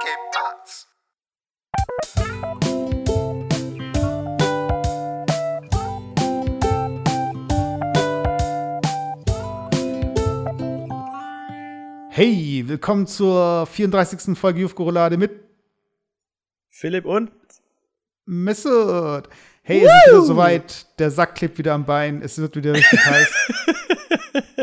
¿Qué 0.00 0.14
pasa? 0.32 0.86
Hey, 12.10 12.64
willkommen 12.66 13.06
zur 13.06 13.66
34. 13.66 14.38
Folge 14.38 14.60
Juf 14.60 14.74
Gorolade 14.74 15.16
mit 15.16 15.32
Philipp 16.68 17.04
und? 17.04 17.32
Mesut. 18.24 19.28
Hey, 19.62 19.84
es 19.84 19.90
ist 19.92 20.06
wieder 20.06 20.22
soweit. 20.22 20.98
Der 21.00 21.10
Sack 21.10 21.34
klebt 21.34 21.58
wieder 21.58 21.74
am 21.74 21.84
Bein. 21.84 22.22
Es 22.22 22.38
wird 22.38 22.54
wieder 22.54 22.74
richtig 22.74 23.00
heiß. 23.04 23.28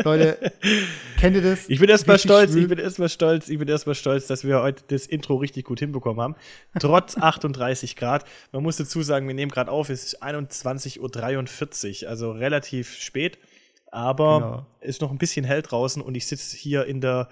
Leute, 0.06 0.52
kennt 1.18 1.36
ihr 1.36 1.42
das? 1.42 1.68
Ich 1.68 1.80
bin 1.80 1.88
erstmal 1.88 2.18
stolz, 2.18 2.52
schwül. 2.52 2.62
ich 2.62 2.68
bin 2.68 2.78
erstmal 2.78 3.08
stolz, 3.08 3.48
ich 3.48 3.58
bin 3.58 3.68
erstmal 3.68 3.94
stolz, 3.94 4.26
dass 4.26 4.44
wir 4.44 4.62
heute 4.62 4.82
das 4.88 5.06
Intro 5.06 5.36
richtig 5.36 5.64
gut 5.64 5.80
hinbekommen 5.80 6.20
haben. 6.20 6.36
Trotz 6.78 7.16
38 7.18 7.96
Grad. 7.96 8.24
Man 8.52 8.62
muss 8.62 8.76
dazu 8.76 9.02
sagen, 9.02 9.26
wir 9.26 9.34
nehmen 9.34 9.50
gerade 9.50 9.70
auf, 9.70 9.90
es 9.90 10.04
ist 10.04 10.22
21.43 10.22 12.04
Uhr, 12.04 12.08
also 12.10 12.30
relativ 12.32 12.94
spät. 12.94 13.38
Aber 13.90 14.40
Genau. 14.40 14.66
ist 14.80 15.00
noch 15.00 15.10
ein 15.10 15.18
bisschen 15.18 15.44
hell 15.44 15.62
draußen 15.62 16.02
und 16.02 16.14
ich 16.16 16.26
sitze 16.26 16.56
hier 16.56 16.86
in 16.86 17.00
der 17.00 17.28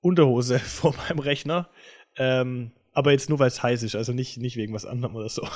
Unterhose 0.00 0.58
vor 0.60 0.94
meinem 1.08 1.18
Rechner. 1.18 1.68
Ähm, 2.16 2.72
aber 2.92 3.10
jetzt 3.12 3.28
nur, 3.28 3.38
weil 3.40 3.48
es 3.48 3.62
heiß 3.62 3.82
ist, 3.82 3.96
also 3.96 4.12
nicht, 4.12 4.36
nicht 4.38 4.56
wegen 4.56 4.72
was 4.72 4.86
anderem 4.86 5.16
oder 5.16 5.28
so. 5.28 5.46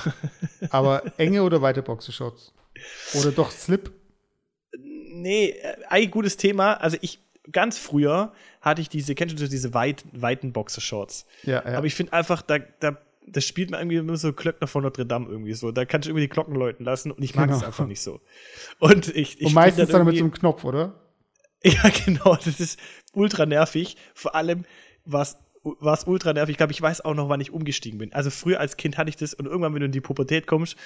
Aber 0.70 1.02
enge 1.18 1.42
oder 1.44 1.62
weite 1.62 1.82
Boxershorts? 1.82 2.52
Oder 3.14 3.30
doch 3.30 3.50
Slip? 3.52 3.92
Nee, 5.22 5.50
äh, 5.50 5.76
ein 5.88 6.10
gutes 6.10 6.36
Thema. 6.36 6.74
Also 6.74 6.96
ich, 7.00 7.20
ganz 7.52 7.78
früher 7.78 8.32
hatte 8.60 8.80
ich 8.80 8.88
diese, 8.88 9.14
kennst 9.14 9.38
du 9.38 9.48
diese 9.48 9.74
weit, 9.74 10.04
weiten 10.12 10.52
Boxershorts? 10.52 11.26
Ja, 11.44 11.62
ja. 11.64 11.78
Aber 11.78 11.86
ich 11.86 11.94
finde 11.94 12.12
einfach, 12.12 12.42
da, 12.42 12.58
da, 12.58 12.98
das 13.26 13.44
spielt 13.44 13.70
mir 13.70 13.78
irgendwie 13.78 13.96
immer 13.96 14.16
so 14.16 14.32
Klöckner 14.32 14.66
von 14.66 14.82
Notre 14.82 15.06
Dame 15.06 15.28
irgendwie 15.28 15.54
so. 15.54 15.70
Da 15.72 15.84
kannst 15.84 16.06
du 16.06 16.10
irgendwie 16.10 16.24
die 16.26 16.30
Glocken 16.30 16.54
läuten 16.54 16.84
lassen 16.84 17.10
und 17.10 17.22
ich 17.22 17.34
mag 17.34 17.46
Genau. 17.46 17.58
es 17.58 17.64
einfach 17.64 17.86
nicht 17.86 18.00
so. 18.00 18.20
Und 18.78 19.08
ich, 19.14 19.40
ich 19.40 19.46
Und 19.46 19.54
meistens 19.54 19.84
find 19.84 19.94
dann 19.94 20.06
mit 20.06 20.16
so 20.16 20.24
einem 20.24 20.32
Knopf, 20.32 20.64
oder? 20.64 20.94
Ja, 21.64 21.90
genau, 22.04 22.36
das 22.36 22.60
ist 22.60 22.78
ultra 23.14 23.44
nervig. 23.44 23.96
Vor 24.14 24.36
allem 24.36 24.64
war 25.04 25.22
es 25.22 26.04
ultra 26.06 26.32
nervig. 26.32 26.52
Ich 26.52 26.56
glaube, 26.56 26.72
ich 26.72 26.80
weiß 26.80 27.04
auch 27.04 27.14
noch, 27.14 27.28
wann 27.28 27.40
ich 27.40 27.50
umgestiegen 27.50 27.98
bin. 27.98 28.12
Also 28.12 28.30
früher 28.30 28.60
als 28.60 28.76
Kind 28.76 28.96
hatte 28.96 29.10
ich 29.10 29.16
das 29.16 29.34
und 29.34 29.46
irgendwann, 29.46 29.74
wenn 29.74 29.80
du 29.80 29.86
in 29.86 29.92
die 29.92 30.00
Pubertät 30.00 30.46
kommst 30.46 30.76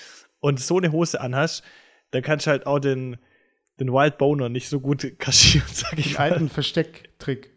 und 0.40 0.58
so 0.60 0.78
eine 0.78 0.90
Hose 0.90 1.20
anhast, 1.20 1.62
dann 2.10 2.22
kannst 2.22 2.46
du 2.46 2.50
halt 2.50 2.64
auch 2.66 2.78
den, 2.78 3.18
den 3.80 3.92
Wild 3.92 4.18
Boner 4.18 4.48
nicht 4.48 4.68
so 4.68 4.80
gut 4.80 5.06
kaschieren, 5.18 5.68
sag 5.72 5.98
ich 5.98 6.06
Den 6.08 6.14
mal. 6.14 6.32
alten 6.32 6.48
Verstecktrick. 6.48 7.50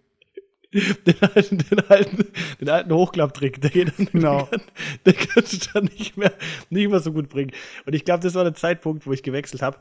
Den 0.74 1.16
alten, 1.22 1.58
den 1.60 1.80
alten, 1.88 2.28
den 2.60 2.70
alten 2.70 2.94
Hochklapptrick, 2.94 3.62
der 3.62 3.70
geht 3.70 3.94
dann, 3.98 4.06
Genau. 4.12 4.50
den 5.06 5.16
kannst 5.16 5.54
du 5.54 5.72
dann 5.74 5.86
nicht 5.86 6.18
mehr, 6.18 6.34
nicht 6.70 6.90
mehr 6.90 7.00
so 7.00 7.14
gut 7.14 7.30
bringen. 7.30 7.52
Und 7.86 7.94
ich 7.96 8.04
glaube, 8.04 8.24
das 8.24 8.34
war 8.36 8.44
der 8.44 8.56
Zeitpunkt, 8.56 9.08
wo 9.08 9.14
ich 9.14 9.24
gewechselt 9.24 9.62
habe. 9.62 9.78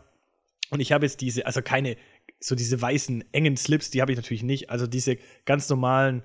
Und 0.71 0.79
ich 0.81 0.93
habe 0.93 1.05
jetzt 1.05 1.21
diese, 1.21 1.47
also 1.47 1.63
keine, 1.63 1.97
so 2.39 2.55
diese 2.55 2.81
weißen, 2.81 3.25
engen 3.33 3.57
Slips, 3.57 3.91
die 3.91 4.03
habe 4.03 4.13
ich 4.13 4.17
natürlich 4.17 4.45
nicht. 4.45 4.71
Also 4.71 4.87
diese 4.87 5.19
ganz 5.47 5.69
normalen 5.69 6.23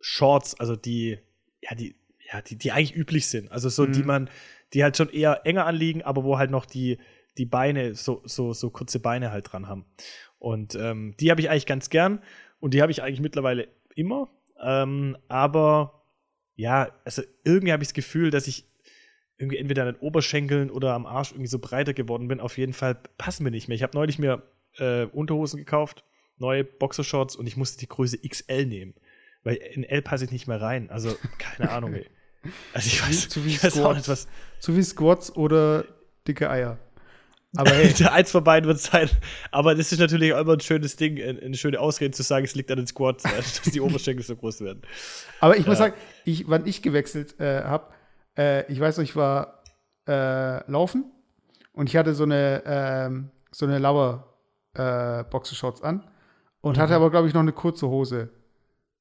Shorts, 0.00 0.58
also 0.58 0.74
die, 0.76 1.18
ja, 1.62 1.74
die, 1.76 1.94
ja, 2.32 2.42
die, 2.42 2.56
die 2.56 2.72
eigentlich 2.72 2.96
üblich 2.96 3.26
sind. 3.28 3.52
Also 3.52 3.68
so, 3.68 3.86
die 3.86 4.00
Mhm. 4.00 4.06
man, 4.06 4.30
die 4.72 4.82
halt 4.82 4.96
schon 4.96 5.10
eher 5.10 5.42
enger 5.44 5.66
anliegen, 5.66 6.02
aber 6.02 6.24
wo 6.24 6.38
halt 6.38 6.50
noch 6.50 6.64
die, 6.66 6.98
die 7.40 7.46
Beine, 7.46 7.94
so, 7.94 8.20
so, 8.26 8.52
so 8.52 8.68
kurze 8.68 9.00
Beine 9.00 9.32
halt 9.32 9.50
dran 9.50 9.66
haben. 9.66 9.86
Und 10.38 10.74
ähm, 10.74 11.14
die 11.18 11.30
habe 11.30 11.40
ich 11.40 11.48
eigentlich 11.48 11.64
ganz 11.64 11.88
gern 11.88 12.22
und 12.60 12.74
die 12.74 12.82
habe 12.82 12.92
ich 12.92 13.02
eigentlich 13.02 13.20
mittlerweile 13.20 13.68
immer. 13.94 14.28
Ähm, 14.62 15.16
aber 15.28 16.04
ja, 16.54 16.92
also 17.06 17.22
irgendwie 17.44 17.72
habe 17.72 17.82
ich 17.82 17.88
das 17.88 17.94
Gefühl, 17.94 18.30
dass 18.30 18.46
ich 18.46 18.66
irgendwie 19.38 19.56
entweder 19.56 19.86
an 19.86 19.94
den 19.94 20.00
Oberschenkeln 20.02 20.70
oder 20.70 20.92
am 20.92 21.06
Arsch 21.06 21.32
irgendwie 21.32 21.46
so 21.48 21.58
breiter 21.58 21.94
geworden 21.94 22.28
bin. 22.28 22.40
Auf 22.40 22.58
jeden 22.58 22.74
Fall 22.74 22.96
passen 23.16 23.42
mir 23.42 23.50
nicht 23.50 23.68
mehr. 23.68 23.74
Ich 23.74 23.82
habe 23.82 23.96
neulich 23.96 24.18
mir 24.18 24.42
äh, 24.76 25.04
Unterhosen 25.04 25.56
gekauft, 25.56 26.04
neue 26.36 26.62
Boxershorts 26.62 27.36
und 27.36 27.46
ich 27.46 27.56
musste 27.56 27.80
die 27.80 27.88
Größe 27.88 28.18
XL 28.18 28.66
nehmen. 28.66 28.94
Weil 29.44 29.54
in 29.56 29.84
L 29.84 30.02
passe 30.02 30.26
ich 30.26 30.30
nicht 30.30 30.46
mehr 30.46 30.60
rein. 30.60 30.90
Also, 30.90 31.16
keine 31.38 31.70
Ahnung, 31.70 31.94
ey. 31.94 32.06
Also 32.72 32.86
ich 32.86 33.06
weiß, 33.06 33.28
Zu 33.28 33.44
wie 33.44 33.50
ich 33.50 33.62
weiß 33.62 33.78
auch 33.80 33.94
nicht, 33.94 34.08
was. 34.08 34.26
So 34.60 34.74
wie 34.74 34.82
Squats 34.82 35.36
oder 35.36 35.84
dicke 36.26 36.48
Eier. 36.48 36.78
Aber 37.56 37.70
hey, 37.72 37.92
Eins 38.10 38.30
von 38.30 38.44
beiden 38.44 38.66
wird 38.68 38.78
es 38.78 38.84
sein. 38.84 39.10
Aber 39.50 39.74
das 39.74 39.90
ist 39.92 39.98
natürlich 39.98 40.32
auch 40.34 40.40
immer 40.40 40.52
ein 40.54 40.60
schönes 40.60 40.96
Ding, 40.96 41.20
eine 41.20 41.56
schöne 41.56 41.80
Ausrede 41.80 42.12
zu 42.12 42.22
sagen, 42.22 42.44
es 42.44 42.54
liegt 42.54 42.70
an 42.70 42.76
den 42.78 42.86
Squats, 42.86 43.24
du, 43.24 43.28
dass 43.36 43.62
die 43.62 43.80
Oberschenkel 43.80 44.24
so 44.24 44.36
groß 44.36 44.60
werden. 44.60 44.82
aber 45.40 45.56
ich 45.56 45.66
muss 45.66 45.78
Ja. 45.78 45.86
sagen, 45.86 45.94
ich, 46.24 46.48
wann 46.48 46.66
ich 46.66 46.82
gewechselt 46.82 47.38
äh, 47.40 47.62
habe, 47.64 47.92
äh, 48.38 48.70
ich 48.72 48.78
weiß 48.78 48.96
noch, 48.98 49.04
ich 49.04 49.16
war 49.16 49.62
äh, 50.08 50.70
laufen 50.70 51.10
und 51.72 51.88
ich 51.88 51.96
hatte 51.96 52.14
so 52.14 52.24
eine, 52.24 52.62
ähm, 52.66 53.30
so 53.50 53.66
eine 53.66 53.78
Lauer 53.78 54.38
äh, 54.74 55.24
Boxershorts 55.24 55.82
an 55.82 56.08
und 56.60 56.76
Mhm. 56.76 56.80
hatte 56.82 56.94
aber, 56.94 57.10
glaube 57.10 57.26
ich, 57.26 57.34
noch 57.34 57.40
eine 57.40 57.52
kurze 57.52 57.88
Hose. 57.88 58.30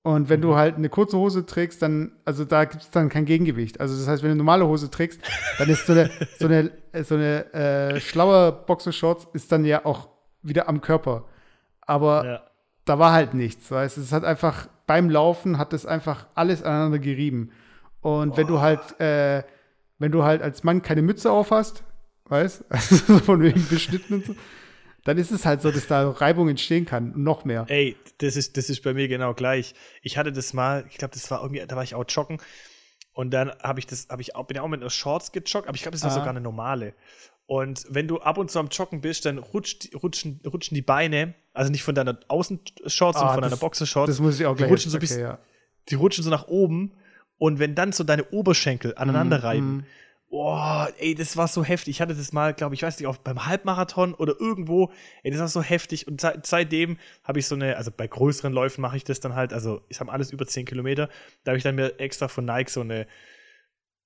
Und 0.01 0.29
wenn 0.29 0.41
du 0.41 0.55
halt 0.55 0.75
eine 0.77 0.87
kurze 0.89 1.17
Hose 1.17 1.45
trägst, 1.45 1.81
dann, 1.81 2.13
also 2.23 2.45
da 2.45 2.63
gibt 2.65 2.83
es 2.83 2.89
dann 2.89 3.09
kein 3.09 3.25
Gegengewicht. 3.25 3.81
Also 3.81 3.97
das 3.97 4.07
heißt, 4.07 4.23
wenn 4.23 4.29
du 4.29 4.33
eine 4.33 4.37
normale 4.37 4.65
Hose 4.65 4.89
trägst, 4.89 5.19
dann 5.57 5.69
ist 5.69 5.85
so 5.85 5.93
eine, 5.93 6.09
so 6.39 6.45
eine, 6.45 6.71
äh, 6.93 7.03
so 7.03 7.15
eine 7.15 7.53
äh, 7.53 7.99
schlaue 7.99 8.51
Boxershorts 8.51 9.27
ist 9.33 9.51
dann 9.51 9.65
ja 9.65 9.85
auch 9.85 10.07
wieder 10.41 10.69
am 10.69 10.79
Körper. 10.79 11.25
Aber 11.81 12.25
Ja. 12.25 12.43
da 12.85 12.97
war 12.97 13.11
halt 13.11 13.33
nichts, 13.33 13.69
weißt? 13.69 13.97
Es 13.97 14.13
hat 14.13 14.23
einfach, 14.23 14.69
beim 14.87 15.09
Laufen 15.09 15.57
hat 15.57 15.73
es 15.73 15.85
einfach 15.85 16.27
alles 16.33 16.63
aneinander 16.63 16.99
gerieben. 16.99 17.51
Und 18.01 18.37
wenn 18.37 18.47
du 18.47 18.61
halt, 18.61 18.99
äh, 19.01 19.43
wenn 19.97 20.13
du 20.13 20.23
halt 20.23 20.41
als 20.41 20.63
Mann 20.63 20.81
keine 20.81 21.01
Mütze 21.01 21.29
auf 21.29 21.51
hast, 21.51 21.83
weißt 22.29 22.63
also 22.69 22.95
so 22.95 23.19
von 23.19 23.41
wegen 23.41 23.67
beschnitten 23.67 24.13
und 24.13 24.25
so, 24.25 24.35
dann 25.09 25.17
ist 25.17 25.31
es 25.31 25.45
halt 25.45 25.61
so, 25.61 25.71
dass 25.71 25.87
da 25.87 26.09
Reibung 26.09 26.47
entstehen 26.49 26.85
kann. 26.85 27.11
Noch 27.15 27.43
mehr. 27.45 27.65
Ey, 27.67 27.97
das 28.19 28.35
ist, 28.35 28.55
das 28.57 28.69
ist 28.69 28.83
bei 28.83 28.93
mir 28.93 29.07
genau 29.07 29.33
gleich. 29.33 29.73
Ich 30.01 30.17
hatte 30.17 30.31
das 30.31 30.53
mal, 30.53 30.85
ich 30.89 30.97
glaube, 30.97 31.13
das 31.13 31.29
war 31.31 31.41
irgendwie, 31.41 31.63
da 31.67 31.75
war 31.75 31.83
ich 31.83 31.95
auch 31.95 32.05
joggen. 32.07 32.37
Und 33.13 33.31
dann 33.31 33.51
habe 33.61 33.79
ich 33.79 33.87
das, 33.87 34.07
habe 34.09 34.21
ich 34.21 34.35
auch, 34.35 34.45
bin 34.47 34.55
ja 34.55 34.61
auch 34.61 34.67
mit 34.67 34.79
einer 34.81 34.89
Shorts 34.89 35.31
gejoggt, 35.31 35.67
aber 35.67 35.75
ich 35.75 35.81
glaube, 35.81 35.93
das 35.95 36.03
war 36.03 36.11
Ah. 36.11 36.13
sogar 36.13 36.29
eine 36.29 36.41
normale. 36.41 36.93
Und 37.47 37.83
wenn 37.89 38.07
du 38.07 38.19
ab 38.19 38.37
und 38.37 38.51
zu 38.51 38.59
am 38.59 38.67
Joggen 38.67 39.01
bist, 39.01 39.25
dann 39.25 39.39
rutscht, 39.39 39.89
rutschen, 40.01 40.39
rutschen 40.45 40.75
die 40.75 40.83
Beine, 40.83 41.33
also 41.53 41.71
nicht 41.71 41.81
von 41.83 41.95
deiner 41.95 42.19
Außenshorts, 42.27 43.17
Ah, 43.17 43.19
sondern 43.19 43.33
von 43.33 43.41
deiner 43.41 43.49
das- 43.51 43.59
Boxershorts, 43.59 44.07
Das 44.11 44.19
muss 44.19 44.39
ich 44.39 44.45
auch 44.45 44.53
die 44.53 44.59
gleich. 44.59 44.71
rutschen 44.71 44.91
so 44.91 44.97
okay, 44.97 45.01
bisschen, 45.01 45.21
ja. 45.21 45.39
die 45.89 45.95
rutschen 45.95 46.23
so 46.23 46.29
nach 46.29 46.47
oben. 46.47 46.93
Und 47.39 47.57
wenn 47.57 47.73
dann 47.73 47.91
so 47.91 48.03
deine 48.03 48.25
Oberschenkel 48.29 48.93
aneinander 48.95 49.43
reiben, 49.43 49.77
Mhm. 49.77 49.85
Boah, 50.29 50.91
ey, 50.99 51.15
das 51.15 51.37
war 51.37 51.47
so 51.47 51.63
heftig. 51.63 51.95
Ich 51.95 52.01
hatte 52.01 52.13
das 52.13 52.31
mal, 52.33 52.53
glaube 52.53 52.75
ich, 52.75 52.83
weiß 52.83 52.99
nicht, 52.99 53.07
auch 53.07 53.17
beim 53.17 53.47
Halbmarathon 53.47 54.13
oder 54.13 54.35
irgendwo. 54.39 54.91
Ey, 55.23 55.31
das 55.31 55.39
war 55.39 55.47
so 55.47 55.63
heftig. 55.63 56.07
Und 56.07 56.21
seit, 56.21 56.45
seitdem 56.45 56.97
habe 57.23 57.39
ich 57.39 57.47
so 57.47 57.55
eine, 57.55 57.77
also 57.77 57.89
bei 57.95 58.05
größeren 58.07 58.53
Läufen 58.53 58.81
mache 58.81 58.95
ich 58.97 59.03
das 59.03 59.19
dann 59.19 59.33
halt, 59.33 59.53
also 59.53 59.81
ich 59.89 59.99
habe 59.99 60.11
alles 60.11 60.31
über 60.31 60.45
10 60.45 60.65
Kilometer. 60.65 61.09
Da 61.43 61.51
habe 61.51 61.57
ich 61.57 61.63
dann 61.63 61.73
mir 61.75 61.99
extra 61.99 62.27
von 62.27 62.45
Nike 62.45 62.69
so 62.69 62.81
eine, 62.81 63.07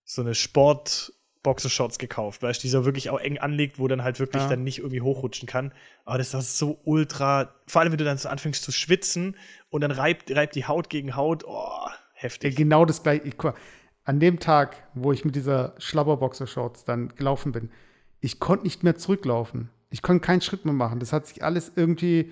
so 0.06 0.22
eine 0.22 0.34
Sport-Boxershorts 0.34 1.98
gekauft, 2.00 2.42
weißt 2.42 2.62
du, 2.62 2.68
die 2.68 2.70
so 2.70 2.86
wirklich 2.86 3.10
auch 3.10 3.20
eng 3.20 3.38
anliegt, 3.40 3.78
wo 3.78 3.88
dann 3.90 4.04
halt 4.04 4.20
wirklich 4.20 4.44
Ja. 4.44 4.50
dann 4.50 4.64
nicht 4.64 4.80
irgendwie 4.80 5.02
hochrutschen 5.02 5.48
kann. 5.48 5.74
Aber 6.06 6.18
das 6.18 6.34
war 6.34 6.42
so 6.42 6.80
ultra, 6.86 7.54
vor 7.68 7.82
allem 7.82 7.92
wenn 7.92 7.98
du 7.98 8.06
dann 8.06 8.18
so 8.18 8.30
anfängst 8.30 8.64
zu 8.64 8.72
schwitzen 8.72 9.36
und 9.70 9.82
dann 9.82 9.92
reibt, 9.92 10.32
reibt 10.34 10.56
die 10.56 10.66
Haut 10.66 10.90
gegen 10.90 11.18
Haut. 11.18 11.44
Oh, 11.46 11.50
Ja, 11.86 11.92
heftig. 12.14 12.56
genau 12.56 12.86
das 12.86 13.04
gleiche. 13.04 13.24
An 14.06 14.20
dem 14.20 14.40
Tag, 14.40 14.76
wo 14.94 15.12
ich 15.12 15.24
mit 15.24 15.36
dieser 15.36 15.76
Schlabberboxershorts 15.78 16.84
dann 16.84 17.10
gelaufen 17.16 17.52
bin, 17.54 17.70
ich 18.20 18.40
konnte 18.40 18.66
nicht 18.66 18.84
mehr 18.84 18.96
zurücklaufen. 18.98 19.70
Ich 19.90 20.02
konnte 20.02 20.26
keinen 20.26 20.42
Schritt 20.42 20.66
mehr 20.66 20.74
machen. 20.74 21.00
Das 21.00 21.14
hat 21.14 21.28
sich 21.28 21.44
alles 21.44 21.72
irgendwie 21.76 22.32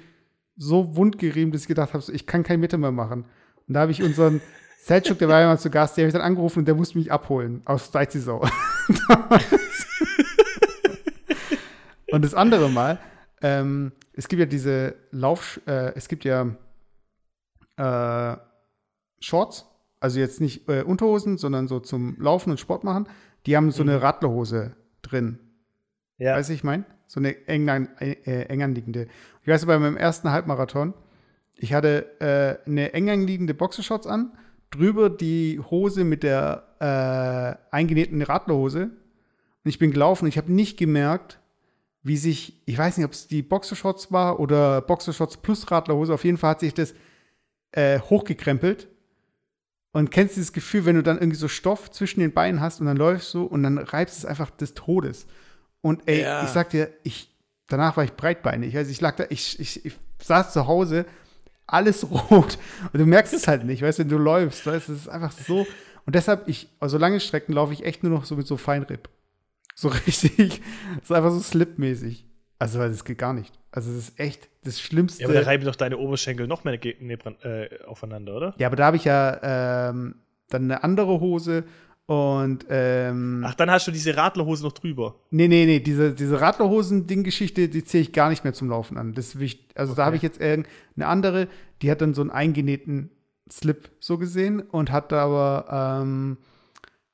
so 0.57 0.95
wundgerieben, 0.95 1.51
dass 1.51 1.61
ich 1.61 1.67
gedacht 1.67 1.93
habe, 1.93 2.03
ich 2.11 2.27
kann 2.27 2.43
keinen 2.43 2.59
Meter 2.59 2.77
mehr 2.77 2.91
machen. 2.91 3.25
Und 3.67 3.73
da 3.73 3.81
habe 3.81 3.91
ich 3.91 4.03
unseren 4.03 4.41
Selchuk, 4.83 5.19
der 5.19 5.29
war 5.29 5.39
ja 5.39 5.47
mal 5.47 5.59
zu 5.59 5.69
Gast, 5.69 5.95
der 5.95 6.03
habe 6.03 6.07
ich 6.07 6.13
dann 6.13 6.21
angerufen 6.23 6.59
und 6.59 6.65
der 6.65 6.75
musste 6.75 6.97
mich 6.97 7.11
abholen 7.11 7.61
aus 7.65 7.91
Deizisau. 7.91 8.39
und 12.11 12.25
das 12.25 12.33
andere 12.33 12.69
Mal, 12.69 12.99
ähm, 13.41 13.91
es 14.13 14.27
gibt 14.27 14.39
ja 14.39 14.45
diese 14.45 14.95
Lauf, 15.11 15.61
äh, 15.67 15.93
es 15.95 16.07
gibt 16.07 16.25
ja 16.25 16.47
äh, 17.77 18.37
Shorts, 19.19 19.70
also 20.01 20.19
jetzt 20.19 20.41
nicht 20.41 20.67
äh, 20.67 20.81
Unterhosen, 20.81 21.37
sondern 21.37 21.67
so 21.67 21.79
zum 21.79 22.19
Laufen 22.19 22.49
und 22.51 22.59
Sport 22.59 22.83
machen. 22.83 23.07
Die 23.45 23.55
haben 23.55 23.71
so 23.71 23.83
eine 23.83 24.01
Radlerhose 24.01 24.75
drin. 25.01 25.39
ja. 26.17 26.35
Weißt 26.35 26.49
du, 26.49 26.53
ich 26.53 26.63
meine? 26.63 26.85
So 27.07 27.19
eine 27.19 27.47
eng, 27.47 27.67
äh, 27.67 28.11
äh, 28.25 28.45
eng 28.47 28.63
anliegende. 28.63 29.07
Ich 29.43 29.47
weiß, 29.47 29.65
bei 29.65 29.77
meinem 29.77 29.97
ersten 29.97 30.31
Halbmarathon, 30.31 30.93
ich 31.55 31.73
hatte 31.73 32.19
äh, 32.19 32.67
eine 32.67 32.93
eng 32.93 33.09
anliegende 33.09 33.53
Boxershorts 33.53 34.07
an, 34.07 34.31
drüber 34.71 35.09
die 35.09 35.59
Hose 35.59 36.03
mit 36.03 36.23
der 36.23 36.63
äh, 36.79 37.73
eingenähten 37.75 38.21
Radlerhose. 38.21 38.83
Und 38.83 39.69
ich 39.69 39.77
bin 39.77 39.91
gelaufen 39.91 40.25
und 40.25 40.29
ich 40.29 40.37
habe 40.37 40.51
nicht 40.51 40.77
gemerkt, 40.77 41.39
wie 42.01 42.17
sich, 42.17 42.63
ich 42.65 42.77
weiß 42.77 42.97
nicht, 42.97 43.05
ob 43.05 43.11
es 43.11 43.27
die 43.27 43.43
Boxershorts 43.43 44.11
war 44.11 44.39
oder 44.39 44.81
Boxershorts 44.81 45.37
plus 45.37 45.69
Radlerhose, 45.69 46.13
auf 46.13 46.25
jeden 46.25 46.39
Fall 46.39 46.51
hat 46.51 46.61
sich 46.61 46.73
das 46.73 46.95
äh, 47.73 47.99
hochgekrempelt 47.99 48.87
Und 49.93 50.09
kennst 50.11 50.35
du 50.35 50.39
dieses 50.39 50.53
Gefühl, 50.53 50.85
wenn 50.85 50.95
du 50.95 51.03
dann 51.03 51.17
irgendwie 51.17 51.37
so 51.37 51.47
Stoff 51.49 51.91
zwischen 51.91 52.21
den 52.21 52.31
Beinen 52.33 52.61
hast 52.61 52.79
und 52.79 52.85
dann 52.85 52.95
läufst 52.97 53.33
du 53.33 53.43
und 53.43 53.63
dann 53.63 53.77
reibst 53.77 54.17
es 54.17 54.25
einfach 54.25 54.49
des 54.49 54.73
Todes. 54.73 55.25
Und 55.81 56.07
ey, 56.07 56.21
Ja. 56.21 56.43
ich 56.43 56.49
sag 56.49 56.69
dir, 56.69 56.89
ich, 57.03 57.29
danach 57.67 57.97
war 57.97 58.03
ich 58.05 58.13
breitbeinig. 58.13 58.75
Also 58.77 58.89
ich 58.91 59.01
lag 59.01 59.15
da, 59.17 59.25
ich, 59.29 59.59
ich, 59.59 59.85
ich 59.85 59.93
saß 60.23 60.53
zu 60.53 60.67
Hause, 60.67 61.05
alles 61.67 62.09
rot. 62.11 62.57
Und 62.93 62.99
du 62.99 63.05
merkst 63.05 63.33
es 63.33 63.47
halt 63.47 63.65
nicht, 63.65 63.81
weißt 63.81 63.99
du, 63.99 64.03
wenn 64.03 64.09
du 64.09 64.17
läufst, 64.17 64.65
weißt 64.65 64.87
du, 64.87 64.93
es 64.93 64.99
ist 65.01 65.07
einfach 65.09 65.31
so. 65.33 65.67
Und 66.05 66.15
deshalb, 66.15 66.47
ich, 66.47 66.69
also 66.79 66.97
lange 66.97 67.19
Strecken 67.19 67.53
laufe 67.53 67.73
ich 67.73 67.83
echt 67.85 68.01
nur 68.03 68.11
noch 68.13 68.23
so 68.25 68.35
mit 68.35 68.47
so 68.47 68.55
Feinripp. 68.57 69.09
So 69.75 69.87
richtig, 70.07 70.61
so 71.03 71.13
einfach 71.15 71.31
so 71.31 71.39
slipmäßig. 71.41 72.25
Also, 72.61 72.79
das 72.79 73.03
geht 73.03 73.17
gar 73.17 73.33
nicht. 73.33 73.51
Also, 73.71 73.89
das 73.91 74.09
ist 74.09 74.19
echt 74.19 74.49
das 74.63 74.79
Schlimmste. 74.79 75.23
Ja, 75.23 75.27
aber 75.27 75.33
da 75.33 75.41
reiben 75.41 75.65
doch 75.65 75.75
deine 75.75 75.97
Oberschenkel 75.97 76.47
noch 76.47 76.63
mehr 76.63 76.79
äh, 76.83 77.83
aufeinander, 77.85 78.35
oder? 78.35 78.53
Ja, 78.57 78.67
aber 78.67 78.75
da 78.75 78.85
habe 78.85 78.97
ich 78.97 79.05
ja 79.05 79.89
ähm, 79.89 80.15
dann 80.49 80.63
eine 80.65 80.83
andere 80.83 81.19
Hose 81.19 81.63
und 82.05 82.65
ähm, 82.69 83.43
Ach, 83.47 83.55
dann 83.55 83.71
hast 83.71 83.87
du 83.87 83.91
diese 83.91 84.15
Radlerhose 84.17 84.63
noch 84.63 84.73
drüber. 84.73 85.15
nee, 85.29 85.47
nee, 85.47 85.65
nee, 85.65 85.79
diese, 85.79 86.13
diese 86.13 86.41
Radlerhosen-Ding-Geschichte, 86.41 87.69
die 87.69 87.83
zähle 87.83 88.01
ich 88.03 88.11
gar 88.11 88.29
nicht 88.29 88.43
mehr 88.43 88.53
zum 88.53 88.69
Laufen 88.69 88.97
an. 88.97 89.13
Das 89.13 89.33
ich, 89.35 89.65
also 89.75 89.93
da 89.95 90.01
Okay. 90.01 90.05
habe 90.07 90.15
ich 90.17 90.21
jetzt 90.21 90.41
irgendeine 90.41 91.07
andere, 91.07 91.47
die 91.81 91.89
hat 91.89 92.01
dann 92.01 92.13
so 92.13 92.21
einen 92.21 92.29
eingenähten 92.31 93.11
Slip 93.49 93.89
so 93.99 94.17
gesehen 94.17 94.59
und 94.59 94.91
hat 94.91 95.11
da 95.11 95.23
aber 95.23 96.01
ähm, 96.03 96.37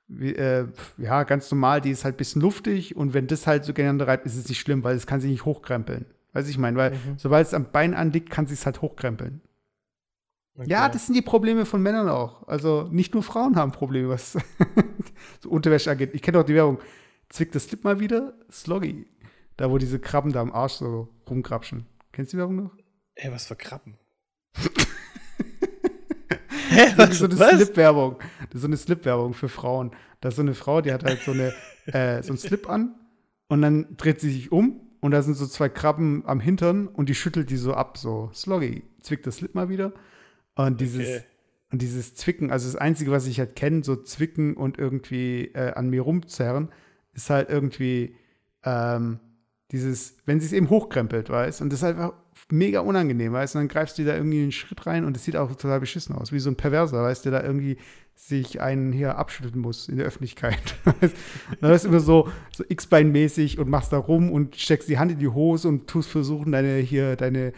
wie, 0.07 0.33
äh, 0.36 0.68
ja, 0.98 1.24
ganz 1.24 1.51
normal, 1.51 1.81
die 1.81 1.92
ist 1.92 2.04
halt 2.06 2.15
ein 2.15 2.18
bisschen 2.18 2.42
luftig 2.42 2.95
und 2.95 3.13
wenn 3.13 3.27
das 3.27 3.45
halt 3.48 3.65
so 3.65 3.74
gegeneinander 3.74 4.07
reibt, 4.07 4.25
ist 4.25 4.36
es 4.36 4.48
nicht 4.48 4.59
schlimm, 4.59 4.83
weil 4.83 4.95
es 4.95 5.06
kann 5.07 5.19
sich 5.21 5.31
nicht 5.31 5.45
hochkrempeln. 5.45 6.06
Weiß 6.33 6.48
ich 6.50 6.57
meine, 6.57 6.77
weil 6.77 6.92
Mhm. 6.92 7.18
sobald 7.18 7.48
es 7.48 7.54
am 7.54 7.71
Bein 7.71 7.94
anliegt, 7.94 8.30
kann 8.30 8.48
sich 8.48 8.59
es 8.59 8.65
halt 8.65 8.81
hochkrempeln. 8.81 9.42
Okay. 10.56 10.69
Ja, 10.69 10.89
das 10.89 11.06
sind 11.06 11.15
die 11.15 11.21
Probleme 11.21 11.65
von 11.65 11.81
Männern 11.83 12.09
auch. 12.09 12.48
Also 12.48 12.88
nicht 12.92 13.13
nur 13.13 13.21
Frauen 13.21 13.56
haben 13.56 13.71
Probleme, 13.71 14.09
was 14.09 14.38
so 15.39 15.50
Unterwäsche 15.50 15.92
angeht. 15.92 16.12
Ich 16.13 16.21
kenne 16.21 16.39
auch 16.39 16.44
die 16.45 16.56
Werbung. 16.56 16.80
Zwickt 17.30 17.54
das 17.54 17.65
Slip 17.65 17.83
mal 17.83 18.00
wieder, 18.00 18.33
Sloggy. 18.51 19.06
Da, 19.57 19.69
wo 19.69 19.77
diese 19.77 20.00
Krabben 20.00 20.31
da 20.31 20.42
am 20.42 20.51
Arsch 20.51 20.74
so 20.74 21.09
rumkrapschen. 21.30 21.86
Kennst 22.12 22.31
du 22.33 22.38
die 22.38 22.39
Werbung 22.39 22.56
noch? 22.56 22.71
Ey, 23.15 23.31
was 23.31 23.45
für 23.48 23.56
Krabben? 23.56 23.98
Hä, 26.69 26.94
Das 26.98 27.10
ist 27.10 27.22
was? 27.22 27.38
so 27.38 27.44
eine? 27.44 27.56
Slip-Werbung. 27.66 28.16
So 28.54 28.68
eine 28.68 28.78
Slip-Werbung 28.78 29.34
für 29.34 29.50
Frauen. 29.50 29.92
Da 30.22 30.30
ist 30.30 30.36
so 30.36 30.42
eine 30.42 30.54
Frau, 30.54 30.81
die 30.81 30.92
hat 30.92 31.04
halt 31.04 31.22
so, 31.22 31.31
eine, 31.31 31.54
äh, 31.88 32.22
so 32.24 32.30
einen 32.30 32.38
Slip 32.38 32.69
an 32.69 32.96
und 33.48 33.62
dann 33.62 33.96
dreht 33.98 34.19
sie 34.19 34.31
sich 34.31 34.52
um 34.52 34.81
und 35.00 35.12
da 35.12 35.22
sind 35.22 35.36
so 35.36 35.46
zwei 35.48 35.69
Krabben 35.69 36.24
am 36.25 36.40
Hintern 36.40 36.88
und 36.88 37.08
die 37.10 37.16
schüttelt 37.16 37.50
die 37.50 37.58
so 37.58 37.74
ab, 37.74 37.98
so 37.98 38.31
Sloggy. 38.34 38.84
Zwickt 39.02 39.28
das 39.28 39.38
Slip 39.38 39.54
mal 39.56 39.69
wieder. 39.69 39.94
Und 40.56 40.81
dieses, 40.81 41.08
Okay. 41.08 41.24
und 41.72 41.81
dieses 41.84 42.16
Zwicken, 42.16 42.52
also 42.52 42.66
das 42.68 42.75
Einzige, 42.75 43.12
was 43.12 43.28
ich 43.28 43.40
halt 43.40 43.56
kenne, 43.56 43.84
so 43.84 43.96
Zwicken 43.96 44.56
und 44.56 44.80
irgendwie 44.80 45.52
äh, 45.54 45.74
an 45.74 45.90
mir 45.90 46.02
rumzerren, 46.02 46.69
ist 47.14 47.30
halt 47.30 47.50
irgendwie 47.50 48.16
ähm, 48.64 49.19
dieses, 49.72 50.18
wenn 50.25 50.40
sie 50.40 50.48
es 50.48 50.54
eben 50.54 50.69
hochkrempelt, 50.69 51.30
weißt 51.30 51.62
und 51.62 51.72
das 51.72 51.80
ist 51.81 51.84
einfach 51.86 52.14
mega 52.51 52.81
unangenehm, 52.81 53.34
weißt 53.34 53.56
und 53.56 53.62
dann 53.62 53.68
greifst 53.68 53.98
du 53.98 54.06
da 54.06 54.16
irgendwie 54.16 54.42
einen 54.44 54.51
Schritt 54.51 54.86
rein 54.86 55.06
und 55.06 55.16
es 55.16 55.24
sieht 55.24 55.36
auch 55.36 55.50
total 55.50 55.80
beschissen 55.80 56.16
aus, 56.16 56.31
wie 56.31 56.39
so 56.39 56.50
ein 56.50 56.56
Perverser, 56.56 57.04
weißt 57.04 57.25
der 57.25 57.31
da 57.31 57.44
irgendwie 57.44 57.78
sich 58.16 58.62
einen 58.62 58.92
hier 58.92 59.18
abschütteln 59.18 59.60
muss 59.60 59.88
in 59.88 59.98
der 59.98 60.07
Öffentlichkeit. 60.07 60.75
dann 61.62 61.72
ist 61.72 61.86
immer 61.86 62.00
so, 62.00 62.30
so 62.56 62.63
X-Bein-mäßig 62.68 63.60
und 63.60 63.69
machst 63.69 63.94
da 63.94 63.98
rum 63.98 64.31
und 64.31 64.56
steckst 64.56 64.89
die 64.89 64.98
Hand 64.98 65.12
in 65.12 65.19
die 65.19 65.28
Hose 65.28 65.68
und 65.68 65.88
tust 65.88 66.10
versuchen, 66.10 66.51
deine 66.51 66.78
hier, 66.78 67.16
deine 67.16 67.54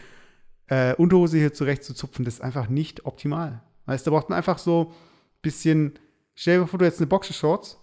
äh, 0.66 0.94
Unterhose 0.94 1.38
hier 1.38 1.54
zurechtzuzupfen. 1.54 2.24
Das 2.24 2.34
ist 2.34 2.40
einfach 2.40 2.68
nicht 2.68 3.06
optimal. 3.06 3.62
Weißt 3.86 4.06
du, 4.06 4.10
da 4.10 4.16
braucht 4.16 4.28
man 4.28 4.36
einfach 4.36 4.58
so 4.58 4.90
ein 4.90 4.94
bisschen, 5.42 5.98
stell 6.34 6.60
dir 6.60 6.66
vor, 6.66 6.78
du 6.78 6.84
hättest 6.84 7.00
eine 7.00 7.08
Boxershorts 7.08 7.80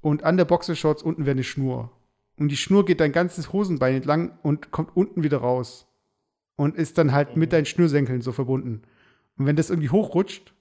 und 0.00 0.22
an 0.22 0.36
der 0.36 0.44
Boxershorts 0.44 1.02
unten 1.02 1.26
wäre 1.26 1.32
eine 1.32 1.44
Schnur. 1.44 1.90
Und 2.38 2.48
die 2.48 2.56
Schnur 2.56 2.86
geht 2.86 3.00
dein 3.00 3.12
ganzes 3.12 3.52
Hosenbein 3.52 3.96
entlang 3.96 4.38
und 4.42 4.70
kommt 4.70 4.96
unten 4.96 5.22
wieder 5.22 5.38
raus. 5.38 5.89
Und 6.60 6.76
ist 6.76 6.98
dann 6.98 7.12
halt 7.12 7.36
mit 7.36 7.54
deinen 7.54 7.64
Schnürsenkeln 7.64 8.20
so 8.20 8.32
verbunden. 8.32 8.82
Und 9.38 9.46
wenn 9.46 9.56
das 9.56 9.70
irgendwie 9.70 9.88
hochrutscht, 9.88 10.52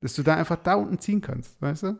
dass 0.00 0.14
du 0.14 0.24
da 0.24 0.34
einfach 0.34 0.56
da 0.56 0.74
unten 0.74 0.98
ziehen 0.98 1.20
kannst, 1.20 1.62
weißt 1.62 1.84
du? 1.84 1.98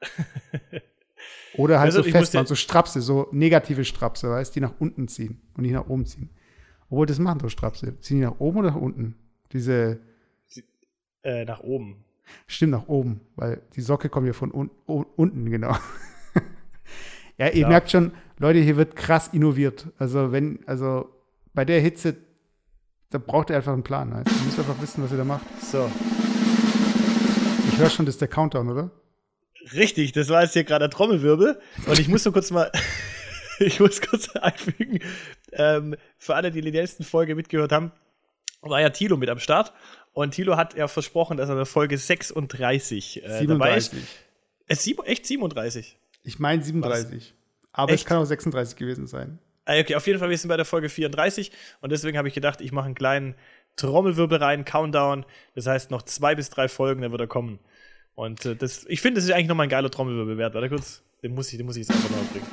Oder 1.56 1.80
halt 1.80 1.92
Also, 1.94 2.02
so 2.02 2.08
dir- 2.10 2.46
so 2.46 2.54
Strapse, 2.54 3.00
so 3.00 3.28
negative 3.32 3.84
Strapse, 3.84 4.30
weißt 4.30 4.52
du, 4.54 4.60
die 4.60 4.66
nach 4.66 4.74
unten 4.78 5.08
ziehen 5.08 5.40
und 5.56 5.62
nicht 5.62 5.72
nach 5.72 5.88
oben 5.88 6.06
ziehen. 6.06 6.30
Obwohl, 6.88 7.06
das 7.06 7.18
machen 7.18 7.40
so 7.40 7.48
Strapse. 7.48 7.98
Ziehen 8.00 8.18
die 8.18 8.24
nach 8.24 8.38
oben 8.38 8.58
oder 8.58 8.70
nach 8.70 8.76
unten? 8.80 9.16
Diese, 9.52 9.98
Äh, 11.24 11.44
nach 11.44 11.60
oben. 11.60 12.04
stimmt, 12.46 12.72
nach 12.72 12.86
oben, 12.86 13.22
weil 13.34 13.60
die 13.74 13.80
Socke 13.80 14.08
kommt 14.08 14.26
ja 14.28 14.32
von 14.34 14.52
un 14.52 14.70
un 14.86 15.04
unten, 15.16 15.50
genau. 15.50 15.76
ja, 17.38 17.46
ihr 17.46 17.52
Klar. 17.52 17.70
merkt 17.70 17.90
schon, 17.90 18.12
Leute, 18.38 18.60
hier 18.60 18.76
wird 18.76 18.94
krass 18.94 19.28
innoviert. 19.32 19.88
Also, 19.98 20.30
wenn, 20.32 20.60
also 20.68 21.08
bei 21.54 21.64
der 21.64 21.80
Hitze, 21.80 22.16
da 23.10 23.18
braucht 23.18 23.50
ihr 23.50 23.56
einfach 23.56 23.72
einen 23.72 23.82
Plan. 23.84 24.12
Weißt? 24.12 24.26
du? 24.26 24.30
Ihr 24.34 24.44
müsst 24.44 24.58
einfach 24.58 24.80
wissen, 24.82 25.02
was 25.04 25.10
ihr 25.12 25.18
da 25.18 25.24
macht. 25.24 25.44
So. 25.62 25.90
Ich 27.72 27.78
höre 27.78 27.90
schon, 27.90 28.06
das 28.06 28.16
ist 28.16 28.20
der 28.20 28.28
Countdown, 28.28 28.70
oder? 28.70 28.90
Richtig, 29.72 30.12
das 30.12 30.28
war 30.28 30.42
jetzt 30.42 30.52
hier 30.52 30.64
gerade 30.64 30.84
der 30.84 30.90
Trommelwirbel. 30.90 31.58
Und 31.86 31.98
ich 31.98 32.08
muss 32.08 32.24
nur 32.24 32.34
kurz 32.34 32.50
mal, 32.50 32.70
ich 33.58 33.80
muss 33.80 34.00
kurz 34.02 34.28
einfügen, 34.36 34.98
ähm, 35.52 35.96
für 36.18 36.34
alle, 36.34 36.50
die 36.50 36.60
die 36.60 36.70
letzten 36.70 37.04
Folge 37.04 37.34
mitgehört 37.34 37.72
haben, 37.72 37.92
war 38.60 38.80
ja 38.80 38.90
Thilo 38.90 39.16
mit 39.16 39.28
am 39.30 39.38
Start. 39.38 39.72
Und 40.12 40.32
Thilo 40.32 40.56
hat 40.56 40.74
ja 40.76 40.86
versprochen, 40.86 41.36
dass 41.36 41.48
er 41.48 41.56
bei 41.56 41.64
Folge 41.64 41.98
36 41.98 43.24
äh, 43.24 43.46
dabei 43.46 43.76
ist. 43.76 43.90
37. 43.92 44.02
Es 44.66 44.78
ist 44.78 44.84
sieb- 44.84 45.02
echt 45.06 45.26
37. 45.26 45.98
Ich 46.22 46.38
meine 46.38 46.62
37. 46.62 47.34
Aber 47.72 47.92
Echt? 47.92 48.04
es 48.04 48.08
kann 48.08 48.18
auch 48.18 48.24
36 48.24 48.76
gewesen 48.76 49.06
sein. 49.06 49.38
Ah, 49.66 49.78
Okay, 49.78 49.94
auf 49.94 50.06
jeden 50.06 50.18
Fall, 50.18 50.30
wir 50.30 50.38
sind 50.38 50.48
bei 50.48 50.56
der 50.56 50.66
Folge 50.66 50.88
34 50.88 51.50
und 51.80 51.90
deswegen 51.90 52.18
habe 52.18 52.28
ich 52.28 52.34
gedacht, 52.34 52.60
ich 52.60 52.72
mache 52.72 52.86
einen 52.86 52.94
kleinen 52.94 53.34
Trommelwirbel 53.76 54.38
rein, 54.38 54.64
Countdown. 54.64 55.24
Das 55.54 55.66
heißt, 55.66 55.90
noch 55.90 56.02
zwei 56.02 56.34
bis 56.34 56.50
drei 56.50 56.68
Folgen, 56.68 57.02
dann 57.02 57.10
wird 57.10 57.20
er 57.20 57.26
kommen. 57.26 57.58
Und 58.14 58.44
äh, 58.44 58.54
das, 58.54 58.84
ich 58.88 59.00
finde, 59.00 59.18
das 59.18 59.24
ist 59.24 59.32
eigentlich 59.32 59.48
nochmal 59.48 59.66
ein 59.66 59.70
geiler 59.70 59.90
Trommelwirbel 59.90 60.38
wert. 60.38 60.54
Warte 60.54 60.68
kurz, 60.68 61.02
den 61.22 61.34
muss 61.34 61.50
ich, 61.50 61.56
den 61.56 61.66
muss 61.66 61.76
ich 61.76 61.88
jetzt 61.88 61.96
einfach 61.96 62.10
noch 62.10 62.30
bringen. 62.30 62.46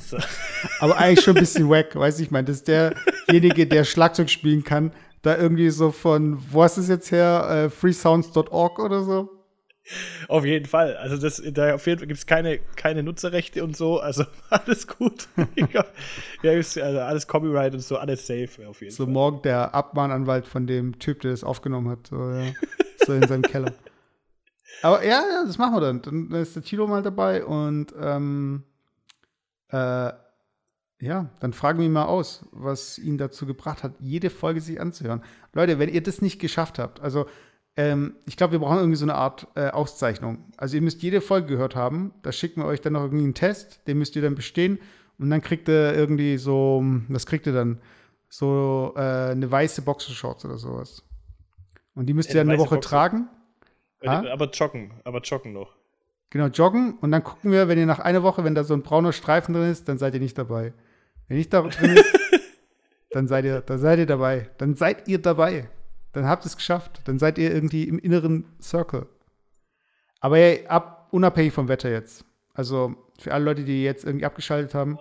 So. 0.00 0.18
Aber 0.80 0.98
eigentlich 0.98 1.24
schon 1.24 1.36
ein 1.36 1.40
bisschen 1.40 1.68
wack, 1.68 1.96
weiß 1.96 2.20
ich, 2.20 2.30
meine, 2.30 2.46
das 2.46 2.56
ist 2.56 2.68
derjenige, 2.68 3.66
der 3.66 3.84
Schlagzeug 3.84 4.30
spielen 4.30 4.64
kann, 4.64 4.92
da 5.22 5.36
irgendwie 5.36 5.70
so 5.70 5.90
von, 5.90 6.38
wo 6.50 6.62
hast 6.62 6.76
du 6.76 6.82
es 6.82 6.88
jetzt 6.88 7.10
her, 7.10 7.48
äh, 7.66 7.70
freesounds.org 7.70 8.78
oder 8.78 9.02
so? 9.02 9.33
Auf 10.28 10.44
jeden 10.44 10.66
Fall. 10.66 10.96
Also 10.96 11.16
das, 11.18 11.42
da 11.52 11.74
auf 11.74 11.86
jeden 11.86 11.98
Fall 11.98 12.06
gibt 12.08 12.18
es 12.18 12.26
keine, 12.26 12.58
keine 12.76 13.02
Nutzerrechte 13.02 13.62
und 13.62 13.76
so. 13.76 14.00
Also 14.00 14.24
alles 14.50 14.86
gut. 14.86 15.28
ja, 15.72 15.84
also 16.42 16.80
alles 16.80 17.26
Copyright 17.26 17.74
und 17.74 17.80
so, 17.80 17.98
alles 17.98 18.26
safe 18.26 18.66
auf 18.66 18.80
jeden 18.80 18.94
So 18.94 19.04
Fall. 19.04 19.12
morgen 19.12 19.42
der 19.42 19.74
Abmahnanwalt 19.74 20.46
von 20.46 20.66
dem 20.66 20.98
Typ, 20.98 21.20
der 21.20 21.32
das 21.32 21.44
aufgenommen 21.44 21.90
hat, 21.90 22.06
so, 22.06 22.16
ja, 22.30 22.52
so 23.04 23.12
in 23.12 23.26
seinem 23.26 23.42
Keller. 23.42 23.74
Aber 24.82 25.04
ja, 25.04 25.20
ja, 25.20 25.44
das 25.46 25.58
machen 25.58 25.74
wir 25.74 25.80
dann. 25.80 26.02
Dann 26.02 26.30
ist 26.32 26.56
der 26.56 26.62
Tilo 26.62 26.86
mal 26.86 27.02
dabei 27.02 27.44
und 27.44 27.94
ähm, 28.00 28.64
äh, 29.68 30.12
ja, 31.00 31.28
dann 31.40 31.52
fragen 31.52 31.78
wir 31.78 31.86
ihn 31.86 31.92
mal 31.92 32.06
aus, 32.06 32.46
was 32.52 32.98
ihn 32.98 33.18
dazu 33.18 33.44
gebracht 33.46 33.82
hat, 33.82 33.92
jede 34.00 34.30
Folge 34.30 34.60
sich 34.60 34.80
anzuhören. 34.80 35.22
Leute, 35.52 35.78
wenn 35.78 35.90
ihr 35.90 36.02
das 36.02 36.22
nicht 36.22 36.40
geschafft 36.40 36.78
habt, 36.78 37.00
also 37.00 37.26
ähm, 37.76 38.16
ich 38.26 38.36
glaube, 38.36 38.52
wir 38.52 38.58
brauchen 38.60 38.78
irgendwie 38.78 38.96
so 38.96 39.04
eine 39.04 39.14
Art 39.14 39.48
äh, 39.56 39.68
Auszeichnung. 39.70 40.44
Also 40.56 40.76
ihr 40.76 40.82
müsst 40.82 41.02
jede 41.02 41.20
Folge 41.20 41.48
gehört 41.48 41.74
haben. 41.76 42.12
Da 42.22 42.30
schicken 42.32 42.60
wir 42.62 42.66
euch 42.66 42.80
dann 42.80 42.92
noch 42.94 43.02
irgendwie 43.02 43.24
einen 43.24 43.34
Test, 43.34 43.80
den 43.88 43.98
müsst 43.98 44.14
ihr 44.16 44.22
dann 44.22 44.34
bestehen 44.34 44.78
und 45.18 45.30
dann 45.30 45.40
kriegt 45.42 45.68
ihr 45.68 45.94
irgendwie 45.94 46.38
so, 46.38 46.82
was 47.08 47.26
kriegt 47.26 47.46
ihr 47.46 47.52
dann? 47.52 47.80
So 48.28 48.92
äh, 48.96 49.00
eine 49.00 49.50
weiße 49.50 49.82
Boxershorts 49.82 50.44
oder 50.44 50.58
sowas. 50.58 51.02
Und 51.94 52.06
die 52.06 52.14
müsst 52.14 52.30
Ja, 52.30 52.36
ihr 52.36 52.40
eine 52.42 52.52
eine 52.52 52.60
Woche 52.62 52.76
Boxer- 52.76 52.88
tragen. 52.88 53.28
Ah? 54.04 54.22
Aber 54.32 54.50
joggen, 54.50 54.92
aber 55.04 55.20
joggen 55.20 55.52
noch. 55.52 55.74
Genau, 56.30 56.46
joggen 56.48 56.98
und 57.00 57.12
dann 57.12 57.22
gucken 57.22 57.52
wir, 57.52 57.68
wenn 57.68 57.78
ihr 57.78 57.86
nach 57.86 58.00
einer 58.00 58.22
Woche, 58.24 58.42
wenn 58.44 58.54
da 58.56 58.64
so 58.64 58.74
ein 58.74 58.82
brauner 58.82 59.12
Streifen 59.12 59.54
drin 59.54 59.70
ist, 59.70 59.88
dann 59.88 59.98
seid 59.98 60.14
ihr 60.14 60.20
nicht 60.20 60.36
dabei. 60.36 60.72
Wenn 61.28 61.36
nicht 61.38 61.52
da 61.52 61.62
drin 61.62 61.90
ist, 61.96 62.12
dann 63.10 63.28
seid 63.28 63.44
ihr, 63.44 63.60
dann 63.60 63.78
seid 63.78 63.98
ihr 64.00 64.06
dabei. 64.06 64.50
Dann 64.58 64.74
seid 64.74 65.06
ihr 65.08 65.22
dabei. 65.22 65.68
Dann 66.14 66.26
habt 66.26 66.44
ihr 66.44 66.46
es 66.46 66.56
geschafft. 66.56 67.00
Dann 67.04 67.18
seid 67.18 67.38
ihr 67.38 67.52
irgendwie 67.52 67.84
im 67.84 67.98
inneren 67.98 68.44
Circle. 68.62 69.06
Aber 70.20 70.38
ey, 70.38 70.66
ab, 70.68 71.08
unabhängig 71.10 71.52
vom 71.52 71.68
Wetter 71.68 71.90
jetzt. 71.90 72.24
Also 72.54 72.94
für 73.18 73.34
alle 73.34 73.44
Leute, 73.44 73.64
die 73.64 73.82
jetzt 73.82 74.04
irgendwie 74.04 74.24
abgeschaltet 74.24 74.74
haben. 74.74 74.98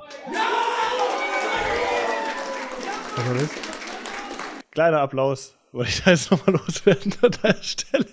Was 3.16 3.28
war 3.28 3.34
das? 3.36 3.50
Kleiner 4.72 5.00
Applaus. 5.02 5.56
Wollte 5.72 5.90
ich 5.90 6.04
da 6.04 6.12
jetzt 6.12 6.30
nochmal 6.32 6.56
loswerden 6.56 7.14
an 7.22 7.32
der 7.44 7.64
Stelle. 7.64 8.06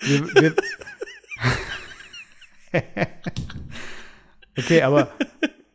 Wir, 0.00 0.34
wir 0.34 0.54
okay, 4.58 4.82
aber 4.82 5.12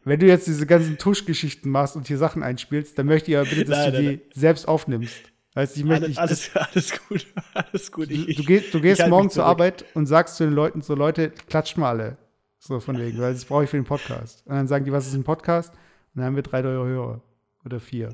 wenn 0.05 0.19
du 0.19 0.27
jetzt 0.27 0.47
diese 0.47 0.65
ganzen 0.65 0.97
Tuschgeschichten 0.97 1.69
machst 1.69 1.95
und 1.95 2.07
hier 2.07 2.17
Sachen 2.17 2.43
einspielst, 2.43 2.97
dann 2.97 3.07
möchte 3.07 3.31
ich 3.31 3.37
aber 3.37 3.49
bitte, 3.49 3.65
dass 3.65 3.77
nein, 3.77 3.91
du 3.91 3.97
nein, 3.97 4.01
die 4.01 4.17
nein. 4.17 4.31
selbst 4.33 4.67
aufnimmst. 4.67 5.31
Heißt, 5.55 5.77
ich 5.77 5.83
möchte, 5.85 6.05
alles, 6.19 6.47
ich, 6.47 6.55
alles, 6.55 6.55
alles 6.55 7.07
gut, 7.07 7.27
alles 7.53 7.91
gut. 7.91 8.11
Ich, 8.11 8.25
du, 8.25 8.33
du, 8.41 8.43
gehst, 8.43 8.73
du 8.73 8.81
gehst 8.81 9.07
morgen 9.07 9.29
zur 9.29 9.45
Arbeit 9.45 9.85
und 9.93 10.05
sagst 10.05 10.35
zu 10.35 10.43
den 10.43 10.53
Leuten 10.53 10.81
so, 10.81 10.95
Leute, 10.95 11.29
klatscht 11.29 11.77
mal 11.77 11.89
alle. 11.89 12.17
So 12.59 12.79
von 12.79 12.97
wegen, 12.97 13.19
weil 13.19 13.33
das 13.33 13.45
brauche 13.45 13.63
ich 13.63 13.69
für 13.69 13.77
den 13.77 13.85
Podcast. 13.85 14.45
Und 14.45 14.55
dann 14.55 14.67
sagen 14.67 14.85
die, 14.85 14.91
was 14.91 15.07
ist 15.07 15.13
ein 15.13 15.23
Podcast? 15.23 15.73
Und 15.73 15.79
dann 16.15 16.25
haben 16.25 16.35
wir 16.35 16.43
drei 16.43 16.61
neue 16.61 16.85
Hörer. 16.85 17.21
Oder 17.63 17.79
vier. 17.79 18.13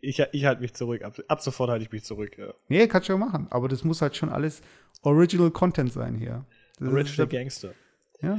Ich, 0.00 0.22
ich 0.32 0.44
halte 0.46 0.62
mich 0.62 0.74
zurück. 0.74 1.02
Ab, 1.02 1.18
ab 1.28 1.40
sofort 1.42 1.70
halte 1.70 1.84
ich 1.84 1.92
mich 1.92 2.04
zurück, 2.04 2.38
ja. 2.38 2.54
Nee, 2.68 2.86
kannst 2.88 3.08
du 3.08 3.12
ja 3.12 3.18
machen. 3.18 3.46
Aber 3.50 3.68
das 3.68 3.84
muss 3.84 4.00
halt 4.00 4.16
schon 4.16 4.30
alles 4.30 4.62
Original 5.02 5.50
Content 5.50 5.92
sein 5.92 6.14
hier. 6.14 6.46
Das 6.78 6.88
Original 6.88 7.26
Gangster. 7.26 7.72
Ja. 8.22 8.38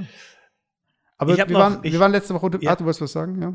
Aber 1.17 1.35
wir, 1.35 1.45
noch, 1.45 1.59
waren, 1.59 1.79
ich, 1.83 1.93
wir 1.93 1.99
waren 1.99 2.11
letzte 2.11 2.33
Woche. 2.33 2.49
Ja. 2.61 2.71
Ah, 2.71 2.75
du 2.75 2.85
wolltest 2.85 3.01
was 3.01 3.11
sagen, 3.11 3.41
ja? 3.41 3.53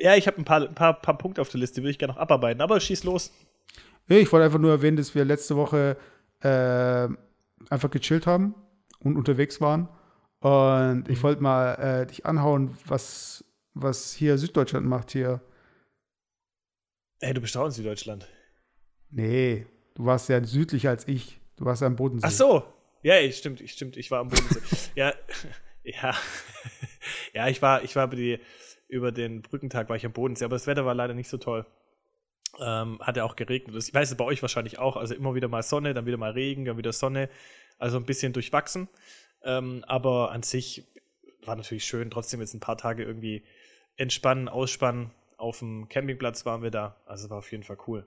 Ja, 0.00 0.16
ich 0.16 0.26
habe 0.26 0.38
ein 0.38 0.44
paar, 0.44 0.62
ein 0.62 0.74
paar, 0.74 1.00
paar 1.00 1.18
Punkte 1.18 1.40
auf 1.40 1.48
der 1.48 1.60
Liste, 1.60 1.76
die 1.76 1.82
würde 1.82 1.90
ich 1.90 1.98
gerne 1.98 2.14
noch 2.14 2.20
abarbeiten. 2.20 2.60
Aber 2.60 2.78
schieß 2.78 3.04
los. 3.04 3.32
Ich 4.08 4.32
wollte 4.32 4.44
einfach 4.44 4.58
nur 4.58 4.70
erwähnen, 4.70 4.96
dass 4.96 5.14
wir 5.14 5.24
letzte 5.24 5.56
Woche 5.56 5.96
äh, 6.40 7.08
einfach 7.70 7.90
gechillt 7.90 8.26
haben 8.26 8.54
und 9.00 9.16
unterwegs 9.16 9.60
waren. 9.60 9.88
Und 10.40 11.08
ich 11.08 11.18
mhm. 11.18 11.22
wollte 11.22 11.42
mal 11.42 11.74
äh, 11.74 12.06
dich 12.06 12.24
anhauen, 12.24 12.76
was, 12.86 13.44
was 13.74 14.12
hier 14.12 14.38
Süddeutschland 14.38 14.86
macht 14.86 15.10
hier. 15.10 15.40
Ey, 17.20 17.34
du 17.34 17.40
bist 17.40 17.56
auch 17.56 17.66
in 17.66 17.72
Süddeutschland. 17.72 18.28
Nee, 19.10 19.66
du 19.94 20.04
warst 20.04 20.28
ja 20.28 20.42
südlicher 20.42 20.90
als 20.90 21.08
ich. 21.08 21.40
Du 21.56 21.64
warst 21.64 21.82
ja 21.82 21.88
am 21.88 21.96
Bodensee. 21.96 22.26
Ach 22.26 22.30
so. 22.30 22.64
Ja, 23.02 23.14
stimmt, 23.32 23.62
stimmt, 23.68 23.96
ich 23.96 24.10
war 24.10 24.20
am 24.20 24.28
Bodensee. 24.28 24.60
ja, 24.94 25.12
ja. 25.82 26.14
Ja, 27.32 27.48
ich 27.48 27.62
war, 27.62 27.82
ich 27.82 27.96
war 27.96 28.06
über, 28.06 28.16
die, 28.16 28.40
über 28.88 29.12
den 29.12 29.42
Brückentag 29.42 29.88
war 29.88 29.96
ich 29.96 30.06
am 30.06 30.12
Bodensee, 30.12 30.44
aber 30.44 30.56
das 30.56 30.66
Wetter 30.66 30.84
war 30.84 30.94
leider 30.94 31.14
nicht 31.14 31.28
so 31.28 31.38
toll. 31.38 31.66
Ähm, 32.60 32.98
hat 33.00 33.16
ja 33.16 33.24
auch 33.24 33.36
geregnet. 33.36 33.76
Ich 33.76 33.94
weiß 33.94 34.10
es 34.10 34.16
bei 34.16 34.24
euch 34.24 34.42
wahrscheinlich 34.42 34.78
auch. 34.78 34.96
Also 34.96 35.14
immer 35.14 35.34
wieder 35.34 35.48
mal 35.48 35.62
Sonne, 35.62 35.94
dann 35.94 36.06
wieder 36.06 36.16
mal 36.16 36.32
Regen, 36.32 36.64
dann 36.64 36.78
wieder 36.78 36.92
Sonne. 36.92 37.28
Also 37.78 37.98
ein 37.98 38.04
bisschen 38.04 38.32
durchwachsen. 38.32 38.88
Ähm, 39.42 39.84
aber 39.86 40.32
an 40.32 40.42
sich 40.42 40.84
war 41.44 41.56
natürlich 41.56 41.84
schön. 41.84 42.10
Trotzdem 42.10 42.40
jetzt 42.40 42.54
ein 42.54 42.60
paar 42.60 42.78
Tage 42.78 43.04
irgendwie 43.04 43.44
entspannen, 43.96 44.48
ausspannen. 44.48 45.12
Auf 45.36 45.60
dem 45.60 45.88
Campingplatz 45.88 46.46
waren 46.46 46.62
wir 46.62 46.70
da. 46.70 46.96
Also 47.06 47.30
war 47.30 47.38
auf 47.38 47.52
jeden 47.52 47.62
Fall 47.62 47.78
cool. 47.86 48.06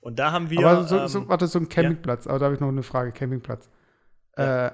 Und 0.00 0.18
da 0.18 0.32
haben 0.32 0.50
wir. 0.50 0.66
Aber 0.66 0.84
so, 0.84 0.98
ähm, 0.98 1.08
so, 1.08 1.28
warte, 1.28 1.46
so 1.46 1.58
ein 1.58 1.68
Campingplatz. 1.68 2.24
Ja? 2.24 2.30
Aber 2.30 2.38
da 2.38 2.44
habe 2.46 2.54
ich 2.54 2.60
noch 2.60 2.68
eine 2.68 2.82
Frage: 2.82 3.12
Campingplatz. 3.12 3.70
Ja. 4.36 4.66
Äh, 4.66 4.72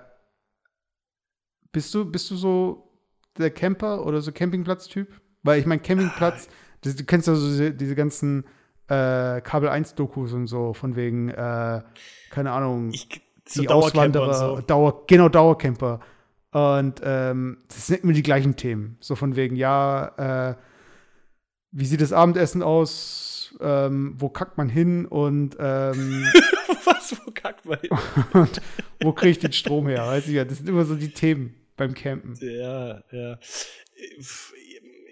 bist 1.72 1.94
du, 1.94 2.10
bist 2.10 2.30
du 2.30 2.36
so 2.36 2.89
der 3.38 3.50
Camper 3.50 4.06
oder 4.06 4.20
so 4.20 4.32
Campingplatz-Typ? 4.32 5.08
Weil 5.42 5.60
ich 5.60 5.66
meine, 5.66 5.80
Campingplatz, 5.80 6.48
ah. 6.48 6.54
das, 6.82 6.96
du 6.96 7.04
kennst 7.04 7.28
ja 7.28 7.34
so 7.34 7.46
diese, 7.46 7.72
diese 7.72 7.94
ganzen 7.94 8.44
äh, 8.88 9.40
Kabel 9.40 9.68
1-Dokus 9.68 10.32
und 10.32 10.46
so, 10.46 10.74
von 10.74 10.96
wegen, 10.96 11.30
äh, 11.30 11.80
keine 12.30 12.52
Ahnung, 12.52 12.90
ich, 12.92 13.22
die 13.54 13.68
Auswanderer, 13.68 14.34
so. 14.34 14.60
Dauer, 14.60 15.04
genau, 15.06 15.28
Dauercamper. 15.28 16.00
Und 16.52 17.00
ähm, 17.04 17.58
das 17.68 17.86
sind 17.86 18.02
immer 18.02 18.12
die 18.12 18.22
gleichen 18.22 18.56
Themen. 18.56 18.96
So 19.00 19.14
von 19.14 19.36
wegen, 19.36 19.54
ja, 19.54 20.50
äh, 20.50 20.54
wie 21.70 21.86
sieht 21.86 22.00
das 22.00 22.12
Abendessen 22.12 22.62
aus? 22.62 23.54
Ähm, 23.60 24.14
wo 24.18 24.28
kackt 24.28 24.58
man 24.58 24.68
hin? 24.68 25.06
Und 25.06 25.56
ähm, 25.60 26.24
was, 26.84 27.16
wo 27.24 27.30
kackt 27.30 27.66
man 27.66 27.78
hin? 27.78 27.90
und 28.32 28.60
wo 29.00 29.12
kriege 29.12 29.30
ich 29.30 29.38
den 29.38 29.52
Strom 29.52 29.86
her? 29.86 30.06
Weiß 30.06 30.26
ich 30.26 30.34
ja, 30.34 30.44
das 30.44 30.58
sind 30.58 30.68
immer 30.68 30.84
so 30.84 30.96
die 30.96 31.12
Themen 31.12 31.54
beim 31.80 31.94
Campen. 31.94 32.36
Ja, 32.40 33.02
ja 33.10 33.38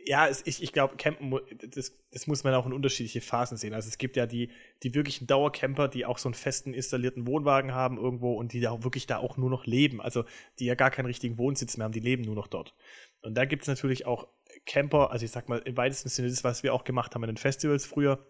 ja, 0.08 0.30
ich, 0.46 0.62
ich 0.62 0.72
glaube, 0.72 0.96
Campen, 0.96 1.38
das, 1.70 1.92
das 2.10 2.26
muss 2.26 2.42
man 2.42 2.54
auch 2.54 2.64
in 2.64 2.72
unterschiedliche 2.72 3.20
Phasen 3.20 3.58
sehen. 3.58 3.74
Also 3.74 3.88
es 3.88 3.98
gibt 3.98 4.16
ja 4.16 4.24
die, 4.24 4.48
die 4.82 4.94
wirklichen 4.94 5.26
Dauercamper, 5.26 5.86
die 5.86 6.06
auch 6.06 6.16
so 6.16 6.28
einen 6.28 6.34
festen 6.34 6.72
installierten 6.72 7.26
Wohnwagen 7.26 7.74
haben 7.74 7.98
irgendwo 7.98 8.32
und 8.32 8.54
die 8.54 8.60
da 8.60 8.70
auch 8.70 8.84
wirklich 8.84 9.06
da 9.06 9.18
auch 9.18 9.36
nur 9.36 9.50
noch 9.50 9.66
leben. 9.66 10.00
Also 10.00 10.24
die 10.58 10.64
ja 10.64 10.76
gar 10.76 10.90
keinen 10.90 11.04
richtigen 11.04 11.36
Wohnsitz 11.36 11.76
mehr 11.76 11.84
haben, 11.84 11.92
die 11.92 12.00
leben 12.00 12.22
nur 12.22 12.34
noch 12.34 12.46
dort. 12.46 12.74
Und 13.20 13.34
da 13.34 13.44
gibt 13.44 13.62
es 13.62 13.68
natürlich 13.68 14.06
auch 14.06 14.28
Camper, 14.64 15.10
also 15.10 15.26
ich 15.26 15.30
sag 15.30 15.50
mal, 15.50 15.58
im 15.58 15.76
weitesten 15.76 16.08
Sinne 16.08 16.28
das, 16.28 16.42
was 16.42 16.62
wir 16.62 16.72
auch 16.72 16.84
gemacht 16.84 17.14
haben 17.14 17.24
in 17.24 17.28
den 17.28 17.36
Festivals 17.36 17.84
früher. 17.84 18.26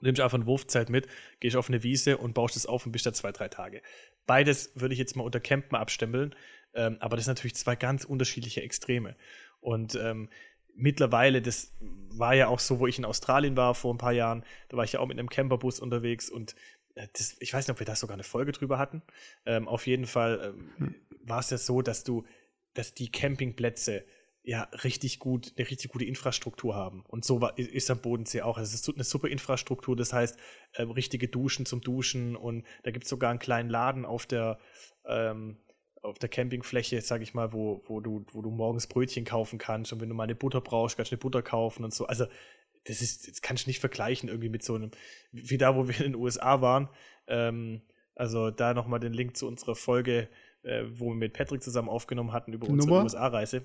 Nimmst 0.00 0.20
einfach 0.20 0.36
ein 0.36 0.46
Wurfzelt 0.46 0.90
mit, 0.90 1.06
gehst 1.38 1.54
auf 1.54 1.68
eine 1.68 1.84
Wiese 1.84 2.18
und 2.18 2.34
baust 2.34 2.56
es 2.56 2.66
auf 2.66 2.86
und 2.86 2.92
bist 2.92 3.06
da 3.06 3.12
zwei, 3.12 3.30
drei 3.30 3.46
Tage. 3.46 3.82
Beides 4.26 4.72
würde 4.74 4.94
ich 4.94 4.98
jetzt 4.98 5.14
mal 5.14 5.22
unter 5.22 5.38
Campen 5.38 5.76
abstempeln, 5.76 6.34
ähm, 6.74 6.96
aber 7.00 7.16
das 7.16 7.24
sind 7.26 7.32
natürlich 7.32 7.56
zwei 7.56 7.76
ganz 7.76 8.04
unterschiedliche 8.04 8.62
Extreme. 8.62 9.16
Und 9.60 9.94
ähm, 9.96 10.28
mittlerweile, 10.74 11.42
das 11.42 11.72
war 11.80 12.34
ja 12.34 12.48
auch 12.48 12.58
so, 12.58 12.80
wo 12.80 12.86
ich 12.86 12.98
in 12.98 13.04
Australien 13.04 13.56
war 13.56 13.74
vor 13.74 13.94
ein 13.94 13.98
paar 13.98 14.12
Jahren, 14.12 14.44
da 14.68 14.76
war 14.76 14.84
ich 14.84 14.92
ja 14.92 15.00
auch 15.00 15.06
mit 15.06 15.18
einem 15.18 15.28
Camperbus 15.28 15.80
unterwegs 15.80 16.30
und 16.30 16.54
äh, 16.94 17.08
das, 17.12 17.36
ich 17.40 17.52
weiß 17.52 17.66
nicht, 17.66 17.74
ob 17.74 17.80
wir 17.80 17.86
da 17.86 17.96
sogar 17.96 18.14
eine 18.14 18.24
Folge 18.24 18.52
drüber 18.52 18.78
hatten. 18.78 19.02
Ähm, 19.46 19.68
auf 19.68 19.86
jeden 19.86 20.06
Fall 20.06 20.54
ähm, 20.54 20.70
hm. 20.78 20.94
war 21.22 21.40
es 21.40 21.50
ja 21.50 21.58
so, 21.58 21.82
dass 21.82 22.04
du, 22.04 22.24
dass 22.74 22.94
die 22.94 23.10
Campingplätze 23.10 24.04
ja 24.42 24.64
richtig 24.84 25.20
gut, 25.20 25.54
eine 25.56 25.68
richtig 25.68 25.90
gute 25.90 26.04
Infrastruktur 26.04 26.74
haben. 26.74 27.02
Und 27.08 27.24
so 27.24 27.40
war, 27.40 27.56
ist 27.58 27.90
am 27.90 28.00
Bodensee 28.00 28.42
auch. 28.42 28.58
Also 28.58 28.74
es 28.74 28.86
ist 28.86 28.94
eine 28.94 29.04
super 29.04 29.28
Infrastruktur, 29.28 29.96
das 29.96 30.12
heißt, 30.12 30.38
äh, 30.74 30.82
richtige 30.82 31.28
Duschen 31.28 31.64
zum 31.64 31.80
Duschen 31.80 32.36
und 32.36 32.64
da 32.82 32.90
gibt 32.90 33.04
es 33.04 33.10
sogar 33.10 33.30
einen 33.30 33.38
kleinen 33.38 33.70
Laden 33.70 34.04
auf 34.04 34.26
der, 34.26 34.58
ähm, 35.06 35.56
auf 36.04 36.18
der 36.18 36.28
Campingfläche, 36.28 37.00
sag 37.00 37.22
ich 37.22 37.34
mal, 37.34 37.52
wo, 37.52 37.82
wo, 37.86 38.00
du, 38.00 38.24
wo 38.32 38.42
du 38.42 38.50
morgens 38.50 38.86
Brötchen 38.86 39.24
kaufen 39.24 39.58
kannst 39.58 39.92
und 39.92 40.00
wenn 40.00 40.08
du 40.08 40.14
mal 40.14 40.24
eine 40.24 40.34
Butter 40.34 40.60
brauchst, 40.60 40.96
kannst 40.96 41.10
du 41.10 41.14
eine 41.14 41.20
Butter 41.20 41.42
kaufen 41.42 41.84
und 41.84 41.94
so. 41.94 42.06
Also, 42.06 42.26
das 42.84 43.00
ist, 43.00 43.28
das 43.28 43.40
kannst 43.40 43.64
du 43.64 43.70
nicht 43.70 43.80
vergleichen 43.80 44.28
irgendwie 44.28 44.50
mit 44.50 44.62
so 44.62 44.74
einem, 44.74 44.90
wie 45.32 45.56
da, 45.56 45.74
wo 45.74 45.88
wir 45.88 45.96
in 45.96 46.12
den 46.12 46.14
USA 46.16 46.60
waren. 46.60 46.90
Ähm, 47.26 47.80
also 48.14 48.50
da 48.50 48.74
nochmal 48.74 49.00
den 49.00 49.14
Link 49.14 49.36
zu 49.36 49.48
unserer 49.48 49.74
Folge, 49.74 50.28
äh, 50.62 50.84
wo 50.86 51.08
wir 51.08 51.14
mit 51.14 51.32
Patrick 51.32 51.62
zusammen 51.62 51.88
aufgenommen 51.88 52.32
hatten 52.32 52.52
über 52.52 52.68
unsere 52.68 53.02
USA-Reise. 53.02 53.62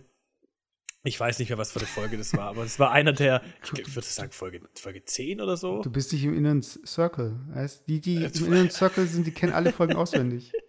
Ich 1.04 1.20
weiß 1.20 1.40
nicht 1.40 1.50
mehr, 1.50 1.58
was 1.58 1.72
für 1.72 1.80
eine 1.80 1.88
Folge 1.88 2.18
das 2.18 2.34
war, 2.34 2.48
aber 2.48 2.64
es 2.64 2.80
war 2.80 2.92
einer 2.92 3.14
der, 3.14 3.42
ich 3.64 3.72
würde 3.96 4.08
sagen, 4.08 4.32
Folge, 4.32 4.62
Folge 4.76 5.04
10 5.04 5.42
oder 5.42 5.56
so. 5.56 5.82
Du 5.82 5.92
bist 5.92 6.12
nicht 6.14 6.24
im 6.24 6.34
Inneren 6.34 6.62
Circle. 6.62 7.40
Weißt? 7.50 7.88
Die, 7.88 8.02
die 8.02 8.24
im 8.24 8.46
Inneren 8.46 8.70
Circle 8.70 9.06
sind, 9.06 9.28
die 9.28 9.32
kennen 9.32 9.54
alle 9.54 9.72
Folgen 9.72 9.96
auswendig 9.96 10.54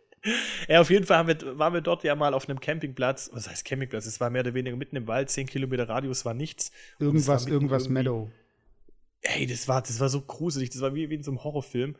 ja, 0.69 0.81
auf 0.81 0.91
jeden 0.91 1.07
Fall 1.07 1.27
wir, 1.27 1.59
waren 1.59 1.73
wir 1.73 1.81
dort 1.81 2.05
ja 2.05 2.15
mal 2.15 2.35
auf 2.35 2.49
einem 2.49 2.61
Campingplatz. 2.61 3.31
Was 3.33 3.49
heißt 3.49 3.65
Campingplatz? 3.65 4.07
Es 4.07 4.21
war 4.21 4.31
mehr 4.31 4.43
oder 4.43 4.55
weniger 4.55 4.77
mitten 4.77 4.97
im 4.97 5.07
Wald, 5.07 5.31
10 5.31 5.47
Kilometer 5.47 5.89
Radius 5.89 6.25
war 6.25 6.35
nichts. 6.35 6.73
Irgendwas, 6.99 7.47
war 7.47 7.53
irgendwas 7.53 7.89
Meadow. 7.89 8.31
Ey, 9.23 9.47
das 9.47 9.69
war, 9.69 9.83
das 9.83 10.00
war 10.00 10.09
so 10.09 10.21
gruselig. 10.23 10.71
Das 10.71 10.81
war 10.81 10.95
wie, 10.95 11.11
wie 11.11 11.15
in 11.15 11.23
so 11.23 11.31
einem 11.31 11.45
Horrorfilm. 11.45 11.97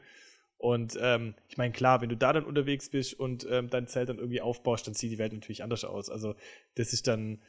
Und 0.59 0.99
ähm, 1.01 1.35
ich 1.49 1.57
meine, 1.57 1.73
klar, 1.73 2.03
wenn 2.03 2.11
du 2.11 2.17
da 2.17 2.35
dann 2.35 2.45
unterwegs 2.45 2.91
bist 2.91 3.19
und 3.19 3.47
ähm, 3.51 3.71
dein 3.71 3.87
Zelt 3.87 4.11
dann 4.11 4.19
irgendwie 4.19 4.43
aufbaust, 4.43 4.87
dann 4.87 4.93
sieht 4.93 5.11
die 5.11 5.19
Welt 5.19 5.33
natürlich 5.33 5.63
anders 5.63 5.85
aus. 5.85 6.11
Also, 6.11 6.35
das 6.75 6.93
ist 6.93 7.07
dann 7.07 7.41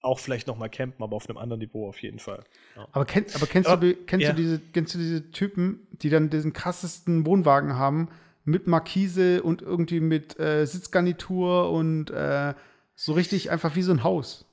auch 0.00 0.18
vielleicht 0.18 0.46
nochmal 0.46 0.68
campen, 0.68 1.02
aber 1.02 1.16
auf 1.16 1.28
einem 1.28 1.38
anderen 1.38 1.60
Niveau 1.60 1.88
auf 1.88 2.02
jeden 2.02 2.18
Fall. 2.18 2.44
Ja. 2.76 2.86
Aber, 2.92 3.06
kenn, 3.06 3.24
aber 3.34 3.46
kennst, 3.46 3.68
aber, 3.68 3.86
du, 3.86 3.94
kennst, 3.94 4.24
ja. 4.24 4.32
du 4.32 4.42
diese, 4.42 4.60
kennst 4.60 4.94
du 4.94 4.98
diese 4.98 5.30
Typen, 5.30 5.86
die 5.92 6.10
dann 6.10 6.28
diesen 6.28 6.52
krassesten 6.52 7.24
Wohnwagen 7.24 7.76
haben, 7.76 8.10
mit 8.48 8.66
Markise 8.66 9.42
und 9.42 9.62
irgendwie 9.62 10.00
mit 10.00 10.38
äh, 10.40 10.64
Sitzgarnitur 10.64 11.70
und 11.70 12.10
äh, 12.10 12.54
so 12.94 13.12
richtig 13.12 13.50
einfach 13.50 13.76
wie 13.76 13.82
so 13.82 13.92
ein 13.92 14.02
Haus. 14.02 14.46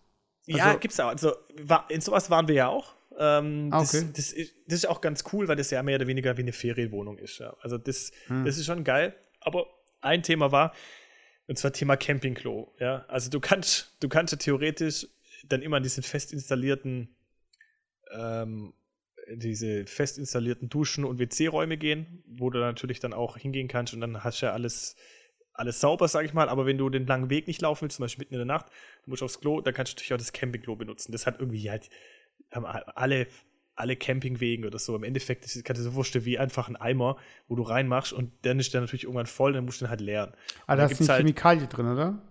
Also, 0.47 0.59
ja, 0.59 0.75
gibt's 0.75 0.99
auch. 0.99 1.07
Also 1.07 1.33
in 1.89 2.01
sowas 2.01 2.29
waren 2.29 2.47
wir 2.47 2.55
ja 2.55 2.67
auch. 2.67 2.93
Ähm, 3.17 3.69
ah, 3.71 3.79
okay. 3.79 4.01
das, 4.01 4.11
das, 4.11 4.33
ist, 4.33 4.53
das, 4.67 4.79
ist 4.79 4.85
auch 4.85 4.99
ganz 4.99 5.23
cool, 5.31 5.47
weil 5.47 5.55
das 5.55 5.71
ja 5.71 5.81
mehr 5.81 5.95
oder 5.95 6.07
weniger 6.07 6.35
wie 6.37 6.41
eine 6.41 6.51
Ferienwohnung 6.51 7.17
ist. 7.17 7.39
Ja. 7.39 7.55
Also 7.61 7.77
das, 7.77 8.11
hm. 8.27 8.43
das 8.43 8.57
ist 8.57 8.65
schon 8.65 8.83
geil. 8.83 9.15
Aber 9.39 9.65
ein 10.01 10.21
Thema 10.21 10.51
war, 10.51 10.73
und 11.47 11.57
zwar 11.57 11.71
Thema 11.71 11.95
Campingklo. 11.95 12.75
Ja. 12.79 13.05
Also 13.07 13.29
du 13.29 13.39
kannst, 13.39 13.95
du 14.01 14.09
kannst 14.09 14.33
ja 14.33 14.37
theoretisch 14.37 15.07
dann 15.47 15.61
immer 15.61 15.77
an 15.77 15.83
diesen 15.83 16.03
fest 16.03 16.33
installierten 16.33 17.15
ähm, 18.11 18.73
diese 19.33 19.85
fest 19.85 20.17
installierten 20.17 20.69
Duschen 20.69 21.05
und 21.05 21.19
WC-Räume 21.19 21.77
gehen, 21.77 22.23
wo 22.27 22.49
du 22.49 22.59
natürlich 22.59 22.99
dann 22.99 23.13
auch 23.13 23.37
hingehen 23.37 23.67
kannst 23.67 23.93
und 23.93 24.01
dann 24.01 24.23
hast 24.23 24.41
du 24.41 24.47
ja 24.47 24.53
alles, 24.53 24.95
alles 25.53 25.79
sauber, 25.79 26.07
sag 26.07 26.25
ich 26.25 26.33
mal. 26.33 26.49
Aber 26.49 26.65
wenn 26.65 26.77
du 26.77 26.89
den 26.89 27.07
langen 27.07 27.29
Weg 27.29 27.47
nicht 27.47 27.61
laufen 27.61 27.83
willst, 27.83 27.97
zum 27.97 28.03
Beispiel 28.03 28.23
mitten 28.23 28.35
in 28.35 28.39
der 28.39 28.45
Nacht, 28.45 28.67
du 29.03 29.09
musst 29.09 29.23
aufs 29.23 29.39
Klo, 29.39 29.61
dann 29.61 29.73
kannst 29.73 29.93
du 29.93 29.95
natürlich 29.95 30.13
auch 30.13 30.17
das 30.17 30.33
Campingklo 30.33 30.75
benutzen. 30.75 31.11
Das 31.11 31.25
hat 31.25 31.39
irgendwie 31.39 31.69
halt 31.69 31.89
alle, 32.51 33.27
alle 33.75 33.95
Campingwegen 33.95 34.65
oder 34.65 34.79
so. 34.79 34.95
Im 34.95 35.03
Endeffekt 35.03 35.43
das 35.43 35.61
kannst 35.63 35.79
du 35.79 35.83
so 35.83 35.91
vorstellen 35.91 36.25
wie 36.25 36.39
einfach 36.39 36.69
ein 36.69 36.75
Eimer, 36.75 37.17
wo 37.47 37.55
du 37.55 37.63
reinmachst 37.63 38.13
und 38.13 38.31
dann 38.43 38.59
ist 38.59 38.73
der 38.73 38.81
natürlich 38.81 39.03
irgendwann 39.03 39.25
voll, 39.25 39.53
dann 39.53 39.65
musst 39.65 39.81
du 39.81 39.85
den 39.85 39.89
halt 39.89 40.01
leeren. 40.01 40.33
Aber 40.67 40.77
da 40.77 40.85
ist 40.87 41.01
eine 41.01 41.09
halt, 41.09 41.19
Chemikalie 41.19 41.67
drin, 41.67 41.87
oder? 41.87 42.21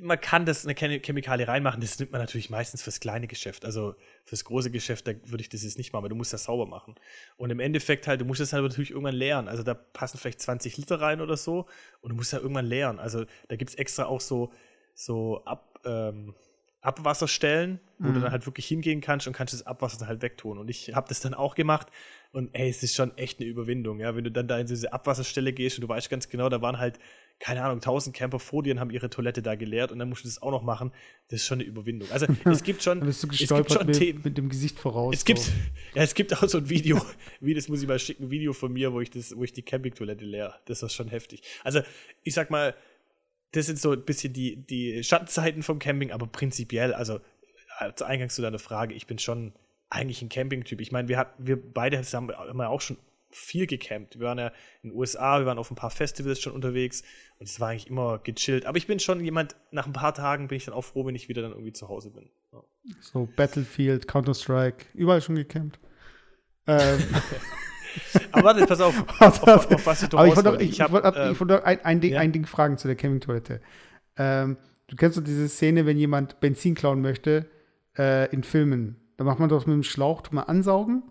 Man 0.00 0.20
kann 0.20 0.46
das 0.46 0.64
eine 0.66 0.74
Chemikalie 0.74 1.46
reinmachen, 1.46 1.80
das 1.80 1.98
nimmt 1.98 2.12
man 2.12 2.20
natürlich 2.20 2.50
meistens 2.50 2.82
fürs 2.82 3.00
kleine 3.00 3.26
Geschäft. 3.26 3.64
Also 3.64 3.94
fürs 4.24 4.44
große 4.44 4.70
Geschäft, 4.70 5.06
da 5.06 5.12
würde 5.24 5.42
ich 5.42 5.48
das 5.48 5.62
jetzt 5.62 5.78
nicht 5.78 5.92
machen, 5.92 6.02
weil 6.02 6.08
du 6.08 6.16
musst 6.16 6.32
das 6.32 6.44
sauber 6.44 6.66
machen. 6.66 6.94
Und 7.36 7.50
im 7.50 7.60
Endeffekt 7.60 8.06
halt, 8.06 8.20
du 8.20 8.24
musst 8.24 8.40
das 8.40 8.52
halt 8.52 8.62
natürlich 8.64 8.90
irgendwann 8.90 9.14
leeren. 9.14 9.48
Also 9.48 9.62
da 9.62 9.74
passen 9.74 10.18
vielleicht 10.18 10.40
20 10.40 10.76
Liter 10.76 11.00
rein 11.00 11.20
oder 11.20 11.36
so 11.36 11.66
und 12.00 12.10
du 12.10 12.16
musst 12.16 12.32
ja 12.32 12.38
irgendwann 12.38 12.66
leeren. 12.66 12.98
Also 12.98 13.24
da 13.48 13.56
gibt 13.56 13.70
es 13.70 13.76
extra 13.76 14.06
auch 14.06 14.20
so, 14.20 14.52
so 14.94 15.44
Ab, 15.44 15.80
ähm, 15.84 16.34
Abwasserstellen, 16.80 17.80
wo 17.98 18.12
du 18.12 18.18
Mhm. 18.18 18.22
dann 18.22 18.32
halt 18.32 18.46
wirklich 18.46 18.66
hingehen 18.66 19.00
kannst 19.00 19.26
und 19.26 19.32
kannst 19.32 19.52
das 19.52 19.66
Abwasser 19.66 19.98
dann 19.98 20.08
halt 20.08 20.22
wegtun. 20.22 20.58
Und 20.58 20.70
ich 20.70 20.94
habe 20.94 21.08
das 21.08 21.20
dann 21.20 21.34
auch 21.34 21.54
gemacht 21.54 21.88
und 22.36 22.50
ey, 22.52 22.68
es 22.68 22.82
ist 22.82 22.94
schon 22.94 23.16
echt 23.16 23.40
eine 23.40 23.48
Überwindung, 23.48 23.98
ja, 23.98 24.14
wenn 24.14 24.22
du 24.22 24.30
dann 24.30 24.46
da 24.46 24.58
in 24.58 24.66
diese 24.66 24.92
Abwasserstelle 24.92 25.54
gehst 25.54 25.78
und 25.78 25.82
du 25.82 25.88
weißt 25.88 26.10
ganz 26.10 26.28
genau, 26.28 26.50
da 26.50 26.60
waren 26.60 26.78
halt, 26.78 26.98
keine 27.38 27.62
Ahnung, 27.62 27.78
1000 27.78 28.14
Camper 28.14 28.38
vor 28.38 28.62
dir 28.62 28.74
und 28.74 28.80
haben 28.80 28.90
ihre 28.90 29.08
Toilette 29.08 29.40
da 29.40 29.54
geleert 29.54 29.90
und 29.90 29.98
dann 29.98 30.10
musst 30.10 30.24
du 30.24 30.28
das 30.28 30.42
auch 30.42 30.50
noch 30.50 30.62
machen. 30.62 30.92
Das 31.28 31.40
ist 31.40 31.46
schon 31.46 31.60
eine 31.60 31.66
Überwindung. 31.66 32.10
Also 32.10 32.26
es 32.44 32.62
gibt 32.62 32.82
schon, 32.82 33.00
bist 33.00 33.22
du 33.22 33.28
es 33.28 33.30
gibt 33.30 33.40
gestolpert 33.40 33.72
schon 33.72 33.86
mit, 33.86 33.98
Themen. 33.98 34.20
mit 34.22 34.36
dem 34.36 34.50
Gesicht 34.50 34.78
voraus. 34.78 35.14
Es 35.14 35.24
gibt, 35.24 35.38
so. 35.38 35.52
ja, 35.94 36.02
es 36.02 36.14
gibt 36.14 36.34
auch 36.34 36.46
so 36.46 36.58
ein 36.58 36.68
Video, 36.68 37.00
wie 37.40 37.54
das 37.54 37.68
muss 37.70 37.80
ich 37.80 37.88
mal 37.88 37.98
schicken, 37.98 38.24
ein 38.24 38.30
Video 38.30 38.52
von 38.52 38.70
mir, 38.70 38.92
wo 38.92 39.00
ich 39.00 39.08
das, 39.08 39.34
wo 39.34 39.42
ich 39.42 39.54
die 39.54 39.62
Campingtoilette 39.62 40.26
leer. 40.26 40.60
Das 40.66 40.82
ist 40.82 40.92
schon 40.92 41.08
heftig. 41.08 41.40
Also, 41.64 41.80
ich 42.22 42.34
sag 42.34 42.50
mal, 42.50 42.74
das 43.52 43.64
sind 43.64 43.78
so 43.78 43.92
ein 43.92 44.04
bisschen 44.04 44.34
die, 44.34 44.56
die 44.56 45.02
Schattenseiten 45.02 45.62
vom 45.62 45.78
Camping, 45.78 46.12
aber 46.12 46.26
prinzipiell, 46.26 46.92
also 46.92 47.18
äh, 47.78 47.94
zu 47.94 48.04
Eingangs 48.04 48.34
zu 48.34 48.42
deiner 48.42 48.58
Frage, 48.58 48.92
ich 48.92 49.06
bin 49.06 49.18
schon 49.18 49.54
eigentlich 49.90 50.22
ein 50.22 50.28
Campingtyp. 50.28 50.80
Ich 50.80 50.92
meine, 50.92 51.08
wir 51.08 51.18
hatten, 51.18 51.46
wir 51.46 51.56
beide 51.60 51.98
haben, 51.98 52.30
ja 52.58 52.68
auch 52.68 52.80
schon 52.80 52.96
viel 53.30 53.66
gecampt. 53.66 54.18
Wir 54.18 54.26
waren 54.26 54.38
ja 54.38 54.48
in 54.82 54.90
den 54.90 54.98
USA, 54.98 55.38
wir 55.38 55.46
waren 55.46 55.58
auf 55.58 55.70
ein 55.70 55.76
paar 55.76 55.90
Festivals 55.90 56.40
schon 56.40 56.52
unterwegs 56.52 57.02
und 57.38 57.48
es 57.48 57.60
war 57.60 57.68
eigentlich 57.68 57.88
immer 57.88 58.18
gechillt. 58.18 58.66
Aber 58.66 58.78
ich 58.78 58.86
bin 58.86 58.98
schon 58.98 59.22
jemand, 59.22 59.56
nach 59.70 59.86
ein 59.86 59.92
paar 59.92 60.14
Tagen 60.14 60.48
bin 60.48 60.56
ich 60.56 60.64
dann 60.64 60.74
auch 60.74 60.84
froh, 60.84 61.06
wenn 61.06 61.14
ich 61.14 61.28
wieder 61.28 61.42
dann 61.42 61.52
irgendwie 61.52 61.72
zu 61.72 61.88
Hause 61.88 62.10
bin. 62.10 62.30
Ja. 62.52 62.62
So 63.00 63.28
Battlefield, 63.36 64.08
Counter-Strike, 64.08 64.86
überall 64.94 65.20
schon 65.20 65.34
gecampt. 65.34 65.78
Ähm, 66.66 66.98
Aber 68.32 68.44
warte, 68.44 68.66
pass 68.66 68.80
auf, 68.80 68.94
auf, 69.20 69.46
warte. 69.46 69.74
auf 69.74 69.86
was 69.86 70.02
ich 70.02 70.08
doch 70.08 70.18
aber 70.18 70.28
ich 70.28 70.36
wollte 70.36 70.50
noch, 70.50 70.60
ich, 70.60 70.70
ich 70.70 70.80
hab, 70.80 70.92
ähm, 70.92 71.32
ich 71.32 71.40
wollte 71.40 71.64
ein, 71.64 71.84
ein, 71.84 72.00
Ding, 72.00 72.12
ja. 72.12 72.20
ein 72.20 72.32
Ding 72.32 72.46
fragen 72.46 72.78
zu 72.78 72.88
der 72.88 72.96
Campingtoilette. 72.96 73.60
Ähm, 74.16 74.56
du 74.86 74.96
kennst 74.96 75.16
doch 75.16 75.24
diese 75.24 75.48
Szene, 75.48 75.86
wenn 75.86 75.98
jemand 75.98 76.40
Benzin 76.40 76.74
klauen 76.74 77.00
möchte 77.00 77.46
äh, 77.98 78.30
in 78.32 78.42
Filmen. 78.42 78.96
Da 79.16 79.24
macht 79.24 79.38
man 79.38 79.48
doch 79.48 79.66
mit 79.66 79.74
dem 79.74 79.82
Schlauch, 79.82 80.22
tut 80.22 80.34
man 80.34 80.44
ansaugen 80.44 81.02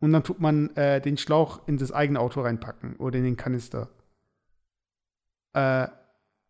und 0.00 0.12
dann 0.12 0.24
tut 0.24 0.40
man 0.40 0.74
äh, 0.76 1.00
den 1.00 1.18
Schlauch 1.18 1.66
in 1.68 1.76
das 1.76 1.92
eigene 1.92 2.20
Auto 2.20 2.40
reinpacken 2.40 2.96
oder 2.96 3.18
in 3.18 3.24
den 3.24 3.36
Kanister. 3.36 3.90
Äh, 5.52 5.88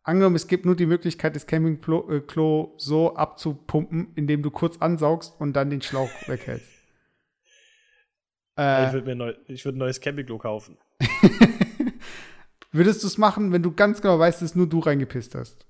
angenommen, 0.03 0.35
es 0.35 0.47
gibt 0.47 0.65
nur 0.65 0.75
die 0.75 0.85
Möglichkeit, 0.85 1.35
das 1.35 1.47
Campingklo 1.47 2.09
äh, 2.09 2.77
so 2.77 3.15
abzupumpen, 3.15 4.13
indem 4.15 4.41
du 4.41 4.51
kurz 4.51 4.77
ansaugst 4.77 5.33
und 5.39 5.53
dann 5.53 5.69
den 5.69 5.81
Schlauch 5.81 6.09
weghältst. 6.27 6.69
ich 8.57 8.63
Äh, 8.63 8.93
würde 8.93 9.07
mir 9.07 9.15
neu, 9.15 9.33
ich 9.47 9.65
würd 9.65 9.75
ein 9.75 9.79
neues 9.79 9.99
Campingklo 9.99 10.37
kaufen. 10.37 10.77
würdest 12.71 13.03
du 13.03 13.07
es 13.07 13.17
machen, 13.17 13.51
wenn 13.51 13.63
du 13.63 13.73
ganz 13.73 14.01
genau 14.01 14.17
weißt, 14.17 14.41
dass 14.41 14.55
nur 14.55 14.67
du 14.67 14.79
reingepisst 14.79 15.35
hast? 15.35 15.65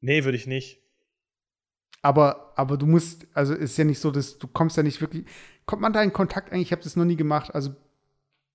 Nee, 0.00 0.24
würde 0.24 0.36
ich 0.36 0.46
nicht. 0.46 0.85
Aber, 2.02 2.52
aber 2.56 2.76
du 2.76 2.86
musst, 2.86 3.26
also 3.34 3.54
ist 3.54 3.76
ja 3.76 3.84
nicht 3.84 3.98
so, 3.98 4.10
dass 4.10 4.38
du 4.38 4.46
kommst 4.46 4.76
ja 4.76 4.82
nicht 4.82 5.00
wirklich. 5.00 5.24
Kommt 5.64 5.82
man 5.82 5.92
da 5.92 6.02
in 6.02 6.12
Kontakt 6.12 6.52
eigentlich? 6.52 6.68
Ich 6.68 6.72
habe 6.72 6.82
das 6.82 6.94
noch 6.96 7.04
nie 7.04 7.16
gemacht. 7.16 7.54
Also 7.54 7.74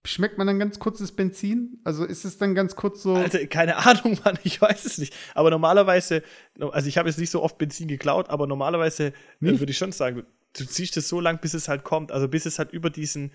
schmeckt 0.05 0.37
man 0.37 0.47
dann 0.47 0.57
ganz 0.59 0.79
kurz 0.79 0.99
das 0.99 1.11
Benzin? 1.11 1.79
Also 1.83 2.05
ist 2.05 2.25
es 2.25 2.37
dann 2.37 2.55
ganz 2.55 2.75
kurz 2.75 3.03
so. 3.03 3.15
Alter, 3.15 3.45
keine 3.47 3.77
Ahnung, 3.77 4.17
Mann, 4.25 4.39
ich 4.43 4.61
weiß 4.61 4.85
es 4.85 4.97
nicht. 4.97 5.13
Aber 5.35 5.49
normalerweise, 5.49 6.23
also 6.59 6.87
ich 6.87 6.97
habe 6.97 7.09
jetzt 7.09 7.17
nicht 7.19 7.29
so 7.29 7.43
oft 7.43 7.57
Benzin 7.57 7.87
geklaut, 7.87 8.29
aber 8.29 8.47
normalerweise 8.47 9.07
äh, 9.07 9.13
würde 9.41 9.71
ich 9.71 9.77
schon 9.77 9.91
sagen, 9.91 10.17
du, 10.17 10.23
du 10.63 10.65
ziehst 10.69 10.95
es 10.97 11.09
so 11.09 11.19
lang, 11.19 11.39
bis 11.39 11.53
es 11.53 11.67
halt 11.67 11.83
kommt. 11.83 12.11
Also 12.11 12.27
bis 12.27 12.45
es 12.45 12.57
halt 12.57 12.71
über 12.71 12.89
diesen, 12.89 13.31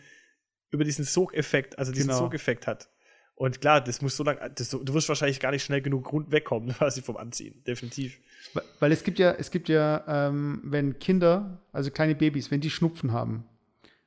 über 0.71 0.85
diesen 0.85 1.05
Sogeffekt, 1.05 1.79
also 1.79 1.93
diesen 1.93 2.09
Genau. 2.09 2.21
Sogeffekt 2.21 2.67
hat. 2.67 2.89
Und 3.37 3.61
klar, 3.61 3.83
das 3.83 4.01
muss 4.03 4.17
so 4.17 4.25
lang, 4.25 4.39
das, 4.55 4.71
du 4.71 4.95
wirst 4.95 5.09
wahrscheinlich 5.11 5.41
gar 5.41 5.51
nicht 5.53 5.63
schnell 5.63 5.83
genug 5.83 6.11
rund 6.13 6.33
wegkommen, 6.33 6.71
quasi 6.79 7.03
vom 7.03 7.17
Anziehen. 7.19 7.63
Definitiv. 7.67 8.19
Weil- 8.55 8.65
Weil 8.81 8.93
es 8.93 9.05
gibt 9.05 9.19
ja, 9.19 9.33
es 9.33 9.51
gibt 9.51 9.69
ja, 9.69 10.05
ähm, 10.29 10.61
wenn 10.65 10.99
Kinder, 10.99 11.61
also 11.73 11.91
kleine 11.91 12.15
Babys, 12.15 12.51
wenn 12.51 12.61
die 12.63 12.71
Schnupfen 12.71 13.13
haben, 13.13 13.45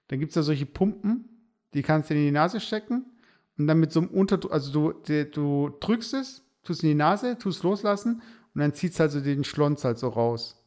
dann 0.07 0.19
gibt 0.19 0.31
es 0.31 0.33
da 0.35 0.41
solche 0.41 0.65
Pumpen, 0.65 1.25
die 1.75 1.83
kannst 1.83 2.09
du 2.09 2.15
in 2.15 2.21
die 2.21 2.31
Nase 2.31 2.59
stecken 2.59 3.05
und 3.59 3.67
dann 3.67 3.79
mit 3.79 3.91
so 3.91 3.99
einem 3.99 4.09
Unterdruck, 4.09 4.51
also 4.51 4.91
du, 4.93 5.23
du 5.25 5.77
drückst 5.79 6.15
es, 6.15 6.41
tust 6.63 6.81
in 6.83 6.89
die 6.89 6.95
Nase, 6.95 7.37
tust 7.37 7.61
loslassen 7.63 8.23
und 8.55 8.61
dann 8.61 8.73
zieht 8.73 8.93
es 8.93 8.99
halt 8.99 9.11
so 9.11 9.21
den 9.21 9.43
Schlons 9.43 9.83
halt 9.85 9.99
so 9.99 10.07
raus. 10.09 10.59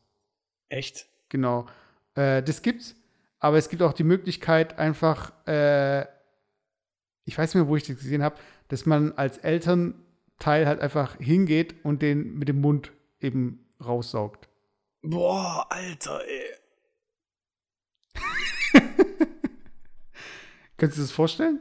Echt? 0.69 1.07
Genau. 1.29 1.67
Äh, 2.15 2.45
das 2.45 2.63
gibt's. 2.63 2.95
Aber 3.41 3.59
es 3.59 3.69
gibt 3.69 3.83
auch 3.83 3.93
die 3.93 4.05
Möglichkeit, 4.05 4.79
einfach, 4.79 5.33
äh, 5.49 6.03
ich 7.25 7.37
weiß 7.37 7.51
nicht 7.55 7.63
mehr, 7.63 7.67
wo 7.69 7.75
ich 7.77 7.83
das 7.85 7.97
gesehen 7.97 8.23
habe, 8.23 8.37
dass 8.73 8.87
man 8.87 9.13
als 9.13 9.37
Elternteil 9.37 10.67
halt 10.67 10.81
einfach 10.81 11.19
hingeht 11.19 11.85
und 11.85 12.01
den 12.01 12.39
mit 12.39 12.49
dem 12.49 12.63
Mund 12.63 12.91
eben 13.21 13.69
raussaugt. 13.85 14.49
Boah, 15.03 15.67
Alter, 15.69 16.23
ey. 16.27 16.55
Kannst 20.79 20.97
du 20.97 21.01
dir 21.01 21.05
das 21.05 21.11
vorstellen? 21.13 21.61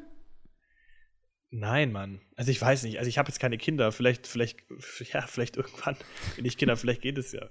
Nein, 1.49 1.91
Mann. 1.91 2.21
Also 2.37 2.49
ich 2.49 2.61
weiß 2.61 2.83
nicht. 2.83 2.97
Also 2.97 3.09
ich 3.09 3.17
habe 3.17 3.27
jetzt 3.27 3.39
keine 3.39 3.57
Kinder. 3.57 3.91
Vielleicht, 3.91 4.25
vielleicht, 4.25 4.61
ja, 5.11 5.27
vielleicht 5.27 5.57
irgendwann, 5.57 5.97
wenn 6.37 6.45
ich 6.45 6.57
Kinder, 6.57 6.77
vielleicht 6.77 7.01
geht 7.01 7.17
es 7.17 7.33
ja. 7.33 7.49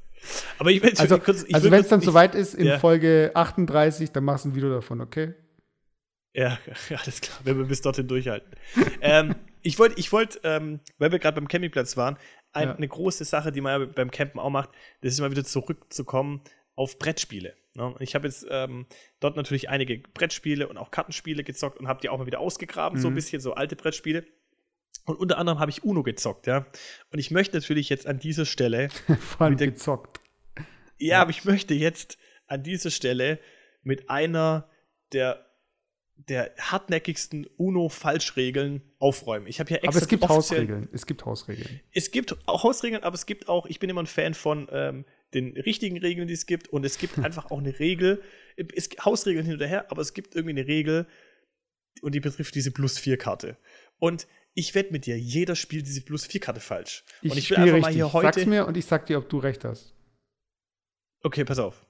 Aber 0.59 0.71
ich 0.71 0.83
will 0.83 0.95
Also, 0.97 1.19
kurz, 1.19 1.43
ich 1.47 1.55
also 1.55 1.71
wenn 1.71 1.83
es 1.83 1.89
dann 1.89 2.01
soweit 2.01 2.35
ist, 2.35 2.55
in 2.55 2.67
ja. 2.67 2.79
Folge 2.79 3.33
38, 3.35 4.11
dann 4.11 4.25
machst 4.25 4.47
du 4.47 4.49
ein 4.49 4.55
Video 4.55 4.71
davon, 4.71 5.03
okay? 5.03 5.35
Ja, 6.33 6.59
ja, 6.89 6.99
alles 7.03 7.21
klar, 7.21 7.41
wenn 7.45 7.59
wir 7.59 7.67
bis 7.67 7.83
dorthin 7.83 8.09
durchhalten. 8.09 8.51
ähm, 9.03 9.35
ich 9.63 9.79
wollte, 9.79 9.99
ich 9.99 10.13
wollte, 10.13 10.41
ähm, 10.45 10.81
weil 10.99 11.13
wir 11.13 11.19
gerade 11.19 11.41
beim 11.41 11.49
Campingplatz 11.49 11.97
waren, 11.97 12.17
ein, 12.53 12.69
Ja. 12.69 12.75
eine 12.75 12.89
große 12.89 13.25
Sache, 13.25 13.53
die 13.53 13.61
man 13.61 13.81
ja 13.81 13.87
beim 13.87 14.11
Campen 14.11 14.39
auch 14.41 14.51
macht, 14.51 14.71
das 15.03 15.13
ist 15.15 15.21
mal 15.21 15.31
wieder 15.31 15.45
zurückzukommen 15.45 16.43
auf 16.75 16.99
Brettspiele. 16.99 17.55
Ne? 17.75 17.95
Ich 18.01 18.15
habe 18.15 18.27
jetzt 18.27 18.47
ähm, 18.51 18.87
dort 19.21 19.37
natürlich 19.37 19.69
einige 19.69 19.99
Brettspiele 19.99 20.67
und 20.69 20.77
auch 20.79 20.91
Kartenspiele 20.91 21.45
gezockt 21.45 21.79
und 21.79 21.87
habe 21.89 22.01
die 22.01 22.09
auch 22.09 22.19
mal 22.19 22.27
wieder 22.27 22.41
ausgegraben, 22.41 22.99
so 22.99 23.09
ein 23.09 23.13
Mhm. 23.13 23.17
bisschen 23.17 23.41
so 23.41 23.55
alte 23.55 23.77
Brettspiele. 23.77 24.25
Und 25.07 25.17
unter 25.19 25.39
anderem 25.39 25.59
habe 25.61 25.71
ich 25.71 25.83
Uno 25.85 26.03
gezockt, 26.03 26.47
ja. 26.47 26.67
Und 27.13 27.19
ich 27.19 27.31
möchte 27.31 27.57
natürlich 27.57 27.89
jetzt 27.89 28.07
an 28.07 28.19
dieser 28.19 28.45
Stelle 28.47 28.89
Vor 29.21 29.47
allem 29.47 29.57
gezockt. 29.57 30.21
ja, 30.99 31.21
aber 31.23 31.31
ich 31.31 31.45
möchte 31.45 31.75
jetzt 31.75 32.19
an 32.47 32.63
dieser 32.63 32.91
Stelle 32.91 33.39
mit 33.83 34.11
einer 34.11 34.69
der, 35.13 35.47
der 36.29 36.53
hartnäckigsten 36.59 37.47
UNO-Falschregeln 37.57 38.83
aufräumen. 38.99 39.47
Ich 39.47 39.61
habe 39.61 39.71
ja 39.71 39.77
extra 39.77 39.91
Aber 39.91 39.99
es 39.99 40.09
gibt 40.09 40.29
Hausregeln. 40.29 40.89
Es 40.93 41.07
gibt 41.07 41.25
Hausregeln. 41.25 41.81
Es 41.93 42.11
gibt 42.11 42.37
auch 42.47 42.63
Hausregeln, 42.63 43.03
aber 43.03 43.15
es 43.15 43.27
gibt 43.27 43.49
auch, 43.49 43.67
ich 43.67 43.79
bin 43.79 43.89
immer 43.91 44.03
ein 44.03 44.07
Fan 44.07 44.35
von 44.35 44.69
ähm, 44.71 45.05
den 45.35 45.57
richtigen 45.57 45.99
Regeln, 45.99 46.29
die 46.29 46.35
es 46.35 46.47
gibt. 46.47 46.69
Und 46.69 46.85
es 46.85 46.99
gibt 46.99 47.19
einfach 47.25 47.51
auch 47.51 47.59
eine 47.59 47.79
Regel. 47.79 48.23
Es 48.75 48.89
gibt 48.89 49.05
Hausregeln 49.05 49.45
hin 49.45 49.55
und 49.55 49.67
her, 49.67 49.91
aber 49.91 50.03
es 50.03 50.13
gibt 50.13 50.35
irgendwie 50.35 50.59
eine 50.59 50.67
Regel 50.67 51.07
und 52.03 52.15
die 52.15 52.21
betrifft 52.21 52.55
diese 52.55 52.71
Plus-4-Karte. 52.71 53.57
Und 53.99 54.27
ich 54.55 54.75
wette 54.75 54.93
mit 54.93 55.07
dir, 55.07 55.19
jeder 55.19 55.55
spielt 55.55 55.87
diese 55.87 56.03
Plus-4-Karte 56.03 56.61
falsch. 56.61 57.05
Ich, 57.23 57.31
und 57.31 57.39
ich 57.39 57.51
will 57.51 57.57
spiele 57.57 57.75
einfach 57.75 57.75
richtig. 57.75 57.83
mal 57.83 57.93
hier 57.93 58.13
heute. 58.13 58.27
Sag's 58.35 58.47
mir 58.47 58.67
und 58.67 58.77
ich 58.77 58.85
sag 58.85 59.07
dir, 59.07 59.19
ob 59.19 59.29
du 59.29 59.39
recht 59.39 59.65
hast. 59.65 59.95
Okay, 61.23 61.45
pass 61.45 61.59
auf. 61.59 61.87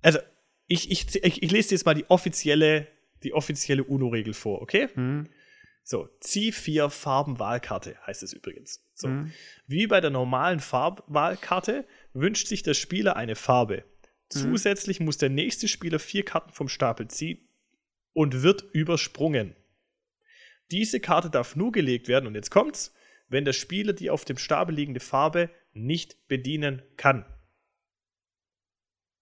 Also, 0.00 0.18
ich, 0.66 0.90
ich, 0.90 1.14
ich, 1.14 1.42
ich 1.42 1.50
lese 1.50 1.70
dir 1.70 1.74
jetzt 1.76 1.86
mal 1.86 1.94
die 1.94 2.08
offizielle, 2.10 2.88
die 3.24 3.32
offizielle 3.32 3.84
UNO-Regel 3.84 4.34
vor, 4.34 4.62
okay? 4.62 4.88
Hm? 4.94 5.28
So, 5.84 6.08
zieh 6.20 6.52
vier 6.52 6.90
Farbenwahlkarte, 6.90 7.96
heißt 8.06 8.22
es 8.22 8.32
übrigens. 8.32 8.84
So. 8.94 9.08
Hm? 9.08 9.32
Wie 9.66 9.86
bei 9.86 10.00
der 10.00 10.10
normalen 10.10 10.60
Farbwahlkarte 10.60 11.86
wünscht 12.12 12.46
sich 12.46 12.62
der 12.62 12.74
Spieler 12.74 13.16
eine 13.16 13.34
Farbe. 13.34 13.84
Zusätzlich 14.28 14.98
muss 15.00 15.18
der 15.18 15.28
nächste 15.28 15.68
Spieler 15.68 15.98
vier 15.98 16.24
Karten 16.24 16.52
vom 16.52 16.68
Stapel 16.68 17.08
ziehen 17.08 17.46
und 18.14 18.42
wird 18.42 18.62
übersprungen. 18.72 19.54
Diese 20.70 21.00
Karte 21.00 21.28
darf 21.28 21.54
nur 21.56 21.70
gelegt 21.72 22.08
werden, 22.08 22.26
und 22.26 22.34
jetzt 22.34 22.50
kommt's, 22.50 22.94
wenn 23.28 23.44
der 23.44 23.52
Spieler 23.52 23.92
die 23.92 24.08
auf 24.08 24.24
dem 24.24 24.38
Stapel 24.38 24.74
liegende 24.74 25.00
Farbe 25.00 25.50
nicht 25.74 26.28
bedienen 26.28 26.80
kann. 26.96 27.26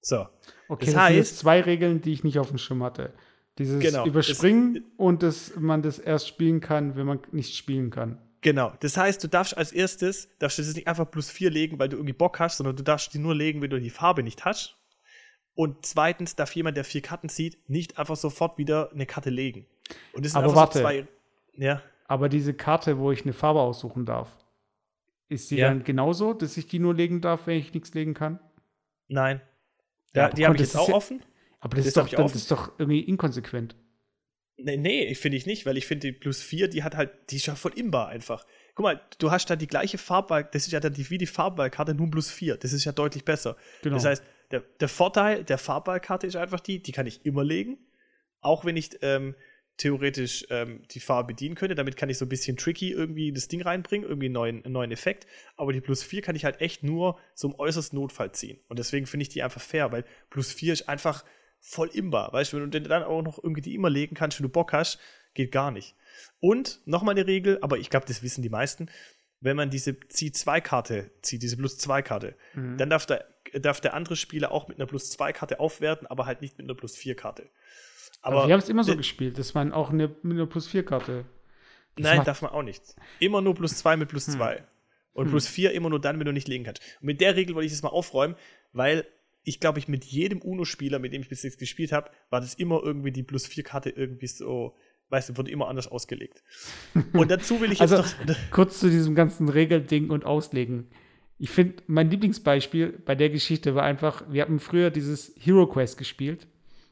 So. 0.01 0.29
Okay, 0.69 0.87
Das 0.87 0.87
das, 0.87 0.89
sind 0.91 0.99
heißt- 1.01 1.15
jetzt 1.15 1.39
zwei 1.39 1.61
Regeln, 1.61 2.01
die 2.03 2.13
ich 2.13 2.25
nicht 2.25 2.39
auf 2.39 2.49
dem 2.49 2.59
Schirm 2.59 2.83
hatte. 2.83 3.13
Dieses 3.61 3.81
Genau, 3.81 4.07
Überspringen 4.07 4.85
und 4.97 5.23
dass 5.23 5.55
man 5.57 5.83
das 5.83 5.99
erst 5.99 6.27
spielen 6.29 6.61
kann, 6.61 6.97
wenn 6.97 7.07
man 7.07 7.21
nicht 7.31 7.55
spielen 7.55 7.91
kann. 7.91 8.19
Genau. 8.41 8.73
Das 8.81 8.97
heißt, 8.97 9.23
du 9.23 9.29
darfst 9.29 9.57
als 9.57 9.71
erstes, 9.71 10.29
darfst 10.39 10.57
du 10.59 10.63
das 10.63 10.75
nicht 10.75 10.89
einfach 10.89 11.09
plus 11.11 11.31
vier 11.31 11.51
legen, 11.51 11.79
weil 11.79 11.91
du 11.91 11.97
irgendwie 11.99 12.15
Bock 12.15 12.41
hast, 12.41 12.57
sondern 12.57 12.75
du 12.75 12.83
darfst 12.83 13.13
die 13.13 13.19
nur 13.19 13.35
legen, 13.35 13.61
wenn 13.61 13.69
du 13.71 13.79
die 13.79 13.91
Farbe 13.91 14.23
nicht 14.23 14.47
hast. 14.47 14.77
Und 15.55 15.85
zweitens 15.85 16.37
darf 16.37 16.55
jemand, 16.57 16.79
der 16.79 16.85
vier 16.85 17.03
Karten 17.03 17.29
zieht, 17.29 17.69
nicht 17.69 17.99
einfach 17.99 18.17
sofort 18.17 18.57
wieder 18.57 18.91
eine 18.93 19.05
Karte 19.05 19.29
legen. 19.29 19.67
Und 20.15 20.25
das 20.25 20.33
sind 20.33 20.43
Aber 20.43 20.55
warte. 20.55 20.79
so 20.79 20.85
zwei. 20.85 21.07
Ja. 21.55 21.83
Aber 22.07 22.31
diese 22.31 22.55
Karte, 22.55 22.99
wo 22.99 23.13
ich 23.13 23.23
eine 23.25 23.35
Farbe 23.35 23.61
aussuchen 23.61 24.07
darf, 24.07 24.31
ist 25.29 25.51
die 25.51 25.57
Ja. 25.57 25.69
dann 25.69 25.85
genauso, 25.85 26.33
dass 26.33 26.57
ich 26.57 26.67
die 26.67 26.79
nur 26.79 26.95
legen 26.95 27.21
darf, 27.21 27.47
wenn 27.47 27.59
ich 27.59 27.75
nichts 27.75 27.93
legen 27.93 28.15
kann? 28.15 28.41
Nein. 29.07 29.43
Ja, 30.15 30.23
Ja, 30.23 30.29
die 30.31 30.47
habe 30.47 30.55
ich 30.57 30.63
das 30.63 30.73
jetzt 30.73 30.81
auch 30.81 30.89
ja- 30.89 30.95
offen. 30.95 31.23
Aber 31.61 31.77
das, 31.77 31.85
Das 31.85 31.89
ist, 31.89 31.97
doch, 31.97 32.09
dann, 32.09 32.23
das 32.27 32.35
ist 32.35 32.51
doch 32.51 32.73
irgendwie 32.79 33.01
inkonsequent. 33.01 33.77
Nee, 34.63 34.77
nee, 34.77 35.15
finde 35.15 35.37
ich 35.37 35.47
nicht, 35.47 35.65
weil 35.65 35.77
ich 35.77 35.87
finde, 35.87 36.09
die 36.09 36.13
plus 36.13 36.43
4, 36.43 36.69
die 36.69 36.83
hat 36.83 36.97
halt, 36.97 37.11
die 37.31 37.37
ist 37.37 37.47
ja 37.47 37.55
voll 37.55 37.73
imbar 37.79 38.09
einfach. 38.09 38.47
Guck 38.75 38.85
mal, 38.85 39.01
du 39.19 39.31
hast 39.31 39.49
da 39.49 39.57
die 39.57 39.67
gleiche 39.67 39.99
Farbwahl, 39.99 40.49
das 40.53 40.67
ist 40.67 40.73
ja 40.73 40.81
dann 40.81 40.93
die, 40.93 41.09
wie 41.11 41.19
die 41.19 41.27
Farbwahlkarte, 41.27 41.95
nur 41.95 42.11
plus 42.11 42.31
4. 42.31 42.57
Das 42.57 42.73
ist 42.73 42.85
ja 42.85 42.93
deutlich 42.93 43.25
besser. 43.25 43.57
Genau. 43.83 43.97
Das 43.97 44.05
heißt, 44.05 44.23
der, 44.51 44.61
der 44.81 44.89
Vorteil 44.89 45.45
der 45.45 45.59
Farbwahlkarte 45.59 46.27
ist 46.27 46.37
einfach 46.37 46.61
die, 46.61 46.83
die 46.83 46.93
kann 46.93 47.07
ich 47.07 47.25
immer 47.25 47.45
legen, 47.45 47.79
auch 48.41 48.65
wenn 48.65 48.77
ich 48.77 48.91
ähm, 49.03 49.35
theoretisch 49.77 50.45
ähm, 50.51 50.83
die 50.91 51.01
Farbe 51.01 51.29
bedienen 51.29 51.55
könnte. 51.55 51.75
Damit 51.75 51.97
kann 51.97 52.11
ich 52.11 52.19
so 52.19 52.27
ein 52.27 52.29
bisschen 52.29 52.57
tricky 52.57 52.91
irgendwie 52.91 53.33
das 53.33 53.49
Ding 53.49 53.63
reinbringen, 53.63 54.07
irgendwie 54.07 54.27
einen 54.27 54.35
neuen, 54.35 54.65
einen 54.65 54.75
neuen 54.75 54.93
Effekt. 54.93 55.27
Aber 55.57 55.73
die 55.73 55.81
plus 55.81 56.03
4 56.03 56.21
kann 56.21 56.37
ich 56.37 56.45
halt 56.45 56.61
echt 56.61 56.83
nur 56.83 57.19
im 57.43 57.55
äußersten 57.59 57.99
Notfall 57.99 58.33
ziehen. 58.33 58.61
Und 58.69 58.79
deswegen 58.79 59.07
finde 59.07 59.23
ich 59.23 59.31
die 59.31 59.43
einfach 59.43 59.63
fair, 59.63 59.91
weil 59.91 60.05
plus 60.29 60.53
4 60.53 60.75
ist 60.75 60.89
einfach 60.89 61.25
voll 61.61 61.89
imbar. 61.89 62.33
Weißt 62.33 62.53
du, 62.53 62.57
wenn 62.59 62.71
du 62.71 62.81
dann 62.81 63.03
auch 63.03 63.23
noch 63.23 63.43
irgendwie 63.43 63.61
die 63.61 63.75
immer 63.75 63.91
legen 63.91 64.15
kannst, 64.15 64.39
wenn 64.39 64.47
du 64.47 64.53
Bock 64.53 64.73
hast, 64.73 64.99
geht 65.35 65.53
gar 65.53 65.71
nicht. 65.71 65.95
Und 66.41 66.81
nochmal 66.87 67.15
eine 67.15 67.27
Regel, 67.27 67.59
aber 67.63 67.79
ich 67.79 67.91
glaube, 67.91 68.07
das 68.07 68.23
wissen 68.23 68.43
die 68.43 68.49
meisten, 68.49 68.91
wenn 69.41 69.57
man 69.57 69.71
diese 69.71 69.99
Zieh-2-Karte 69.99 71.11
zieht, 71.23 71.43
diese 71.43 71.57
Plus-2-Karte, 71.57 72.35
mhm. 72.55 72.77
dann 72.77 72.91
darf 72.91 73.07
der, 73.07 73.25
darf 73.55 73.81
der 73.81 73.95
andere 73.95 74.17
Spieler 74.17 74.53
auch 74.53 74.69
mit 74.69 74.79
einer 74.79 74.87
Plus-2-Karte 74.87 75.61
aufwerten, 75.61 76.07
aber 76.07 76.27
halt 76.27 76.43
nicht 76.43 76.59
mit 76.59 76.67
einer 76.67 76.75
Plus-4-Karte. 76.75 77.49
Aber, 78.23 78.39
aber 78.39 78.49
wir 78.49 78.53
haben 78.55 78.61
es 78.61 78.69
immer 78.69 78.85
so 78.85 78.97
gespielt, 78.97 79.39
dass 79.39 79.55
man 79.55 79.73
auch 79.73 79.91
eine, 79.91 80.09
mit 80.23 80.37
einer 80.37 80.47
Plus-4-Karte. 80.47 81.25
Nein, 81.99 82.25
darf 82.25 82.43
man 82.43 82.53
auch 82.53 82.63
nicht. 82.63 82.83
Immer 83.19 83.41
nur 83.41 83.55
Plus 83.55 83.77
2 83.77 83.97
mit 83.97 84.09
Plus 84.09 84.27
2. 84.27 84.57
Hm. 84.57 84.65
Und 85.13 85.25
hm. 85.25 85.31
Plus 85.33 85.47
4 85.47 85.73
immer 85.73 85.91
nur 85.91 86.01
dann, 86.01 86.19
wenn 86.19 86.27
du 86.27 86.33
nicht 86.33 86.49
legen 86.49 86.65
kannst. 86.65 86.83
Und 87.01 87.07
mit 87.07 87.21
der 87.21 87.37
Regel 87.37 87.55
wollte 87.55 87.67
ich 87.67 87.73
das 87.73 87.83
mal 87.83 87.91
aufräumen, 87.91 88.37
weil 88.73 89.07
ich 89.43 89.61
glaube, 89.61 89.79
ich 89.79 89.89
mit 89.89 90.05
jedem 90.05 90.43
UNO-Spieler, 90.43 90.99
mit 90.99 91.13
dem 91.13 91.23
ich 91.23 91.29
bis 91.29 91.43
jetzt 91.43 91.59
gespielt 91.59 91.93
habe, 91.93 92.11
war 92.29 92.41
das 92.41 92.55
immer 92.55 92.83
irgendwie 92.83 93.13
die 93.13 93.23
Plus 93.23 93.47
4-Karte 93.47 93.91
irgendwie 93.91 94.27
so 94.27 94.77
weißt 95.11 95.31
du, 95.31 95.37
wurde 95.37 95.51
immer 95.51 95.69
anders 95.69 95.89
ausgelegt. 95.89 96.43
Und 97.13 97.31
dazu 97.31 97.61
will 97.61 97.73
ich 97.73 97.81
jetzt 97.81 97.93
also, 97.93 98.03
noch. 98.27 98.37
Kurz 98.51 98.81
zu 98.81 98.89
diesem 98.89 99.15
ganzen 99.15 99.49
Regelding 99.49 100.11
und 100.11 100.25
Auslegen. 100.25 100.89
Ich 101.39 101.51
finde, 101.51 101.83
mein 101.87 102.11
Lieblingsbeispiel 102.11 103.01
bei 103.05 103.15
der 103.15 103.31
Geschichte 103.31 103.75
war 103.75 103.83
einfach, 103.83 104.25
wir 104.31 104.43
hatten 104.43 104.61
früher 104.61 104.91
dieses 104.91 105.35
Hero 105.39 105.67
Quest 105.67 105.99
gespielt. 105.99 106.47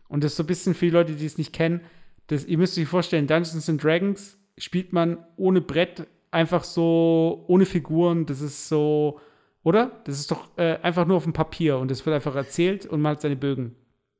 Und 0.08 0.24
das 0.24 0.32
ist 0.32 0.36
so 0.36 0.42
ein 0.42 0.46
bisschen 0.46 0.74
für 0.74 0.86
die 0.86 0.92
Leute, 0.92 1.12
die 1.14 1.26
es 1.26 1.38
nicht 1.38 1.52
kennen. 1.52 1.82
Das, 2.28 2.44
ihr 2.44 2.58
müsst 2.58 2.78
euch 2.78 2.88
vorstellen, 2.88 3.26
Dungeons 3.26 3.68
and 3.68 3.82
Dragons 3.82 4.38
spielt 4.56 4.92
man 4.92 5.24
ohne 5.36 5.60
Brett, 5.60 6.06
einfach 6.30 6.64
so, 6.64 7.44
ohne 7.46 7.66
Figuren. 7.66 8.26
Das 8.26 8.40
ist 8.40 8.68
so, 8.68 9.20
oder? 9.68 10.00
Das 10.04 10.18
ist 10.18 10.30
doch 10.30 10.48
äh, 10.56 10.78
einfach 10.82 11.06
nur 11.06 11.18
auf 11.18 11.24
dem 11.24 11.34
Papier 11.34 11.76
und 11.78 11.90
das 11.90 12.06
wird 12.06 12.14
einfach 12.14 12.34
erzählt 12.34 12.86
und 12.86 13.02
man 13.02 13.12
hat 13.12 13.20
seine 13.20 13.36
Bögen. 13.36 13.76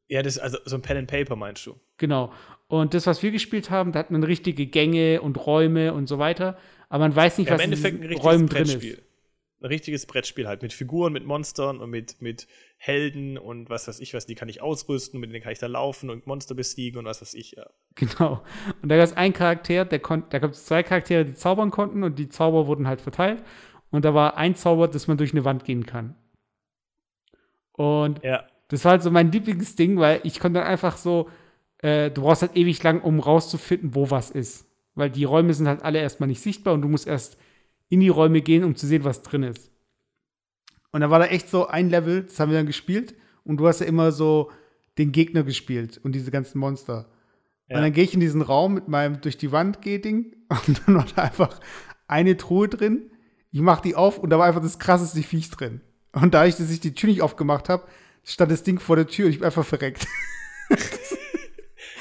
Ja, 0.06 0.22
das 0.22 0.36
ist 0.36 0.42
also 0.42 0.58
so 0.64 0.76
ein 0.76 0.82
Pen 0.82 0.98
and 0.98 1.10
Paper, 1.10 1.36
meinst 1.36 1.64
du? 1.66 1.74
Genau. 1.96 2.32
Und 2.66 2.92
das, 2.92 3.06
was 3.06 3.22
wir 3.22 3.30
gespielt 3.30 3.70
haben, 3.70 3.92
da 3.92 3.98
hat 4.00 4.10
man 4.10 4.22
richtige 4.22 4.66
Gänge 4.66 5.22
und 5.22 5.46
Räume 5.46 5.94
und 5.94 6.06
so 6.06 6.18
weiter. 6.18 6.58
Aber 6.90 7.04
man 7.04 7.16
weiß 7.16 7.38
nicht, 7.38 7.48
ja, 7.48 7.54
was 7.54 7.64
in 7.64 7.70
diesen 7.70 8.12
Räumen 8.14 8.46
drin 8.46 8.64
ist. 8.64 9.02
Ein 9.60 9.66
richtiges 9.66 10.06
Brettspiel 10.06 10.46
halt 10.46 10.62
mit 10.62 10.72
Figuren, 10.72 11.12
mit 11.12 11.24
Monstern 11.24 11.80
und 11.80 11.90
mit, 11.90 12.22
mit 12.22 12.46
Helden 12.76 13.36
und 13.36 13.68
was 13.68 13.88
weiß 13.88 13.98
ich 13.98 14.14
was, 14.14 14.24
die 14.24 14.36
kann 14.36 14.48
ich 14.48 14.62
ausrüsten, 14.62 15.18
mit 15.18 15.30
denen 15.32 15.42
kann 15.42 15.50
ich 15.50 15.58
da 15.58 15.66
laufen 15.66 16.10
und 16.10 16.28
Monster 16.28 16.54
besiegen 16.54 17.00
und 17.00 17.06
was 17.06 17.20
weiß 17.22 17.34
ich, 17.34 17.52
ja. 17.56 17.66
Genau. 17.96 18.44
Und 18.82 18.88
da 18.88 18.96
gab 18.96 19.04
es 19.04 19.16
einen 19.16 19.32
Charakter, 19.32 19.84
der 19.84 19.98
konnte, 19.98 20.28
da 20.30 20.38
gab 20.38 20.52
es 20.52 20.64
zwei 20.64 20.84
Charaktere, 20.84 21.24
die 21.24 21.34
zaubern 21.34 21.72
konnten 21.72 22.04
und 22.04 22.20
die 22.20 22.28
Zauber 22.28 22.68
wurden 22.68 22.86
halt 22.86 23.00
verteilt. 23.00 23.42
Und 23.90 24.04
da 24.04 24.14
war 24.14 24.36
ein 24.36 24.54
Zauber, 24.54 24.88
dass 24.88 25.08
man 25.08 25.16
durch 25.16 25.32
eine 25.32 25.44
Wand 25.44 25.64
gehen 25.64 25.86
kann. 25.86 26.14
Und 27.72 28.22
ja. 28.24 28.44
das 28.68 28.84
war 28.84 28.92
halt 28.92 29.02
so 29.02 29.10
mein 29.10 29.32
Lieblingsding, 29.32 29.98
weil 29.98 30.20
ich 30.24 30.40
konnte 30.40 30.58
dann 30.60 30.68
einfach 30.68 30.96
so, 30.96 31.28
äh, 31.78 32.10
du 32.10 32.22
brauchst 32.22 32.42
halt 32.42 32.56
ewig 32.56 32.82
lang, 32.82 33.00
um 33.00 33.20
rauszufinden, 33.20 33.94
wo 33.94 34.10
was 34.10 34.30
ist. 34.30 34.66
Weil 34.94 35.10
die 35.10 35.24
Räume 35.24 35.54
sind 35.54 35.68
halt 35.68 35.82
alle 35.82 36.00
erstmal 36.00 36.28
nicht 36.28 36.42
sichtbar 36.42 36.74
und 36.74 36.82
du 36.82 36.88
musst 36.88 37.06
erst 37.06 37.38
in 37.88 38.00
die 38.00 38.08
Räume 38.08 38.42
gehen, 38.42 38.64
um 38.64 38.74
zu 38.74 38.86
sehen, 38.86 39.04
was 39.04 39.22
drin 39.22 39.44
ist. 39.44 39.70
Und 40.90 41.00
da 41.00 41.10
war 41.10 41.18
da 41.18 41.26
echt 41.26 41.48
so 41.48 41.66
ein 41.66 41.90
Level, 41.90 42.24
das 42.24 42.40
haben 42.40 42.50
wir 42.50 42.58
dann 42.58 42.66
gespielt 42.66 43.14
und 43.44 43.58
du 43.58 43.66
hast 43.66 43.80
ja 43.80 43.86
immer 43.86 44.12
so 44.12 44.50
den 44.98 45.12
Gegner 45.12 45.42
gespielt 45.42 46.00
und 46.02 46.12
diese 46.12 46.30
ganzen 46.30 46.58
Monster. 46.58 47.06
Ja. 47.68 47.76
Und 47.76 47.82
dann 47.82 47.92
gehe 47.92 48.04
ich 48.04 48.14
in 48.14 48.20
diesen 48.20 48.42
Raum 48.42 48.74
mit 48.74 48.88
meinem 48.88 49.20
durch 49.20 49.36
die 49.36 49.52
Wand 49.52 49.82
geh 49.82 49.98
Ding 49.98 50.36
und 50.66 50.82
dann 50.86 50.96
war 50.96 51.06
da 51.14 51.22
einfach 51.22 51.60
eine 52.06 52.36
Truhe 52.36 52.68
drin. 52.68 53.10
Ich 53.50 53.60
mache 53.60 53.82
die 53.82 53.94
auf 53.94 54.18
und 54.18 54.30
da 54.30 54.38
war 54.38 54.46
einfach 54.46 54.62
das 54.62 54.78
krasseste 54.78 55.22
Viech 55.22 55.50
drin. 55.50 55.80
Und 56.12 56.34
da 56.34 56.46
ich, 56.46 56.56
dass 56.56 56.70
ich 56.70 56.80
die 56.80 56.94
Tür 56.94 57.08
nicht 57.08 57.22
aufgemacht 57.22 57.68
habe, 57.68 57.86
stand 58.24 58.50
das 58.50 58.62
Ding 58.62 58.78
vor 58.78 58.96
der 58.96 59.06
Tür 59.06 59.26
und 59.26 59.32
ich 59.32 59.38
bin 59.38 59.46
einfach 59.46 59.64
verreckt. 59.64 60.06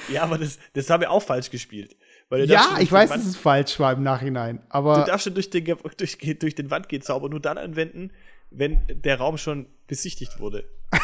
Ja, 0.10 0.24
aber 0.24 0.38
das, 0.38 0.58
das 0.74 0.90
haben 0.90 1.02
wir 1.02 1.12
auch 1.12 1.22
falsch 1.22 1.50
gespielt. 1.50 1.96
ja, 2.32 2.78
ich 2.80 2.92
weiß, 2.92 3.10
dass 3.10 3.26
es 3.26 3.36
falsch 3.36 3.80
war 3.80 3.94
im 3.94 4.04
Nachhinein. 4.04 4.62
Aber 4.70 5.00
du 5.00 5.06
darfst 5.06 5.26
schon 5.26 5.34
durch 5.34 5.50
den, 5.50 5.66
durch, 5.66 6.18
durch 6.40 6.56
den 6.56 6.72
Wandgehzauber 6.72 7.30
nur 7.30 7.40
dann 7.40 7.58
anwenden, 7.58 8.12
wenn 8.50 8.82
der 8.88 9.18
Raum 9.18 9.38
schon 9.38 9.68
besichtigt 9.88 10.40
wurde. 10.40 10.66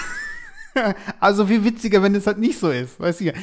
also 1.20 1.48
viel 1.48 1.64
witziger, 1.64 2.02
wenn 2.02 2.16
es 2.16 2.28
halt 2.28 2.38
nicht 2.38 2.60
so 2.60 2.72
ist, 2.72 3.00
weißt 3.00 3.22
du? 3.22 3.26
Ja, 3.26 3.34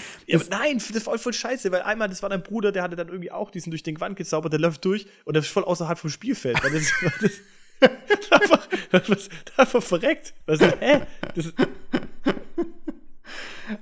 nein, 0.50 0.82
das 0.92 1.06
war 1.06 1.18
voll 1.18 1.32
scheiße, 1.32 1.70
weil 1.72 1.82
einmal, 1.82 2.08
das 2.08 2.22
war 2.22 2.28
dein 2.30 2.42
Bruder, 2.42 2.72
der 2.72 2.82
hatte 2.82 2.96
dann 2.96 3.08
irgendwie 3.08 3.30
auch 3.30 3.50
diesen 3.50 3.70
durch 3.70 3.82
den 3.82 4.00
Wand 4.00 4.16
gezaubert, 4.16 4.52
der 4.52 4.60
läuft 4.60 4.84
durch 4.84 5.06
und 5.24 5.34
der 5.34 5.42
ist 5.42 5.48
voll 5.48 5.64
außerhalb 5.64 5.98
vom 5.98 6.10
Spielfeld. 6.10 6.62
Weil 6.62 6.72
das, 6.72 6.92
das, 7.80 8.32
einfach, 8.32 8.68
das, 8.90 9.28
einfach 9.56 9.82
verreckt. 9.82 10.34
Was, 10.46 10.60
hä? 10.60 11.02
Das, 11.34 11.52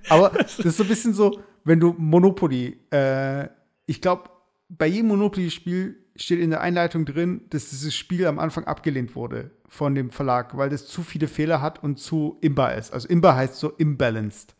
aber 0.08 0.30
das 0.38 0.58
ist 0.58 0.76
so 0.76 0.82
ein 0.82 0.88
bisschen 0.88 1.14
so, 1.14 1.42
wenn 1.64 1.80
du 1.80 1.94
Monopoly, 1.98 2.78
äh, 2.90 3.48
ich 3.86 4.00
glaube, 4.00 4.30
bei 4.68 4.86
jedem 4.86 5.08
Monopoly-Spiel 5.08 5.96
steht 6.16 6.40
in 6.40 6.50
der 6.50 6.60
Einleitung 6.60 7.04
drin, 7.04 7.42
dass 7.50 7.70
dieses 7.70 7.94
Spiel 7.94 8.26
am 8.26 8.38
Anfang 8.38 8.64
abgelehnt 8.64 9.14
wurde 9.14 9.50
von 9.68 9.94
dem 9.94 10.10
Verlag, 10.10 10.56
weil 10.56 10.70
das 10.70 10.86
zu 10.86 11.02
viele 11.02 11.28
Fehler 11.28 11.60
hat 11.60 11.82
und 11.82 11.98
zu 11.98 12.38
imbar 12.40 12.74
ist. 12.74 12.92
Also 12.92 13.08
imbar 13.08 13.36
heißt 13.36 13.56
so 13.56 13.70
imbalanced. 13.70 14.54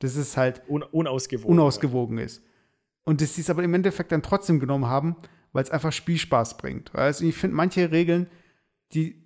Das 0.00 0.16
ist 0.16 0.36
halt 0.36 0.62
Un 0.68 0.82
unausgewogen, 0.82 1.50
unausgewogen 1.50 2.18
ist. 2.18 2.42
Und 3.04 3.20
dass 3.20 3.34
sie 3.34 3.40
es 3.40 3.50
aber 3.50 3.62
im 3.62 3.74
Endeffekt 3.74 4.12
dann 4.12 4.22
trotzdem 4.22 4.60
genommen 4.60 4.86
haben, 4.86 5.16
weil 5.52 5.64
es 5.64 5.70
einfach 5.70 5.92
Spielspaß 5.92 6.58
bringt. 6.58 6.94
Also 6.94 7.24
ich 7.24 7.36
finde 7.36 7.56
manche 7.56 7.90
Regeln, 7.90 8.28
die 8.92 9.24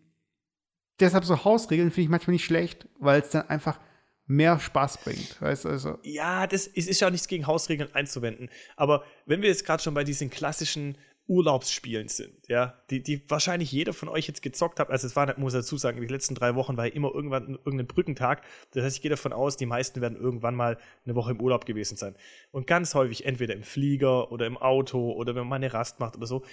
deshalb 1.00 1.24
so 1.24 1.44
Hausregeln 1.44 1.90
finde 1.90 2.02
ich 2.02 2.08
manchmal 2.08 2.32
nicht 2.32 2.44
schlecht, 2.44 2.88
weil 3.00 3.20
es 3.20 3.30
dann 3.30 3.48
einfach 3.48 3.80
mehr 4.26 4.58
Spaß 4.58 4.98
bringt. 4.98 5.40
Weißt 5.40 5.66
also. 5.66 5.98
Ja, 6.02 6.46
das 6.46 6.66
ist, 6.66 6.88
ist 6.88 7.00
ja 7.00 7.10
nichts 7.10 7.28
gegen 7.28 7.46
Hausregeln 7.46 7.94
einzuwenden. 7.94 8.50
Aber 8.76 9.04
wenn 9.26 9.42
wir 9.42 9.48
jetzt 9.48 9.66
gerade 9.66 9.82
schon 9.82 9.94
bei 9.94 10.04
diesen 10.04 10.30
klassischen 10.30 10.96
Urlaubsspielen 11.28 12.08
sind, 12.08 12.48
ja, 12.48 12.82
die, 12.90 13.02
die 13.02 13.22
wahrscheinlich 13.30 13.70
jeder 13.70 13.92
von 13.92 14.08
euch 14.08 14.26
jetzt 14.26 14.42
gezockt 14.42 14.80
hat, 14.80 14.90
also 14.90 15.06
es 15.06 15.14
war, 15.14 15.38
muss 15.38 15.54
ich 15.54 15.60
dazu 15.60 15.76
sagen, 15.76 16.00
die 16.00 16.06
letzten 16.06 16.34
drei 16.34 16.56
Wochen 16.56 16.76
war 16.76 16.86
ja 16.86 16.92
immer 16.92 17.14
irgendwann 17.14 17.58
irgendein 17.64 17.86
Brückentag. 17.86 18.42
Das 18.72 18.84
heißt, 18.84 18.96
ich 18.96 19.02
gehe 19.02 19.10
davon 19.10 19.32
aus, 19.32 19.56
die 19.56 19.66
meisten 19.66 20.00
werden 20.00 20.18
irgendwann 20.18 20.56
mal 20.56 20.78
eine 21.04 21.14
Woche 21.14 21.30
im 21.30 21.40
Urlaub 21.40 21.64
gewesen 21.64 21.96
sein. 21.96 22.16
Und 22.50 22.66
ganz 22.66 22.94
häufig 22.94 23.24
entweder 23.24 23.54
im 23.54 23.62
Flieger 23.62 24.32
oder 24.32 24.46
im 24.46 24.58
Auto 24.58 25.12
oder 25.12 25.34
wenn 25.34 25.46
man 25.46 25.62
eine 25.62 25.72
Rast 25.72 26.00
macht 26.00 26.16
oder 26.16 26.26
so, 26.26 26.44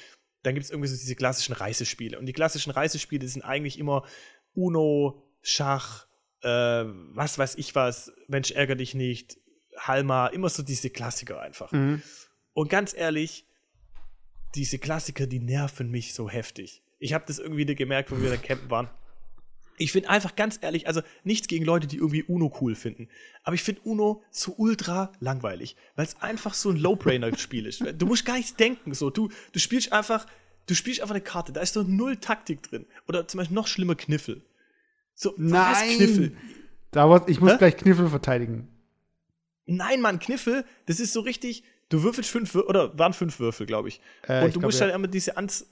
dann 0.44 0.54
gibt 0.54 0.66
es 0.66 0.72
irgendwie 0.72 0.88
so 0.88 0.96
diese 0.96 1.16
klassischen 1.16 1.54
Reisespiele. 1.54 2.20
Und 2.20 2.28
die 2.28 2.34
klassischen 2.34 2.72
Reisespiele 2.72 3.28
sind 3.28 3.42
eigentlich 3.42 3.80
immer 3.80 4.06
Uno, 4.54 5.24
Schach, 5.42 6.06
äh, 6.42 6.86
was 7.14 7.38
weiß 7.40 7.56
ich 7.56 7.76
was, 7.76 8.14
Mensch, 8.28 8.52
ärger 8.52 8.76
dich 8.76 8.94
nicht, 8.94 9.38
Halma, 9.78 10.28
immer 10.28 10.50
so 10.50 10.64
diese 10.64 10.90
Klassiker 10.90 11.42
einfach. 11.42 11.72
Mhm. 11.72 12.02
Und 12.54 12.70
ganz 12.70 12.94
ehrlich, 12.94 13.46
diese 14.56 14.80
Klassiker, 14.80 15.28
die 15.28 15.40
nerven 15.40 15.92
mich 15.92 16.14
so 16.14 16.30
heftig. 16.30 16.82
Ich 17.00 17.14
habe 17.14 17.26
das 17.28 17.40
irgendwie 17.40 17.66
gemerkt, 17.76 18.12
wo 18.12 18.22
wir 18.22 18.30
da 18.30 18.38
campen 18.38 18.70
waren. 18.70 18.90
Ich 19.78 19.94
finde 19.94 20.10
einfach 20.10 20.36
ganz 20.36 20.60
ehrlich, 20.62 20.88
also 20.88 21.02
nichts 21.24 21.48
gegen 21.48 21.64
Leute, 21.64 21.88
die 21.88 21.98
irgendwie 21.98 22.24
Uno 22.24 22.54
cool 22.60 22.76
finden. 22.76 23.08
Aber 23.44 23.54
ich 23.54 23.64
finde 23.64 23.82
Uno 23.86 24.22
so 24.30 24.54
ultra 24.58 25.14
langweilig, 25.22 25.78
weil 25.96 26.06
es 26.06 26.22
einfach 26.22 26.54
so 26.54 26.70
ein 26.70 26.76
Low-Brainer-Spiel 26.76 27.66
ist. 27.66 27.82
Du 27.98 28.06
musst 28.06 28.26
gar 28.26 28.36
nichts 28.36 28.56
denken. 28.56 28.94
So. 28.94 29.10
Du, 29.10 29.30
du 29.54 29.60
spielst 29.60 29.94
einfach, 29.94 30.26
du 30.68 30.76
spielst 30.76 31.00
einfach 31.00 31.16
eine 31.16 31.24
Karte, 31.24 31.54
da 31.54 31.62
ist 31.62 31.74
so 31.74 31.84
null 31.84 32.18
Taktik 32.18 32.62
drin. 32.64 32.86
Oder 33.08 33.26
zum 33.30 33.38
Beispiel 33.38 33.56
noch 33.56 33.68
schlimmer 33.68 33.96
Kniffel. 33.96 34.42
So, 35.16 35.34
Nein. 35.38 35.96
Kniffel. 35.96 36.36
Da 36.92 37.10
war, 37.10 37.30
ich 37.30 37.40
muss 37.40 37.54
Hä? 37.54 37.58
gleich 37.60 37.78
Kniffel 37.78 38.10
verteidigen. 38.10 38.68
Nein, 39.66 40.02
Mann, 40.02 40.20
Kniffel, 40.20 40.66
das 40.88 41.00
ist 41.00 41.14
so 41.14 41.22
richtig, 41.22 41.64
du 41.90 42.04
würfelst 42.04 42.30
fünf 42.30 42.54
Würfel, 42.54 42.70
oder 42.70 42.98
waren 42.98 43.14
fünf 43.14 43.40
Würfel, 43.40 43.66
glaube 43.66 43.90
ich. 43.90 44.02
Äh, 44.28 44.42
und 44.42 44.48
ich 44.48 44.54
du 44.54 44.60
glaub, 44.60 44.70
musst 44.70 44.80
ja. 44.80 44.88
dann 44.88 44.96
immer 44.96 45.08
diese 45.08 45.38
Anz 45.38 45.66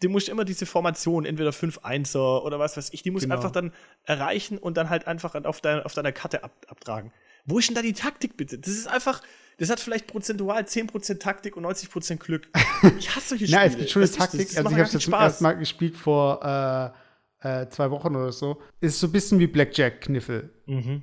du 0.00 0.08
musst 0.08 0.28
immer 0.28 0.44
diese 0.44 0.66
Formation, 0.66 1.24
entweder 1.24 1.50
5-1er 1.50 2.42
oder 2.42 2.58
was 2.58 2.76
weiß 2.76 2.92
ich, 2.92 3.02
die 3.02 3.10
musst 3.10 3.24
genau. 3.24 3.36
einfach 3.36 3.50
dann 3.50 3.72
erreichen 4.04 4.58
und 4.58 4.76
dann 4.76 4.90
halt 4.90 5.06
einfach 5.06 5.34
auf, 5.44 5.60
dein, 5.60 5.82
auf 5.82 5.94
deiner 5.94 6.12
Karte 6.12 6.42
ab, 6.42 6.52
abtragen. 6.68 7.12
Wo 7.46 7.58
ist 7.58 7.68
denn 7.68 7.74
da 7.74 7.82
die 7.82 7.92
Taktik 7.92 8.36
bitte? 8.36 8.58
Das 8.58 8.72
ist 8.72 8.88
einfach, 8.88 9.22
das 9.58 9.70
hat 9.70 9.80
vielleicht 9.80 10.06
prozentual 10.06 10.62
10% 10.62 11.20
Taktik 11.20 11.56
und 11.56 11.64
90% 11.64 12.16
Glück. 12.16 12.48
Ich 12.98 13.14
hasse 13.14 13.30
solche 13.30 13.46
Spiele. 13.46 13.60
Nein, 13.60 13.70
es 13.70 13.76
gibt 13.76 13.90
schon 13.90 14.02
eine 14.02 14.10
Taktik. 14.10 14.40
Das, 14.40 14.48
das 14.48 14.56
also 14.58 14.70
ich 14.70 14.82
habe 14.82 14.96
es 14.96 15.04
zum 15.04 15.12
ersten 15.12 15.44
Mal 15.44 15.52
gespielt 15.52 15.96
vor 15.96 16.92
äh, 17.42 17.62
äh, 17.62 17.68
zwei 17.68 17.90
Wochen 17.90 18.16
oder 18.16 18.32
so, 18.32 18.60
ist 18.80 18.98
so 18.98 19.06
ein 19.06 19.12
bisschen 19.12 19.38
wie 19.38 19.46
Blackjack-Kniffel. 19.46 20.50
Mhm. 20.66 21.02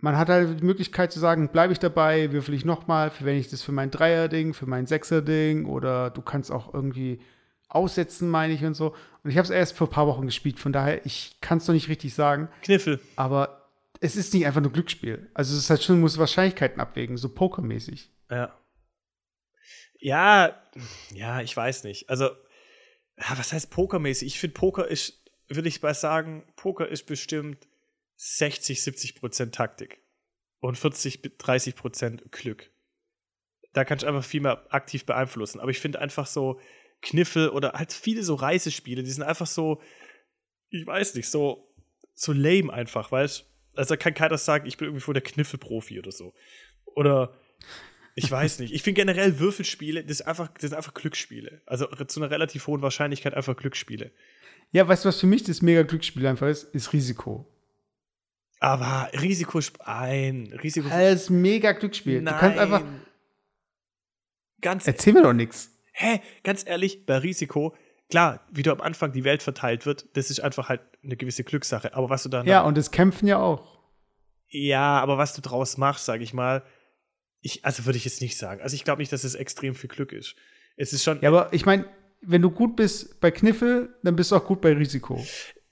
Man 0.00 0.16
hat 0.16 0.28
halt 0.28 0.60
die 0.60 0.64
Möglichkeit 0.64 1.12
zu 1.12 1.20
sagen, 1.20 1.48
bleibe 1.50 1.72
ich 1.72 1.78
dabei, 1.78 2.32
würfel 2.32 2.54
ich 2.54 2.64
nochmal, 2.64 3.10
verwende 3.10 3.40
ich 3.40 3.48
das 3.48 3.62
für 3.62 3.72
mein 3.72 3.90
Dreier-Ding, 3.90 4.54
für 4.54 4.66
mein 4.66 4.86
Sechser-Ding 4.86 5.66
oder 5.66 6.10
du 6.10 6.22
kannst 6.22 6.50
auch 6.50 6.72
irgendwie 6.72 7.20
aussetzen, 7.68 8.28
meine 8.28 8.54
ich 8.54 8.64
und 8.64 8.74
so. 8.74 8.94
Und 9.22 9.30
ich 9.30 9.36
habe 9.36 9.44
es 9.44 9.50
erst 9.50 9.76
vor 9.76 9.88
ein 9.88 9.92
paar 9.92 10.06
Wochen 10.06 10.26
gespielt, 10.26 10.58
von 10.58 10.72
daher, 10.72 11.04
ich 11.04 11.36
kann 11.40 11.58
es 11.58 11.68
noch 11.68 11.74
nicht 11.74 11.88
richtig 11.88 12.14
sagen. 12.14 12.48
Kniffel. 12.62 13.00
Aber 13.16 13.68
es 14.00 14.16
ist 14.16 14.32
nicht 14.32 14.46
einfach 14.46 14.62
nur 14.62 14.72
Glücksspiel. 14.72 15.30
Also 15.34 15.54
es 15.54 15.64
ist 15.64 15.70
halt 15.70 15.82
schon, 15.82 16.00
muss 16.00 16.18
Wahrscheinlichkeiten 16.18 16.80
abwägen, 16.80 17.16
so 17.16 17.28
pokermäßig. 17.28 18.10
Ja. 18.30 18.56
Ja, 19.98 20.56
ja, 21.12 21.42
ich 21.42 21.54
weiß 21.54 21.84
nicht. 21.84 22.08
Also, 22.08 22.30
was 23.16 23.52
heißt 23.52 23.70
pokermäßig? 23.70 24.28
Ich 24.28 24.40
finde, 24.40 24.54
Poker 24.54 24.88
ist, 24.88 25.22
würde 25.48 25.68
ich 25.68 25.82
mal 25.82 25.94
sagen, 25.94 26.44
Poker 26.56 26.88
ist 26.88 27.04
bestimmt 27.04 27.68
60, 28.22 28.82
70 28.82 29.14
Prozent 29.14 29.54
Taktik 29.54 30.02
und 30.58 30.76
40, 30.76 31.38
30 31.38 31.74
Prozent 31.74 32.30
Glück. 32.30 32.70
Da 33.72 33.86
kannst 33.86 34.02
du 34.02 34.08
einfach 34.08 34.24
viel 34.24 34.42
mehr 34.42 34.66
aktiv 34.68 35.06
beeinflussen. 35.06 35.58
Aber 35.58 35.70
ich 35.70 35.80
finde 35.80 36.00
einfach 36.00 36.26
so 36.26 36.60
Kniffel 37.00 37.48
oder 37.48 37.72
halt 37.72 37.94
viele 37.94 38.22
so 38.22 38.34
Reisespiele, 38.34 39.02
die 39.02 39.10
sind 39.10 39.22
einfach 39.22 39.46
so, 39.46 39.80
ich 40.68 40.86
weiß 40.86 41.14
nicht, 41.14 41.30
so, 41.30 41.72
so 42.12 42.32
lame 42.32 42.70
einfach, 42.70 43.10
weißt 43.10 43.46
Also 43.74 43.94
da 43.94 43.96
kann 43.96 44.12
keiner 44.12 44.36
sagen, 44.36 44.66
ich 44.66 44.76
bin 44.76 44.88
irgendwie 44.88 45.02
vor 45.02 45.14
der 45.14 45.22
Kniffelprofi 45.22 45.98
oder 45.98 46.12
so. 46.12 46.34
Oder 46.84 47.34
ich 48.16 48.30
weiß 48.30 48.58
nicht. 48.58 48.74
Ich 48.74 48.82
finde 48.82 49.00
generell 49.00 49.38
Würfelspiele, 49.38 50.02
das, 50.04 50.20
ist 50.20 50.26
einfach, 50.26 50.48
das 50.48 50.60
sind 50.60 50.74
einfach 50.74 50.92
Glücksspiele. 50.92 51.62
Also 51.64 51.86
zu 51.86 52.20
einer 52.20 52.30
relativ 52.30 52.66
hohen 52.66 52.82
Wahrscheinlichkeit 52.82 53.32
einfach 53.32 53.56
Glücksspiele. 53.56 54.12
Ja, 54.72 54.86
weißt 54.86 55.06
du, 55.06 55.08
was 55.08 55.20
für 55.20 55.26
mich 55.26 55.42
das 55.44 55.62
mega 55.62 55.84
Glücksspiel 55.84 56.26
einfach 56.26 56.48
ist? 56.48 56.64
Ist 56.74 56.92
Risiko. 56.92 57.50
Aber 58.60 59.08
Risiko 59.20 59.58
ein, 59.80 60.52
Risiko. 60.62 60.88
Alles 60.90 61.30
mega 61.30 61.72
Glücksspiel. 61.72 62.20
Nein. 62.20 62.34
Du 62.34 62.40
kannst 62.40 62.58
einfach. 62.58 62.82
Ganz 64.60 64.86
Erzähl 64.86 65.14
mir 65.14 65.22
doch 65.22 65.32
nichts. 65.32 65.70
Hä, 65.92 66.20
ganz 66.44 66.64
ehrlich, 66.66 67.06
bei 67.06 67.16
Risiko, 67.18 67.74
klar, 68.10 68.46
wie 68.50 68.62
du 68.62 68.70
am 68.70 68.82
Anfang 68.82 69.12
die 69.12 69.24
Welt 69.24 69.42
verteilt 69.42 69.86
wird, 69.86 70.14
das 70.14 70.30
ist 70.30 70.40
einfach 70.40 70.68
halt 70.68 70.82
eine 71.02 71.16
gewisse 71.16 71.44
Glückssache. 71.44 71.94
Aber 71.94 72.10
was 72.10 72.22
du 72.22 72.28
dann. 72.28 72.46
Ja, 72.46 72.60
und 72.62 72.76
das 72.76 72.90
Kämpfen 72.90 73.26
ja 73.26 73.38
auch. 73.38 73.80
Ja, 74.48 75.00
aber 75.00 75.16
was 75.16 75.34
du 75.34 75.40
draus 75.40 75.78
machst, 75.78 76.04
sag 76.04 76.20
ich 76.20 76.34
mal, 76.34 76.62
ich, 77.40 77.64
also 77.64 77.86
würde 77.86 77.96
ich 77.96 78.04
jetzt 78.04 78.20
nicht 78.20 78.36
sagen. 78.36 78.60
Also 78.60 78.74
ich 78.74 78.84
glaube 78.84 79.00
nicht, 79.00 79.12
dass 79.12 79.24
es 79.24 79.34
extrem 79.34 79.74
viel 79.74 79.88
Glück 79.88 80.12
ist. 80.12 80.36
Es 80.76 80.92
ist 80.92 81.02
schon. 81.02 81.20
Ja, 81.22 81.30
aber 81.30 81.52
ich 81.52 81.64
meine, 81.64 81.86
wenn 82.20 82.42
du 82.42 82.50
gut 82.50 82.76
bist 82.76 83.20
bei 83.20 83.30
Kniffel, 83.30 83.96
dann 84.02 84.16
bist 84.16 84.30
du 84.30 84.36
auch 84.36 84.44
gut 84.44 84.60
bei 84.60 84.72
Risiko. 84.72 85.24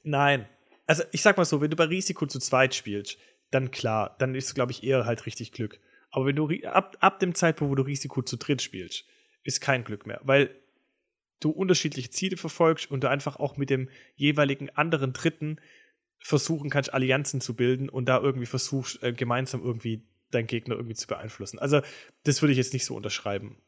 Nein. 0.03 0.49
Also 0.89 1.05
ich 1.13 1.23
sag 1.23 1.37
mal 1.37 1.45
so, 1.45 1.61
wenn 1.61 1.71
du 1.71 1.77
bei 1.77 1.85
Risiko 1.85 2.27
zu 2.27 2.41
zweit 2.41 2.75
spielst, 2.75 3.19
dann 3.51 3.71
klar, 3.71 4.17
dann 4.19 4.35
ist, 4.35 4.55
glaube 4.55 4.73
ich, 4.73 4.83
eher 4.83 5.05
halt 5.05 5.27
richtig 5.27 5.53
Glück. 5.53 5.79
Aber 6.11 6.27
wenn 6.27 6.35
du 6.35 6.49
ab, 6.65 6.97
ab 7.01 7.21
dem 7.21 7.35
Zeitpunkt, 7.35 7.71
wo 7.71 7.75
du 7.75 7.83
Risiko 7.83 8.23
zu 8.23 8.39
dritt 8.39 8.63
spielst, 8.63 9.05
ist 9.45 9.61
kein 9.61 9.85
Glück 9.85 10.07
mehr, 10.07 10.21
weil 10.25 10.51
du 11.41 11.51
unterschiedliche 11.51 12.11
Ziele 12.11 12.39
verfolgst 12.39 12.91
und 12.91 13.05
du 13.05 13.11
einfach 13.11 13.37
auch 13.37 13.59
mit 13.59 13.69
dem 13.69 13.91
jeweiligen 14.17 14.71
anderen 14.71 15.13
Dritten 15.13 15.61
versuchen 16.19 16.71
kannst, 16.71 16.93
Allianzen 16.93 17.43
zu 17.43 17.55
bilden 17.55 17.91
und 17.91 18.07
da 18.07 18.21
irgendwie 18.21 18.47
versuchst, 18.47 19.03
äh, 19.03 19.13
gemeinsam 19.13 19.63
irgendwie 19.63 20.09
deinen 20.31 20.47
Gegner 20.47 20.75
irgendwie 20.75 20.97
zu 20.97 21.07
beeinflussen. 21.07 21.59
Also, 21.59 21.83
das 22.25 22.43
würde 22.43 22.53
ich 22.53 22.59
jetzt 22.59 22.73
nicht 22.73 22.87
so 22.87 22.97
unterschreiben. 22.97 23.59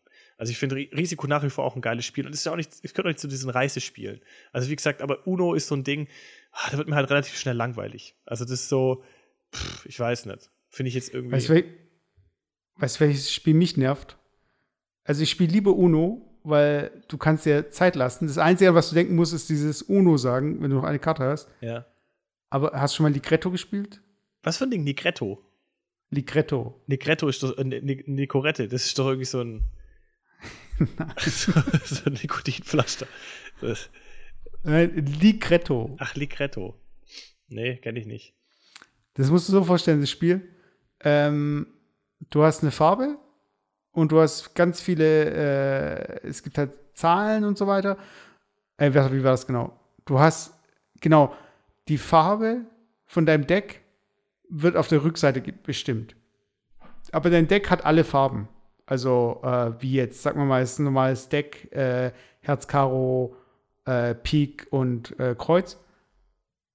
Also 0.40 0.52
ich 0.52 0.59
finde 0.59 0.76
Risiko 0.76 1.26
nach 1.26 1.42
wie 1.42 1.50
vor 1.50 1.64
auch 1.66 1.76
ein 1.76 1.83
geiles 1.83 2.06
Spiel. 2.06 2.24
Und 2.24 2.33
es 2.33 2.38
ist 2.40 2.46
ja 2.46 2.52
auch 2.52 2.56
nicht, 2.56 2.70
ich 2.83 2.94
gehört 2.94 3.04
auch 3.04 3.11
nicht 3.11 3.18
zu 3.18 3.28
diesen 3.28 3.50
Reisespielen. 3.50 4.22
Also 4.52 4.70
wie 4.70 4.76
gesagt, 4.76 5.02
aber 5.02 5.26
Uno 5.26 5.52
ist 5.52 5.66
so 5.66 5.74
ein 5.74 5.85
Ding, 5.85 6.09
ah, 6.52 6.70
da 6.70 6.78
wird 6.78 6.88
mir 6.88 6.96
halt 6.96 7.10
relativ 7.10 7.36
schnell 7.36 7.56
langweilig. 7.56 8.16
Also 8.24 8.44
das 8.44 8.52
ist 8.52 8.68
so, 8.68 9.02
pff, 9.54 9.86
ich 9.86 9.98
weiß 9.98 10.26
nicht. 10.26 10.50
Finde 10.68 10.88
ich 10.88 10.94
jetzt 10.94 11.12
irgendwie. 11.12 11.36
Weißt 11.36 11.48
du, 11.48 11.64
weißt, 12.76 13.00
welches 13.00 13.32
Spiel 13.32 13.54
mich 13.54 13.76
nervt? 13.76 14.16
Also 15.04 15.22
ich 15.22 15.30
spiele 15.30 15.52
lieber 15.52 15.74
Uno, 15.74 16.38
weil 16.44 17.02
du 17.08 17.18
kannst 17.18 17.46
dir 17.46 17.70
Zeit 17.70 17.96
lassen. 17.96 18.26
Das 18.26 18.38
Einzige, 18.38 18.74
was 18.74 18.90
du 18.90 18.94
denken 18.94 19.16
musst, 19.16 19.32
ist 19.32 19.48
dieses 19.48 19.82
Uno 19.82 20.16
sagen, 20.16 20.62
wenn 20.62 20.70
du 20.70 20.76
noch 20.76 20.84
eine 20.84 20.98
Karte 20.98 21.24
hast. 21.24 21.48
Ja. 21.60 21.86
Aber 22.48 22.72
hast 22.72 22.94
du 22.94 22.96
schon 22.98 23.04
mal 23.04 23.12
Ligretto 23.12 23.50
gespielt? 23.50 24.00
Was 24.42 24.58
für 24.58 24.64
ein 24.64 24.70
Ding? 24.70 24.84
Ligretto? 24.84 25.44
Ligretto. 26.10 26.82
Ligretto 26.86 27.28
ist 27.28 27.42
doch, 27.42 27.56
äh, 27.58 27.64
Nicorette, 27.64 28.68
das 28.68 28.86
ist 28.86 28.98
doch 28.98 29.06
irgendwie 29.06 29.26
so 29.26 29.40
ein 29.40 29.70
so, 31.18 31.52
so 31.84 32.04
ein 32.06 32.14
Nikotinpflaster. 32.14 33.06
Das. 33.60 33.90
Ligretto. 34.62 35.96
Ach, 35.99 36.14
Ligretto. 36.14 36.75
Nee, 37.49 37.77
kenne 37.77 37.99
ich 37.99 38.07
nicht. 38.07 38.35
Das 39.14 39.31
musst 39.31 39.49
du 39.49 39.53
so 39.53 39.64
vorstellen, 39.64 40.01
das 40.01 40.11
Spiel. 40.11 40.42
Ähm, 41.01 41.66
du 42.31 42.42
hast 42.42 42.62
eine 42.62 42.70
Farbe 42.70 43.18
und 43.92 44.12
du 44.12 44.20
hast 44.20 44.55
ganz 44.55 44.81
viele, 44.81 45.31
äh, 45.31 46.27
es 46.27 46.42
gibt 46.42 46.59
halt 46.59 46.73
Zahlen 46.92 47.44
und 47.44 47.59
so 47.59 47.66
weiter. 47.66 47.96
Äh, 48.77 48.92
wie 48.92 49.25
war 49.25 49.33
das 49.33 49.46
genau? 49.46 49.79
Du 50.05 50.18
hast, 50.18 50.55
genau, 51.01 51.35
die 51.88 51.99
Farbe 51.99 52.64
von 53.07 53.27
deinem 53.27 53.46
Deck 53.46 53.83
wird 54.49 54.77
auf 54.77 54.88
der 54.88 55.03
Rückseite 55.03 55.40
bestimmt. 55.40 56.14
Aber 57.12 57.31
dein 57.31 57.49
Deck 57.49 57.70
hat 57.70 57.85
alle 57.85 58.05
Farben. 58.05 58.49
Also 58.87 59.40
äh, 59.42 59.73
wie 59.81 59.92
jetzt, 59.92 60.23
sagen 60.23 60.40
wir 60.40 60.44
mal, 60.44 60.62
ist 60.62 60.79
ein 60.79 60.85
normales 60.85 61.29
Deck, 61.29 61.73
äh, 61.73 62.12
Herz, 62.40 62.66
Karo, 62.66 63.37
äh, 63.85 64.14
Pik 64.14 64.66
und 64.71 65.19
äh, 65.19 65.35
Kreuz. 65.37 65.79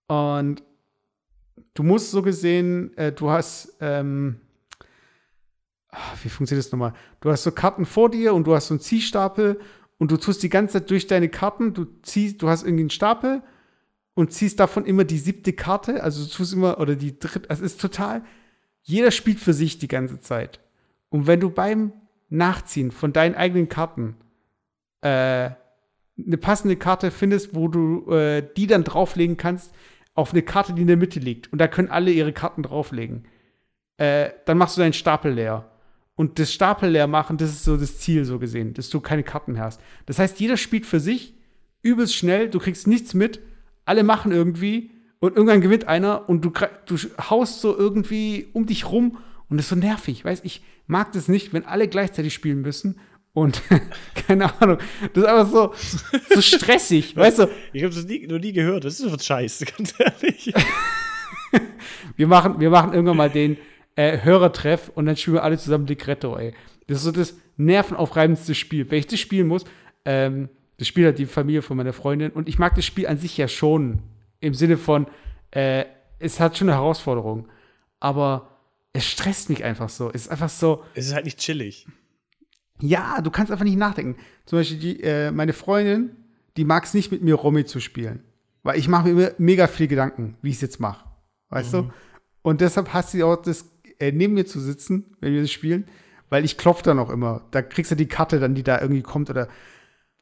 Und 0.08 0.64
du 1.74 1.84
musst 1.84 2.12
so 2.12 2.22
gesehen, 2.22 2.96
äh, 2.98 3.12
du 3.12 3.30
hast, 3.30 3.76
ähm, 3.82 4.42
wie 6.24 6.30
funktioniert 6.30 6.66
das 6.66 6.72
nochmal? 6.72 6.94
Du 7.22 7.32
hast 7.32 7.44
so 7.44 7.52
Karten 7.52 7.86
vor 7.86 8.10
dir 8.10 8.34
und 8.34 8.46
du 8.46 8.56
hast 8.56 8.68
so 8.68 8.74
einen 8.74 8.82
Ziehstapel 8.82 9.60
und 9.98 10.12
du 10.12 10.18
tust 10.18 10.44
die 10.44 10.50
ganze 10.50 10.74
Zeit 10.74 10.90
durch 10.90 11.08
deine 11.08 11.30
Karten, 11.30 11.74
du 11.74 11.86
ziehst, 12.02 12.42
du 12.42 12.50
hast 12.50 12.64
irgendwie 12.64 12.84
einen 12.84 12.90
Stapel 12.90 13.42
und 14.14 14.32
ziehst 14.32 14.60
davon 14.60 14.86
immer 14.86 15.04
die 15.04 15.18
siebte 15.18 15.54
Karte, 15.54 16.04
also 16.04 16.24
du 16.24 16.30
tust 16.30 16.54
immer, 16.54 16.80
oder 16.80 16.96
die 16.96 17.18
dritte, 17.18 17.50
also 17.50 17.64
es 17.64 17.74
ist 17.74 17.82
total, 17.82 18.24
jeder 18.82 19.12
spielt 19.12 19.40
für 19.40 19.54
sich 19.54 19.78
die 19.78 19.88
ganze 19.88 20.20
Zeit. 20.20 20.60
Und 21.10 21.28
wenn 21.28 21.40
du 21.40 21.50
beim 21.50 21.94
Nachziehen 22.30 22.92
von 22.92 23.14
deinen 23.14 23.36
eigenen 23.36 23.70
Karten 23.70 24.16
äh, 25.02 25.52
eine 26.18 26.38
passende 26.38 26.76
Karte 26.76 27.12
findest, 27.12 27.56
wo 27.56 27.68
du 27.68 28.10
äh, 28.12 28.48
die 28.56 28.68
dann 28.68 28.84
drauflegen 28.84 29.38
kannst 29.38 29.74
auf 30.14 30.32
eine 30.32 30.42
Karte, 30.42 30.74
die 30.74 30.82
in 30.82 30.88
der 30.88 30.98
Mitte 30.98 31.20
liegt. 31.20 31.52
Und 31.52 31.60
da 31.60 31.68
können 31.68 31.90
alle 31.90 32.12
ihre 32.12 32.32
Karten 32.32 32.64
drauflegen. 32.64 33.26
Äh, 33.98 34.30
dann 34.46 34.58
machst 34.58 34.78
du 34.78 34.82
deinen 34.82 34.94
Stapel 34.94 35.34
leer. 35.34 35.70
Und 36.16 36.40
das 36.40 36.54
Stapel 36.54 36.90
leer 36.90 37.08
machen, 37.08 37.38
das 37.38 37.50
ist 37.50 37.66
so 37.66 37.76
das 37.76 38.00
Ziel, 38.00 38.24
so 38.24 38.40
gesehen, 38.40 38.74
dass 38.74 38.90
du 38.90 39.02
keine 39.02 39.24
Karten 39.24 39.60
hast. 39.60 39.82
Das 40.06 40.18
heißt, 40.18 40.40
jeder 40.40 40.56
spielt 40.56 40.86
für 40.86 41.02
sich, 41.02 41.34
übelst 41.82 42.16
schnell, 42.16 42.50
du 42.50 42.60
kriegst 42.60 42.88
nichts 42.88 43.14
mit, 43.14 43.42
alle 43.84 44.04
machen 44.04 44.32
irgendwie 44.32 44.92
und 45.20 45.36
irgendwann 45.36 45.60
gewinnt 45.60 45.88
einer 45.88 46.30
und 46.30 46.44
du, 46.46 46.52
du 46.86 46.96
haust 47.30 47.60
so 47.60 47.78
irgendwie 47.78 48.48
um 48.54 48.66
dich 48.66 48.90
rum 48.90 49.18
und 49.50 49.58
das 49.58 49.66
ist 49.66 49.70
so 49.70 49.76
nervig, 49.76 50.24
weißt 50.24 50.46
ich 50.46 50.64
mag 50.88 51.12
das 51.12 51.28
nicht, 51.28 51.54
wenn 51.54 51.66
alle 51.66 51.88
gleichzeitig 51.88 52.34
spielen 52.34 52.62
müssen 52.62 53.00
und 53.36 53.62
keine 54.28 54.62
Ahnung, 54.62 54.80
das 55.14 55.24
ist 55.24 55.30
einfach 55.30 55.52
so, 55.52 55.74
so 56.34 56.42
stressig, 56.42 57.16
weißt 57.16 57.40
du? 57.40 57.50
Ich 57.74 57.84
habe 57.84 57.94
das 57.94 58.06
nie, 58.06 58.26
noch 58.26 58.40
nie 58.40 58.54
gehört, 58.54 58.86
das 58.86 59.00
ist 59.00 59.12
was 59.12 59.24
Scheiße, 59.24 59.66
ganz 59.78 59.94
ehrlich. 60.00 60.54
wir, 62.16 62.28
machen, 62.28 62.60
wir 62.60 62.70
machen 62.70 62.94
irgendwann 62.94 63.18
mal 63.18 63.30
den 63.30 63.58
äh, 63.96 64.20
Hörertreff 64.24 64.90
und 64.96 65.06
dann 65.06 65.18
spielen 65.18 65.36
wir 65.36 65.44
alle 65.44 65.58
zusammen 65.58 65.86
Ligretto, 65.86 66.38
ey. 66.38 66.54
Das 66.88 67.00
ist 67.00 67.04
so 67.04 67.12
das 67.12 67.36
nervenaufreibendste 67.58 68.56
Spiel. 68.56 68.90
Wenn 68.90 69.00
ich 69.00 69.08
das 69.08 69.20
spielen 69.20 69.48
muss, 69.48 69.66
ähm, 70.06 70.50
das 70.78 70.88
Spiel 70.88 71.08
hat 71.08 71.20
die 71.20 71.26
Familie 71.26 71.62
von 71.62 71.76
meiner 71.76 71.94
Freundin 71.94 72.32
und 72.32 72.48
ich 72.48 72.58
mag 72.58 72.76
das 72.76 72.86
Spiel 72.86 73.06
an 73.08 73.18
sich 73.18 73.38
ja 73.38 73.48
schon. 73.48 74.00
Im 74.40 74.54
Sinne 74.54 74.78
von, 74.78 75.08
äh, 75.52 75.86
es 76.20 76.40
hat 76.40 76.58
schon 76.58 76.70
eine 76.70 76.78
Herausforderung. 76.78 77.48
Aber 78.00 78.60
es 78.94 79.06
stresst 79.06 79.50
mich 79.50 79.64
einfach 79.64 79.90
so. 79.90 80.10
Es 80.10 80.24
ist 80.24 80.30
einfach 80.30 80.50
so. 80.50 80.84
Es 80.94 81.08
ist 81.08 81.14
halt 81.14 81.26
nicht 81.26 81.40
chillig. 81.40 81.88
Ja, 82.82 83.22
du 83.22 83.32
kannst 83.32 83.52
einfach 83.52 83.66
nicht 83.66 83.78
nachdenken. 83.78 84.18
Zum 84.46 84.60
Beispiel 84.60 84.78
die, 84.78 85.04
äh, 85.04 85.32
meine 85.32 85.54
Freundin, 85.54 86.12
die 86.58 86.66
mag 86.66 86.84
es 86.84 86.94
nicht 86.94 87.12
mit 87.12 87.22
mir 87.22 87.36
Romy 87.36 87.66
zu 87.66 87.80
spielen. 87.80 88.24
Weil 88.64 88.80
ich 88.80 88.88
mache 88.88 89.10
mir 89.10 89.36
mega 89.38 89.68
viel 89.68 89.88
Gedanken, 89.88 90.38
wie 90.42 90.50
ich 90.50 90.56
es 90.56 90.62
jetzt 90.62 90.80
mache. 90.80 91.06
Weißt 91.50 91.74
mhm. 91.74 91.78
du? 91.78 91.94
Und 92.42 92.62
deshalb 92.62 92.94
hasst 92.94 93.12
sie 93.12 93.24
auch 93.24 93.42
das, 93.42 93.66
äh, 94.00 94.12
neben 94.12 94.34
mir 94.34 94.46
zu 94.46 94.60
sitzen, 94.60 95.16
wenn 95.20 95.34
wir 95.34 95.42
das 95.42 95.52
spielen, 95.52 95.88
weil 96.30 96.44
ich 96.44 96.58
klopfe 96.58 96.84
dann 96.84 97.00
auch 97.00 97.10
immer. 97.10 97.46
Da 97.52 97.62
kriegst 97.62 97.92
du 97.92 97.96
die 97.96 98.08
Karte 98.08 98.40
dann, 98.40 98.56
die 98.56 98.64
da 98.64 98.82
irgendwie 98.82 99.04
kommt 99.04 99.30
oder. 99.30 99.48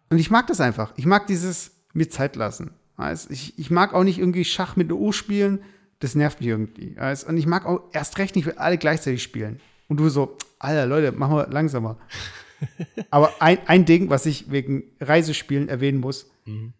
Und 0.09 0.19
ich 0.19 0.29
mag 0.29 0.47
das 0.47 0.61
einfach. 0.61 0.93
Ich 0.97 1.05
mag 1.05 1.27
dieses 1.27 1.71
mir 1.93 2.09
Zeit 2.09 2.35
lassen. 2.35 2.71
Weißt? 2.97 3.31
Ich, 3.31 3.57
ich 3.57 3.71
mag 3.71 3.93
auch 3.93 4.03
nicht 4.03 4.19
irgendwie 4.19 4.45
Schach 4.45 4.75
mit 4.75 4.89
einer 4.89 4.99
O 4.99 5.11
spielen, 5.11 5.59
das 5.99 6.15
nervt 6.15 6.41
mich 6.41 6.49
irgendwie. 6.49 6.97
Also, 6.97 7.27
und 7.27 7.37
ich 7.37 7.47
mag 7.47 7.65
auch 7.65 7.81
erst 7.93 8.17
recht 8.17 8.35
nicht, 8.35 8.45
wenn 8.45 8.57
alle 8.57 8.77
gleichzeitig 8.77 9.23
spielen. 9.23 9.59
Und 9.87 9.97
du 9.97 10.09
so, 10.09 10.37
Alter, 10.59 10.85
Leute, 10.85 11.11
machen 11.11 11.35
wir 11.35 11.47
langsamer. 11.47 11.97
Aber 13.09 13.41
ein, 13.41 13.59
ein 13.67 13.85
Ding, 13.85 14.09
was 14.09 14.25
ich 14.25 14.51
wegen 14.51 14.83
Reisespielen 14.99 15.69
erwähnen 15.69 15.99
muss, 15.99 16.31
mhm. 16.45 16.73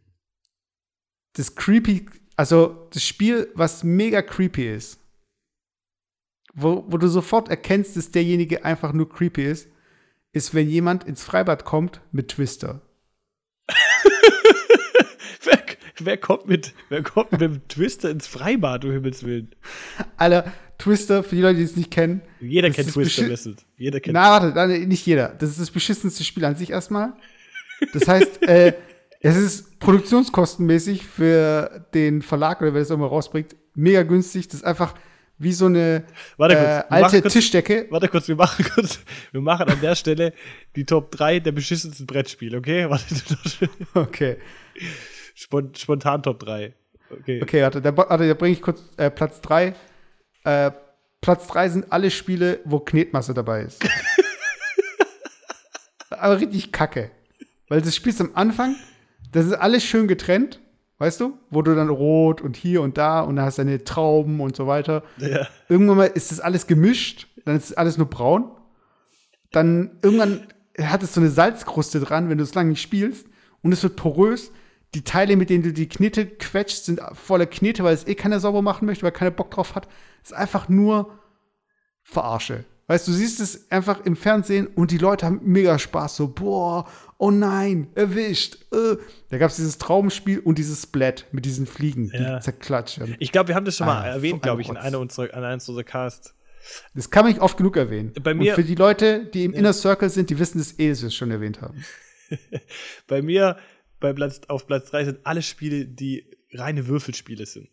das 1.34 1.56
creepy, 1.56 2.06
also 2.36 2.88
das 2.92 3.04
Spiel, 3.04 3.52
was 3.56 3.84
mega 3.84 4.22
creepy 4.22 4.74
ist, 4.74 5.00
wo, 6.54 6.86
wo 6.88 6.98
du 6.98 7.08
sofort 7.08 7.50
erkennst, 7.50 7.98
dass 7.98 8.12
derjenige 8.12 8.64
einfach 8.66 8.94
nur 8.94 9.10
creepy 9.10 9.46
ist, 9.46 9.68
ist, 10.32 10.54
wenn 10.54 10.70
jemand 10.70 11.04
ins 11.04 11.24
Freibad 11.24 11.66
kommt 11.66 12.02
mit 12.12 12.30
Twister. 12.30 12.82
wer 16.00 16.18
kommt 16.18 16.48
mit, 16.48 16.74
wer 16.90 17.04
kommt 17.04 17.32
mit 17.32 17.42
dem 17.42 17.68
Twister 17.68 18.10
ins 18.10 18.28
Freibad, 18.28 18.84
du 18.84 18.92
Himmels 18.92 19.24
Willen? 19.24 19.56
Alter, 20.18 20.52
Twister, 20.84 21.24
für 21.24 21.36
die 21.36 21.42
Leute, 21.42 21.58
die 21.60 21.64
es 21.64 21.76
nicht 21.76 21.92
kennen. 21.92 22.22
Jeder 22.42 22.70
kennt 22.70 22.88
ist 22.90 22.94
Twister 22.94 23.30
Wrestled. 23.30 23.64
Jeder 23.78 24.00
kennt 24.00 24.14
Na, 24.14 24.30
warte, 24.32 24.48
nein, 24.56 24.88
nicht 24.88 25.06
jeder. 25.06 25.30
Das 25.30 25.50
ist 25.50 25.60
das 25.60 25.72
beschissenste 25.72 26.24
Spiel 26.24 26.44
an 26.46 26.56
sich 26.56 26.70
erstmal. 26.72 27.14
Das 27.94 28.08
heißt, 28.08 28.44
äh, 28.48 28.74
es 29.22 29.38
ist 29.38 29.80
produktionskostenmäßig 29.80 31.06
für 31.06 31.86
den 31.94 32.22
Verlag 32.22 32.62
oder 32.62 32.74
wer 32.74 32.82
das 32.82 32.92
auch 32.92 32.98
mal 32.98 33.08
rausbringt, 33.08 33.56
mega 33.76 34.04
günstig. 34.04 34.48
Das 34.48 34.56
ist 34.56 34.64
einfach 34.66 34.94
wie 35.40 35.54
so 35.54 35.66
eine 35.66 36.04
Warte 36.38 36.56
äh, 36.56 36.58
kurz, 36.60 36.90
machen 36.90 37.04
alte 37.06 37.22
kurz- 37.22 37.34
Tischdecke. 37.34 37.88
Warte 37.90 38.08
kurz, 38.08 38.28
wir 38.28 38.36
machen 38.36 38.66
kurz, 38.74 39.00
wir 39.32 39.42
machen 39.42 39.68
an 39.70 39.80
der 39.82 39.96
Stelle 39.96 40.34
die 40.76 40.86
Top 40.86 41.12
3 41.12 41.40
der 41.40 41.52
beschissensten 41.54 42.06
Brettspiele, 42.06 42.58
okay? 42.58 42.86
Warte, 42.90 43.06
Okay. 43.94 44.38
Spon 45.36 45.74
spontan 45.76 46.22
Top 46.22 46.40
3. 46.40 46.74
Okay. 47.10 47.42
Okay, 47.42 47.62
warte, 47.62 47.82
da, 47.82 47.96
warte, 47.96 48.28
da 48.28 48.34
bringe 48.34 48.54
ich 48.54 48.62
kurz 48.62 48.82
äh, 48.98 49.10
Platz 49.10 49.40
3. 49.42 49.74
Äh, 50.44 50.72
Platz 51.22 51.48
3 51.48 51.70
sind 51.70 51.92
alle 51.92 52.12
Spiele, 52.12 52.60
wo 52.66 52.80
Knetmasse 52.80 53.34
dabei 53.34 53.62
ist. 53.62 53.84
Aber 56.10 56.40
richtig 56.40 56.72
kacke. 56.72 57.12
Weil 57.70 57.82
das 57.82 57.96
spielst 57.96 58.22
am 58.22 58.32
Anfang, 58.34 58.76
das 59.32 59.46
ist 59.46 59.54
alles 59.54 59.84
schön 59.84 60.08
getrennt, 60.08 60.60
weißt 61.00 61.22
du? 61.22 61.38
Wo 61.50 61.62
du 61.62 61.76
dann 61.76 61.90
rot 61.90 62.42
und 62.42 62.56
hier 62.56 62.82
und 62.82 62.98
da 62.98 63.22
und 63.22 63.38
dann 63.38 63.46
hast 63.46 63.58
du 63.58 63.64
deine 63.64 63.84
Trauben 63.84 64.42
und 64.42 64.56
so 64.56 64.68
weiter. 64.68 65.04
Ja. 65.18 65.48
Irgendwann 65.70 65.98
mal 65.98 66.06
ist 66.06 66.32
das 66.32 66.40
alles 66.40 66.68
gemischt, 66.68 67.28
dann 67.46 67.58
ist 67.58 67.78
alles 67.78 67.98
nur 67.98 68.10
braun. 68.10 68.52
Dann 69.52 69.98
irgendwann 70.02 70.48
hat 70.80 71.04
es 71.04 71.14
so 71.14 71.22
eine 71.22 71.30
Salzkruste 71.30 72.00
dran, 72.00 72.30
wenn 72.30 72.38
du 72.38 72.44
es 72.44 72.54
lange 72.54 72.72
nicht 72.72 72.82
spielst. 72.82 73.28
Und 73.62 73.72
es 73.72 73.82
wird 73.82 73.96
porös. 73.96 74.52
Die 74.96 75.04
Teile, 75.04 75.36
mit 75.36 75.50
denen 75.50 75.64
du 75.64 75.74
die 75.74 75.90
Knete 75.90 76.26
quetscht, 76.28 76.84
sind 76.84 77.02
voller 77.14 77.46
Knete, 77.48 77.84
weil 77.84 77.94
es 77.96 78.06
eh 78.08 78.16
keiner 78.16 78.40
sauber 78.40 78.62
machen 78.62 78.86
möchte, 78.86 79.04
weil 79.04 79.12
keiner 79.12 79.32
Bock 79.32 79.52
drauf 79.52 79.76
hat. 79.76 79.88
ist 80.24 80.34
einfach 80.34 80.70
nur 80.70 81.18
Verarsche. 82.04 82.66
Weißt 82.88 83.08
du, 83.08 83.12
du 83.12 83.18
siehst 83.18 83.40
es 83.40 83.72
einfach 83.72 84.06
im 84.06 84.16
Fernsehen 84.18 84.68
und 84.68 84.92
die 84.92 84.98
Leute 84.98 85.26
haben 85.26 85.40
mega 85.44 85.80
Spaß. 85.80 86.18
So, 86.18 86.28
boah, 86.28 86.86
oh 87.18 87.32
nein, 87.32 87.88
erwischt. 87.96 88.58
Äh. 88.74 88.98
Da 89.30 89.38
gab 89.38 89.50
es 89.52 89.56
dieses 89.56 89.78
Traumspiel 89.78 90.40
und 90.40 90.58
dieses 90.58 90.84
Splat 90.84 91.26
mit 91.32 91.46
diesen 91.46 91.66
Fliegen, 91.66 92.12
Ja. 92.14 92.36
die 92.36 92.44
zerklatschen. 92.44 93.16
Ich 93.20 93.32
glaube, 93.32 93.48
wir 93.48 93.56
haben 93.56 93.64
das 93.66 93.78
schon 93.78 93.88
mal 93.88 94.02
Ah, 94.04 94.08
erwähnt, 94.08 94.36
so 94.36 94.40
glaube 94.42 94.62
ich, 94.62 94.70
in 94.70 94.76
einer 94.78 95.00
unserer, 95.00 95.34
an 95.34 95.44
eines 95.46 95.68
unserer 95.70 95.86
Casts. 95.86 96.36
Das 96.94 97.10
kann 97.10 97.24
man 97.24 97.32
nicht 97.34 97.42
oft 97.42 97.58
genug 97.58 97.78
erwähnen. 97.78 98.12
Bei 98.22 98.34
mir- 98.34 98.52
und 98.52 98.56
für 98.56 98.64
die 98.66 98.76
Leute, 98.76 99.26
die 99.34 99.46
im 99.46 99.54
Inner 99.54 99.74
Circle 99.74 100.10
sind, 100.10 100.30
die 100.30 100.38
wissen 100.38 100.58
das 100.60 100.78
eh, 100.78 100.90
dass 100.90 101.02
wir 101.02 101.08
es 101.08 101.16
schon 101.16 101.32
erwähnt 101.32 101.62
haben. 101.62 101.84
Bei 103.08 103.22
mir 103.22 103.58
bei 104.04 104.14
Platz, 104.14 104.42
auf 104.50 104.68
Platz 104.68 104.92
3 104.92 105.06
sind 105.06 105.20
alle 105.24 105.42
Spiele, 105.42 105.86
die 105.86 106.30
reine 106.52 106.88
Würfelspiele 106.88 107.46
sind. 107.46 107.70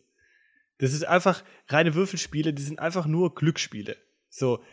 Das 0.77 0.93
ist 0.93 1.05
einfach 1.05 1.43
reine 1.67 1.93
Würfelspiele, 1.93 2.53
die 2.53 2.63
sind 2.63 2.79
einfach 2.79 3.05
nur 3.05 3.35
Glücksspiele. 3.35 3.97
So, 4.29 4.63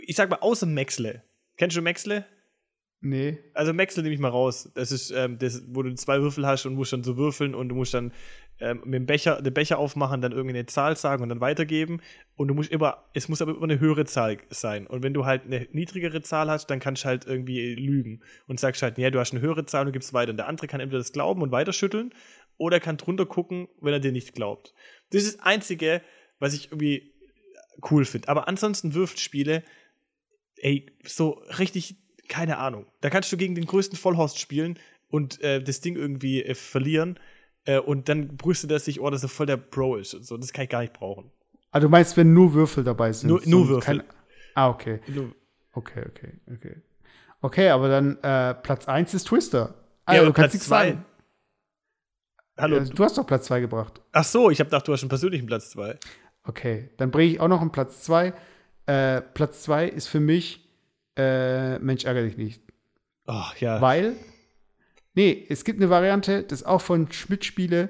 ich 0.00 0.16
sag 0.16 0.30
mal, 0.30 0.38
außer 0.40 0.66
Maxle. 0.66 1.22
Kennst 1.58 1.76
du 1.76 1.82
Maxle? 1.82 2.24
Nee. 3.02 3.38
Also 3.52 3.74
Maxle 3.74 4.02
nehme 4.02 4.14
ich 4.14 4.20
mal 4.20 4.30
raus. 4.30 4.70
Das 4.74 4.90
ist, 4.90 5.10
ähm, 5.10 5.38
das, 5.38 5.62
wo 5.68 5.82
du 5.82 5.94
zwei 5.94 6.20
Würfel 6.22 6.46
hast 6.46 6.64
und 6.64 6.74
musst 6.74 6.94
dann 6.94 7.04
so 7.04 7.18
würfeln 7.18 7.54
und 7.54 7.68
du 7.68 7.74
musst 7.74 7.92
dann 7.92 8.12
ähm, 8.58 8.80
mit 8.84 8.94
dem 8.94 9.06
Becher, 9.06 9.42
den 9.42 9.52
Becher 9.52 9.78
aufmachen, 9.78 10.20
dann 10.20 10.32
irgendeine 10.32 10.66
Zahl 10.66 10.96
sagen 10.96 11.22
und 11.22 11.28
dann 11.28 11.40
weitergeben. 11.40 12.00
Und 12.36 12.48
du 12.48 12.54
musst 12.54 12.70
immer, 12.70 13.04
es 13.12 13.28
muss 13.28 13.42
aber 13.42 13.52
immer 13.52 13.64
eine 13.64 13.80
höhere 13.80 14.04
Zahl 14.06 14.38
sein. 14.48 14.86
Und 14.86 15.02
wenn 15.02 15.14
du 15.14 15.26
halt 15.26 15.44
eine 15.44 15.68
niedrigere 15.72 16.22
Zahl 16.22 16.50
hast, 16.50 16.68
dann 16.68 16.80
kannst 16.80 17.04
du 17.04 17.08
halt 17.08 17.26
irgendwie 17.26 17.74
lügen 17.74 18.22
und 18.46 18.58
sagst 18.58 18.82
halt, 18.82 18.98
ja, 18.98 19.10
du 19.10 19.18
hast 19.18 19.32
eine 19.32 19.42
höhere 19.42 19.66
Zahl 19.66 19.86
und 19.86 19.92
gibst 19.92 20.14
weiter. 20.14 20.30
Und 20.30 20.38
der 20.38 20.48
andere 20.48 20.66
kann 20.66 20.80
entweder 20.80 20.98
das 20.98 21.12
glauben 21.12 21.42
und 21.42 21.52
weiterschütteln 21.52 22.14
oder 22.56 22.80
kann 22.80 22.96
drunter 22.96 23.26
gucken, 23.26 23.68
wenn 23.80 23.92
er 23.92 24.00
dir 24.00 24.12
nicht 24.12 24.34
glaubt. 24.34 24.74
Das 25.10 25.24
ist 25.24 25.38
das 25.38 25.44
Einzige, 25.44 26.00
was 26.38 26.54
ich 26.54 26.72
irgendwie 26.72 27.12
cool 27.90 28.04
finde. 28.04 28.28
Aber 28.28 28.48
ansonsten 28.48 28.94
Würfelspiele, 28.94 29.62
ey, 30.56 30.86
so 31.04 31.42
richtig, 31.58 31.96
keine 32.28 32.56
Ahnung. 32.56 32.86
Da 33.02 33.10
kannst 33.10 33.30
du 33.30 33.36
gegen 33.36 33.54
den 33.54 33.66
größten 33.66 33.98
Vollhorst 33.98 34.38
spielen 34.40 34.78
und 35.08 35.40
äh, 35.42 35.62
das 35.62 35.80
Ding 35.80 35.96
irgendwie 35.96 36.42
äh, 36.42 36.54
verlieren 36.54 37.18
äh, 37.66 37.78
und 37.78 38.08
dann 38.08 38.36
brüstet 38.36 38.70
er 38.70 38.78
sich, 38.80 39.00
oh, 39.00 39.10
dass 39.10 39.22
er 39.22 39.28
voll 39.28 39.46
der 39.46 39.56
Pro 39.58 39.96
ist 39.96 40.14
und 40.14 40.24
so. 40.24 40.36
Das 40.36 40.52
kann 40.52 40.64
ich 40.64 40.70
gar 40.70 40.80
nicht 40.80 40.92
brauchen. 40.94 41.30
Ah, 41.70 41.80
du 41.80 41.88
meinst, 41.88 42.16
wenn 42.16 42.32
nur 42.32 42.54
Würfel 42.54 42.82
dabei 42.84 43.12
sind? 43.12 43.28
Nur- 43.28 43.42
nur 43.44 43.68
Würfel. 43.68 43.98
kein- 43.98 44.06
ah, 44.54 44.68
okay. 44.70 45.00
Nur- 45.08 45.32
Okay, 45.72 46.04
okay, 46.08 46.32
okay. 46.54 46.76
Okay, 47.42 47.68
aber 47.68 47.88
dann 47.88 48.16
äh, 48.22 48.54
Platz 48.54 48.88
1 48.88 49.12
ist 49.12 49.24
Twister. 49.24 49.74
Ah, 50.06 50.14
Ja, 50.14 50.20
du 50.20 50.26
aber 50.28 50.34
kannst 50.34 50.34
Platz 50.34 50.52
nichts 50.54 50.66
zwei- 50.68 50.88
sagen. 50.90 51.04
Hallo. 52.56 52.76
Ja, 52.78 52.84
du 52.84 53.04
hast 53.04 53.18
doch 53.18 53.26
Platz 53.26 53.44
2 53.46 53.60
gebracht. 53.60 54.00
Ach 54.12 54.24
so, 54.24 54.50
ich 54.50 54.58
habe 54.60 54.68
gedacht, 54.70 54.88
du 54.88 54.92
hast 54.94 55.02
einen 55.02 55.10
persönlichen 55.10 55.46
Platz 55.46 55.70
2. 55.70 55.98
Okay, 56.44 56.88
dann 56.96 57.10
bringe 57.10 57.32
ich 57.32 57.40
auch 57.40 57.48
noch 57.48 57.60
einen 57.60 57.72
Platz 57.72 58.02
2. 58.04 58.32
Äh, 58.86 59.20
Platz 59.20 59.62
2 59.64 59.86
ist 59.88 60.06
für 60.06 60.20
mich 60.20 60.66
äh, 61.18 61.78
Mensch, 61.80 62.04
ärgere 62.04 62.24
dich 62.24 62.36
nicht. 62.38 62.62
Oh, 63.26 63.42
ja. 63.58 63.80
Weil, 63.80 64.14
nee, 65.16 65.46
es 65.48 65.64
gibt 65.64 65.80
eine 65.80 65.90
Variante, 65.90 66.44
das 66.44 66.60
ist 66.60 66.66
auch 66.66 66.80
von 66.80 67.10
Schmidt-Spiele, 67.10 67.88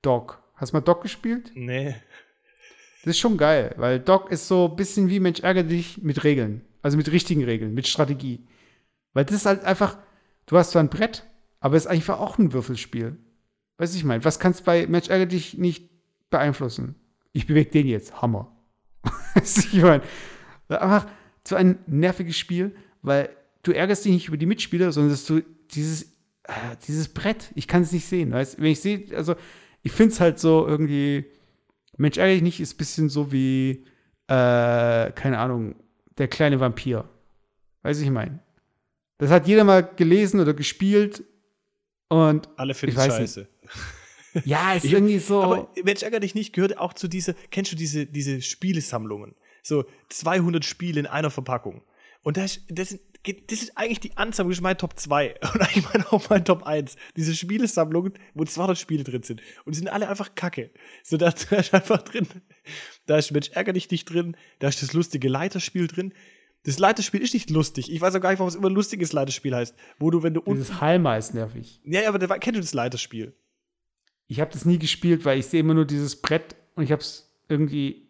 Dog. 0.00 0.42
Hast 0.54 0.72
du 0.72 0.76
mal 0.76 0.82
Dog 0.82 1.02
gespielt? 1.02 1.52
Nee. 1.54 1.94
Das 3.04 3.12
ist 3.12 3.18
schon 3.18 3.36
geil, 3.36 3.74
weil 3.76 3.98
Dog 4.00 4.30
ist 4.30 4.48
so 4.48 4.68
ein 4.68 4.76
bisschen 4.76 5.08
wie 5.08 5.20
Mensch, 5.20 5.40
ärgere 5.40 5.64
dich 5.64 6.02
mit 6.02 6.24
Regeln. 6.24 6.62
Also 6.82 6.96
mit 6.96 7.10
richtigen 7.10 7.44
Regeln, 7.44 7.74
mit 7.74 7.86
Strategie. 7.86 8.46
Weil 9.12 9.24
das 9.24 9.36
ist 9.36 9.46
halt 9.46 9.64
einfach, 9.64 9.98
du 10.46 10.56
hast 10.56 10.70
zwar 10.70 10.82
ein 10.82 10.88
Brett, 10.88 11.24
aber 11.60 11.76
es 11.76 11.84
ist 11.84 11.90
einfach 11.90 12.18
auch 12.18 12.38
ein 12.38 12.52
Würfelspiel. 12.52 13.18
Weißt 13.78 13.94
du, 13.94 13.98
ich 13.98 14.04
meine, 14.04 14.24
was 14.24 14.38
kannst 14.38 14.60
du 14.60 14.64
bei 14.64 14.86
Mensch, 14.86 15.08
ärgere 15.08 15.26
dich 15.26 15.58
nicht 15.58 15.90
beeinflussen? 16.30 16.94
Ich 17.32 17.46
bewege 17.46 17.70
den 17.70 17.86
jetzt, 17.86 18.20
Hammer. 18.20 18.54
weißt 19.34 19.56
du, 19.72 19.76
ich 19.76 19.82
meine, 19.82 20.02
einfach 20.68 21.06
so 21.46 21.56
ein 21.56 21.78
nerviges 21.86 22.36
Spiel, 22.36 22.74
weil 23.02 23.30
du 23.62 23.72
ärgerst 23.72 24.04
dich 24.04 24.12
nicht 24.12 24.28
über 24.28 24.36
die 24.36 24.46
Mitspieler, 24.46 24.92
sondern 24.92 25.12
dass 25.12 25.24
du 25.24 25.42
dieses, 25.70 26.16
äh, 26.44 26.52
dieses 26.86 27.08
Brett, 27.12 27.50
ich 27.54 27.66
kann 27.68 27.82
es 27.82 27.92
nicht 27.92 28.06
sehen, 28.06 28.32
weißt 28.32 28.58
Wenn 28.60 28.72
ich 28.72 28.80
sehe, 28.80 29.04
also 29.16 29.34
ich 29.82 29.92
finde 29.92 30.12
es 30.14 30.20
halt 30.20 30.38
so 30.38 30.66
irgendwie, 30.66 31.24
Mensch, 31.96 32.16
ärgere 32.18 32.34
dich 32.34 32.42
nicht, 32.42 32.60
ist 32.60 32.74
ein 32.74 32.78
bisschen 32.78 33.08
so 33.08 33.32
wie, 33.32 33.84
äh, 34.28 35.10
keine 35.12 35.38
Ahnung, 35.38 35.76
der 36.18 36.28
kleine 36.28 36.60
Vampir. 36.60 37.08
Weiß 37.82 38.00
ich 38.00 38.10
mein. 38.10 38.40
Das 39.18 39.30
hat 39.30 39.46
jeder 39.46 39.64
mal 39.64 39.80
gelesen 39.82 40.40
oder 40.40 40.54
gespielt 40.54 41.24
und 42.08 42.48
Alle 42.56 42.74
finden 42.74 42.96
scheiße. 42.96 43.48
ja, 44.44 44.74
ist 44.74 44.84
Ich- 44.84 44.92
irgendwie 44.92 45.18
so. 45.18 45.42
Aber 45.42 45.70
Mensch, 45.84 46.02
ärger 46.02 46.20
dich 46.20 46.34
nicht, 46.34 46.52
gehört 46.52 46.76
auch 46.78 46.92
zu 46.94 47.08
diese, 47.08 47.34
kennst 47.50 47.72
du 47.72 47.76
diese, 47.76 48.06
diese 48.06 48.40
Spielesammlungen? 48.42 49.34
So 49.62 49.84
200 50.08 50.64
Spiele 50.64 51.00
in 51.00 51.06
einer 51.06 51.30
Verpackung. 51.30 51.82
Und 52.22 52.36
das, 52.36 52.60
das, 52.68 52.90
sind- 52.90 53.02
das 53.24 53.62
ist 53.62 53.76
eigentlich 53.76 54.00
die 54.00 54.16
Anzahl, 54.16 54.46
das 54.46 54.56
ist 54.56 54.62
mein 54.62 54.78
Top 54.78 54.98
2 54.98 55.34
und 55.54 55.60
eigentlich 55.60 55.84
mein, 55.92 56.04
auch 56.06 56.28
mein 56.30 56.44
Top 56.44 56.62
1. 56.62 56.96
Diese 57.16 57.34
Spielesammlungen, 57.34 58.14
wo 58.34 58.44
200 58.44 58.78
Spiele 58.78 59.04
drin 59.04 59.22
sind. 59.22 59.42
Und 59.64 59.74
die 59.74 59.78
sind 59.78 59.88
alle 59.88 60.08
einfach 60.08 60.34
kacke. 60.34 60.70
So, 61.02 61.16
da, 61.16 61.30
da 61.50 61.56
ist 61.56 61.74
einfach 61.74 62.02
drin, 62.02 62.26
da 63.06 63.18
ist 63.18 63.30
Mensch, 63.30 63.50
ärger 63.50 63.72
dich 63.72 63.90
nicht 63.90 64.06
drin, 64.06 64.36
da 64.58 64.68
ist 64.68 64.82
das 64.82 64.92
lustige 64.92 65.28
Leiterspiel 65.28 65.86
drin. 65.86 66.14
Das 66.64 66.78
Leiterspiel 66.78 67.22
ist 67.22 67.32
nicht 67.32 67.48
lustig. 67.48 67.90
Ich 67.90 68.00
weiß 68.00 68.14
auch 68.14 68.20
gar 68.20 68.30
nicht, 68.30 68.38
warum 68.38 68.48
es 68.48 68.54
immer 68.54 68.68
ein 68.68 68.74
lustiges 68.74 69.12
Leiterspiel 69.12 69.54
heißt. 69.54 69.74
Wo 69.98 70.10
du, 70.10 70.22
wenn 70.22 70.34
du 70.34 70.42
dieses 70.42 70.80
Halma 70.80 71.16
ist 71.16 71.32
nervig. 71.32 71.80
Ja, 71.84 72.02
ja, 72.02 72.08
aber 72.10 72.18
da, 72.18 72.38
kennst 72.38 72.58
du 72.58 72.60
das 72.60 72.74
Leiterspiel? 72.74 73.34
Ich 74.26 74.40
habe 74.40 74.52
das 74.52 74.64
nie 74.64 74.78
gespielt, 74.78 75.24
weil 75.24 75.38
ich 75.38 75.46
sehe 75.46 75.60
immer 75.60 75.74
nur 75.74 75.86
dieses 75.86 76.20
Brett 76.20 76.54
und 76.74 76.84
ich 76.84 76.92
habe 76.92 77.00
es 77.00 77.34
irgendwie, 77.48 78.08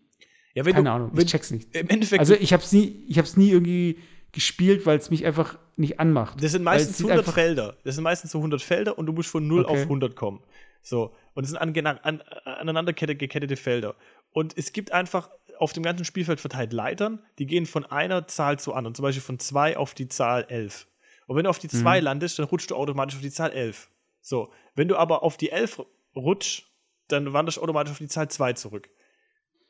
Ja, 0.54 0.64
keine 0.64 0.82
du, 0.82 0.90
Ahnung, 0.90 1.12
ich 1.16 1.26
check's 1.26 1.50
nicht. 1.50 1.74
Im 1.74 1.88
Endeffekt 1.88 2.20
Also 2.20 2.34
ich 2.34 2.52
habe 2.52 2.62
es 2.62 2.72
nie, 2.72 3.04
ich 3.08 3.18
habe 3.18 3.26
es 3.26 3.36
nie 3.36 3.50
irgendwie 3.50 3.98
gespielt, 4.32 4.86
weil 4.86 4.98
es 4.98 5.10
mich 5.10 5.24
einfach 5.24 5.58
nicht 5.76 5.98
anmacht. 6.00 6.42
Das 6.42 6.52
sind 6.52 6.62
es 6.62 6.64
meistens 6.64 6.98
sieht 6.98 7.06
100 7.06 7.18
einfach- 7.26 7.34
Felder. 7.34 7.76
Das 7.84 7.94
sind 7.94 8.04
meistens 8.04 8.30
so 8.30 8.38
100 8.40 8.62
Felder 8.62 8.98
und 8.98 9.06
du 9.06 9.12
musst 9.12 9.28
von 9.30 9.46
0 9.46 9.64
Okay. 9.64 9.72
auf 9.82 9.88
100 9.88 10.14
kommen. 10.16 10.42
So. 10.82 11.14
Und 11.34 11.42
das 11.44 11.50
sind 11.50 11.58
an, 11.58 11.76
an, 12.02 12.20
aneinander 12.44 12.92
kette- 12.92 13.16
gekettete 13.16 13.56
Felder. 13.56 13.94
Und 14.32 14.56
es 14.56 14.72
gibt 14.72 14.92
einfach 14.92 15.30
auf 15.58 15.72
dem 15.72 15.82
ganzen 15.82 16.04
Spielfeld 16.04 16.40
verteilt 16.40 16.72
Leitern, 16.72 17.22
die 17.38 17.46
gehen 17.46 17.66
von 17.66 17.84
einer 17.84 18.26
Zahl 18.28 18.58
zu 18.58 18.72
anderen. 18.72 18.94
Zum 18.94 19.02
Beispiel 19.02 19.22
von 19.22 19.38
2 19.38 19.76
auf 19.76 19.94
die 19.94 20.08
Zahl 20.08 20.44
11. 20.48 20.86
Und 21.26 21.36
wenn 21.36 21.44
du 21.44 21.50
auf 21.50 21.58
die 21.58 21.68
2 21.68 22.00
landest, 22.00 22.38
dann 22.38 22.46
rutschst 22.46 22.70
du 22.70 22.76
automatisch 22.76 23.16
auf 23.16 23.20
die 23.22 23.30
Zahl 23.30 23.50
11. 23.52 23.90
So. 24.22 24.50
Wenn 24.74 24.88
du 24.88 24.96
aber 24.96 25.22
auf 25.22 25.36
die 25.36 25.50
11 25.50 25.82
rutschst, 26.16 26.64
dann 27.08 27.32
wanderst 27.32 27.58
du 27.58 27.62
automatisch 27.62 27.92
auf 27.92 27.98
die 27.98 28.08
Zahl 28.08 28.28
2 28.28 28.52
zurück. 28.54 28.88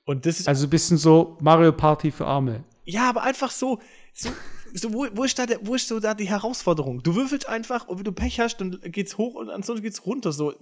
Und 0.04 0.26
das 0.26 0.40
ist 0.40 0.48
Also 0.48 0.66
ein 0.66 0.70
bisschen 0.70 0.96
so 0.96 1.36
Mario 1.40 1.72
Party 1.72 2.10
für 2.10 2.26
Arme. 2.26 2.64
ja, 2.84 3.08
aber 3.08 3.22
einfach 3.22 3.50
so, 3.50 3.80
so, 4.22 4.30
so 4.74 4.92
wo, 4.92 5.06
wo, 5.12 5.24
ist 5.24 5.38
da 5.38 5.46
der, 5.46 5.58
wo 5.62 5.74
ist 5.74 5.88
so 5.88 6.00
da 6.00 6.14
die 6.14 6.28
Herausforderung? 6.28 7.02
Du 7.02 7.14
würfelst 7.14 7.48
einfach 7.48 7.88
und 7.88 7.98
wenn 7.98 8.04
du 8.04 8.12
Pech 8.12 8.40
hast, 8.40 8.58
dann 8.58 8.78
geht's 8.84 9.18
hoch 9.18 9.34
und 9.34 9.50
ansonsten 9.50 9.82
geht's 9.82 10.06
runter. 10.06 10.32
So, 10.32 10.54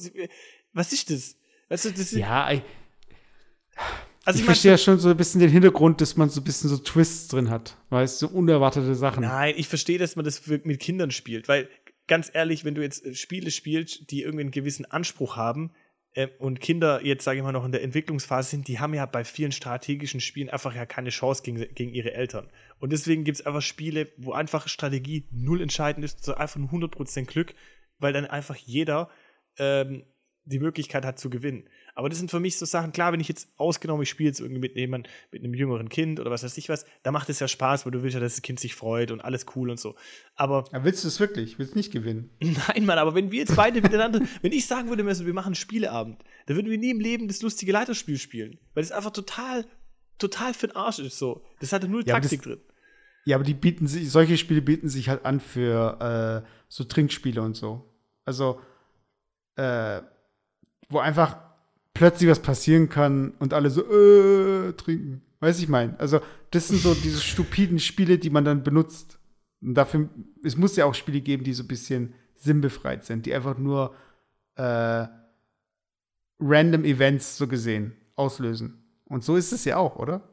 was 0.72 0.92
ist 0.92 1.10
das? 1.10 1.36
Weißt 1.68 1.86
du, 1.86 1.90
das 1.90 2.00
ist, 2.00 2.12
Ja, 2.12 2.50
ich, 2.50 2.62
also 4.24 4.38
ich 4.38 4.40
ich 4.40 4.44
verstehe 4.44 4.72
ja 4.72 4.78
schon 4.78 4.98
so 4.98 5.10
ein 5.10 5.16
bisschen 5.16 5.40
den 5.40 5.50
Hintergrund, 5.50 6.00
dass 6.00 6.16
man 6.16 6.30
so 6.30 6.40
ein 6.40 6.44
bisschen 6.44 6.70
so 6.70 6.78
Twists 6.78 7.28
drin 7.28 7.50
hat. 7.50 7.76
Weißt 7.90 8.22
du, 8.22 8.28
so 8.28 8.34
unerwartete 8.34 8.94
Sachen. 8.94 9.22
nein, 9.22 9.54
ich 9.56 9.68
verstehe, 9.68 9.98
dass 9.98 10.16
man 10.16 10.24
das 10.24 10.46
mit 10.46 10.80
Kindern 10.80 11.10
spielt, 11.10 11.48
weil 11.48 11.68
ganz 12.06 12.30
ehrlich, 12.32 12.64
wenn 12.64 12.74
du 12.74 12.82
jetzt 12.82 13.04
äh, 13.04 13.14
Spiele 13.14 13.50
spielst, 13.50 14.10
die 14.10 14.22
irgendwie 14.22 14.42
einen 14.42 14.50
gewissen 14.50 14.86
Anspruch 14.86 15.36
haben, 15.36 15.72
äh, 16.14 16.28
und 16.38 16.60
Kinder 16.60 17.04
jetzt, 17.04 17.24
sage 17.24 17.38
ich 17.38 17.44
mal, 17.44 17.52
noch 17.52 17.64
in 17.64 17.72
der 17.72 17.82
Entwicklungsphase 17.82 18.50
sind, 18.50 18.68
die 18.68 18.80
haben 18.80 18.94
ja 18.94 19.06
bei 19.06 19.24
vielen 19.24 19.52
strategischen 19.52 20.20
Spielen 20.20 20.50
einfach 20.50 20.74
ja 20.74 20.86
keine 20.86 21.10
Chance 21.10 21.42
gegen, 21.42 21.72
gegen 21.74 21.92
ihre 21.92 22.12
Eltern. 22.12 22.48
Und 22.78 22.92
deswegen 22.92 23.24
gibt 23.24 23.40
es 23.40 23.46
einfach 23.46 23.62
Spiele, 23.62 24.12
wo 24.16 24.32
einfach 24.32 24.68
Strategie 24.68 25.26
null 25.30 25.60
entscheidend 25.60 26.04
ist, 26.04 26.24
so 26.24 26.34
einfach 26.34 26.60
nur 26.60 26.70
100% 26.70 27.24
Glück, 27.24 27.54
weil 27.98 28.12
dann 28.12 28.26
einfach 28.26 28.56
jeder 28.56 29.10
ähm, 29.58 30.04
die 30.48 30.58
Möglichkeit 30.58 31.04
hat 31.04 31.18
zu 31.18 31.30
gewinnen. 31.30 31.68
Aber 31.94 32.08
das 32.08 32.18
sind 32.18 32.30
für 32.30 32.40
mich 32.40 32.56
so 32.56 32.64
Sachen, 32.64 32.92
klar, 32.92 33.12
wenn 33.12 33.20
ich 33.20 33.28
jetzt 33.28 33.48
ausgenommen, 33.56 34.02
ich 34.02 34.08
spiele 34.08 34.28
jetzt 34.28 34.40
irgendwie 34.40 34.60
mit 34.60 34.76
jemandem, 34.76 35.12
mit 35.30 35.42
einem 35.42 35.52
jüngeren 35.52 35.88
Kind 35.88 36.20
oder 36.20 36.30
was 36.30 36.42
weiß 36.42 36.56
ich 36.56 36.68
was, 36.68 36.86
da 37.02 37.10
macht 37.10 37.28
es 37.28 37.40
ja 37.40 37.48
Spaß, 37.48 37.84
weil 37.84 37.92
du 37.92 38.02
willst 38.02 38.14
ja, 38.14 38.20
dass 38.20 38.34
das 38.34 38.42
Kind 38.42 38.60
sich 38.60 38.74
freut 38.74 39.10
und 39.10 39.20
alles 39.20 39.46
cool 39.56 39.68
und 39.68 39.78
so. 39.78 39.94
Aber. 40.36 40.64
Ja, 40.72 40.84
willst 40.84 41.04
du 41.04 41.08
es 41.08 41.20
wirklich? 41.20 41.58
Willst 41.58 41.74
du 41.74 41.78
nicht 41.78 41.92
gewinnen? 41.92 42.30
Nein, 42.40 42.86
Mann, 42.86 42.98
aber 42.98 43.14
wenn 43.14 43.30
wir 43.30 43.40
jetzt 43.40 43.56
beide 43.56 43.82
miteinander, 43.82 44.20
wenn 44.42 44.52
ich 44.52 44.66
sagen 44.66 44.88
würde, 44.88 45.04
wir 45.04 45.34
machen 45.34 45.48
einen 45.48 45.54
Spieleabend, 45.54 46.22
dann 46.46 46.56
würden 46.56 46.70
wir 46.70 46.78
nie 46.78 46.90
im 46.90 47.00
Leben 47.00 47.28
das 47.28 47.42
lustige 47.42 47.72
Leiterspiel 47.72 48.16
spielen. 48.18 48.58
Weil 48.74 48.84
das 48.84 48.92
einfach 48.92 49.10
total, 49.10 49.66
total 50.18 50.54
für 50.54 50.68
den 50.68 50.76
Arsch 50.76 50.98
ist 50.98 51.18
so. 51.18 51.42
Das 51.60 51.72
hatte 51.72 51.88
null 51.88 52.04
Ja, 52.06 52.14
Taktik 52.14 52.42
das- 52.42 52.46
drin. 52.52 52.60
Ja, 53.24 53.36
aber 53.36 53.44
die 53.44 53.54
bieten 53.54 53.86
sich, 53.86 54.10
solche 54.10 54.38
Spiele 54.38 54.62
bieten 54.62 54.88
sich 54.88 55.08
halt 55.10 55.24
an 55.26 55.40
für 55.40 56.44
äh, 56.44 56.48
so 56.68 56.84
Trinkspiele 56.84 57.42
und 57.42 57.56
so. 57.56 57.84
Also, 58.24 58.58
äh, 59.56 60.00
wo 60.88 60.98
einfach 61.00 61.36
plötzlich 61.92 62.30
was 62.30 62.40
passieren 62.40 62.88
kann 62.88 63.32
und 63.38 63.52
alle 63.52 63.68
so, 63.70 63.82
äh, 63.82 64.72
trinken. 64.74 65.20
Weiß 65.40 65.58
ich 65.60 65.68
mein. 65.68 65.98
Also, 66.00 66.20
das 66.52 66.68
sind 66.68 66.80
so 66.80 66.94
diese 66.94 67.20
stupiden 67.22 67.78
Spiele, 67.80 68.18
die 68.18 68.30
man 68.30 68.44
dann 68.46 68.62
benutzt. 68.62 69.18
Und 69.60 69.74
dafür, 69.74 70.08
es 70.42 70.56
muss 70.56 70.76
ja 70.76 70.86
auch 70.86 70.94
Spiele 70.94 71.20
geben, 71.20 71.44
die 71.44 71.52
so 71.52 71.64
ein 71.64 71.68
bisschen 71.68 72.14
sinnbefreit 72.36 73.04
sind, 73.04 73.26
die 73.26 73.34
einfach 73.34 73.58
nur 73.58 73.94
äh, 74.54 75.06
random 76.40 76.84
Events 76.84 77.36
so 77.36 77.46
gesehen 77.46 77.94
auslösen. 78.14 78.84
Und 79.08 79.24
so 79.24 79.36
ist 79.36 79.52
es 79.52 79.64
ja 79.64 79.76
auch, 79.76 79.96
oder? 79.96 80.28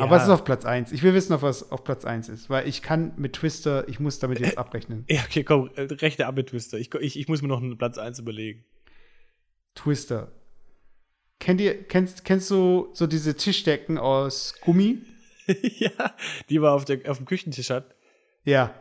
Aber 0.00 0.16
es 0.16 0.24
ist 0.24 0.30
auf 0.30 0.44
Platz 0.44 0.64
1. 0.64 0.92
Ich 0.92 1.02
will 1.02 1.14
wissen, 1.14 1.32
ob 1.34 1.42
was 1.42 1.70
auf 1.70 1.84
Platz 1.84 2.04
1 2.04 2.28
ist, 2.28 2.50
weil 2.50 2.66
ich 2.66 2.82
kann 2.82 3.12
mit 3.16 3.34
Twister, 3.34 3.88
ich 3.88 4.00
muss 4.00 4.18
damit 4.18 4.40
jetzt 4.40 4.58
abrechnen. 4.58 5.04
Ja, 5.08 5.20
okay, 5.24 5.44
komm, 5.44 5.70
äh, 5.76 5.82
rechte 5.82 6.26
ab 6.26 6.36
mit 6.36 6.48
Twister. 6.48 6.78
Ich, 6.78 6.92
ich, 6.94 7.18
ich 7.18 7.28
muss 7.28 7.42
mir 7.42 7.48
noch 7.48 7.62
einen 7.62 7.78
Platz 7.78 7.98
1 7.98 8.18
überlegen. 8.18 8.64
Twister. 9.74 10.32
Kennt 11.38 11.60
ihr, 11.60 11.84
kennst, 11.84 12.24
kennst 12.24 12.50
du 12.50 12.88
so 12.92 13.06
diese 13.06 13.36
Tischdecken 13.36 13.98
aus 13.98 14.54
Gummi? 14.62 15.02
ja, 15.46 16.14
die 16.48 16.60
wir 16.60 16.72
auf, 16.72 16.84
der, 16.84 17.00
auf 17.10 17.18
dem 17.18 17.26
Küchentisch 17.26 17.70
hat. 17.70 17.94
Ja. 18.44 18.74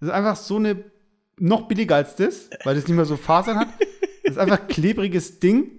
Das 0.00 0.08
ist 0.08 0.14
einfach 0.14 0.36
so 0.36 0.56
eine, 0.56 0.84
noch 1.38 1.68
billiger 1.68 1.96
als 1.96 2.16
das, 2.16 2.50
weil 2.64 2.74
das 2.74 2.86
nicht 2.86 2.96
mehr 2.96 3.04
so 3.04 3.16
Fasern 3.16 3.58
hat. 3.58 3.68
Das 4.24 4.32
ist 4.32 4.38
einfach 4.38 4.66
klebriges 4.68 5.38
Ding. 5.40 5.77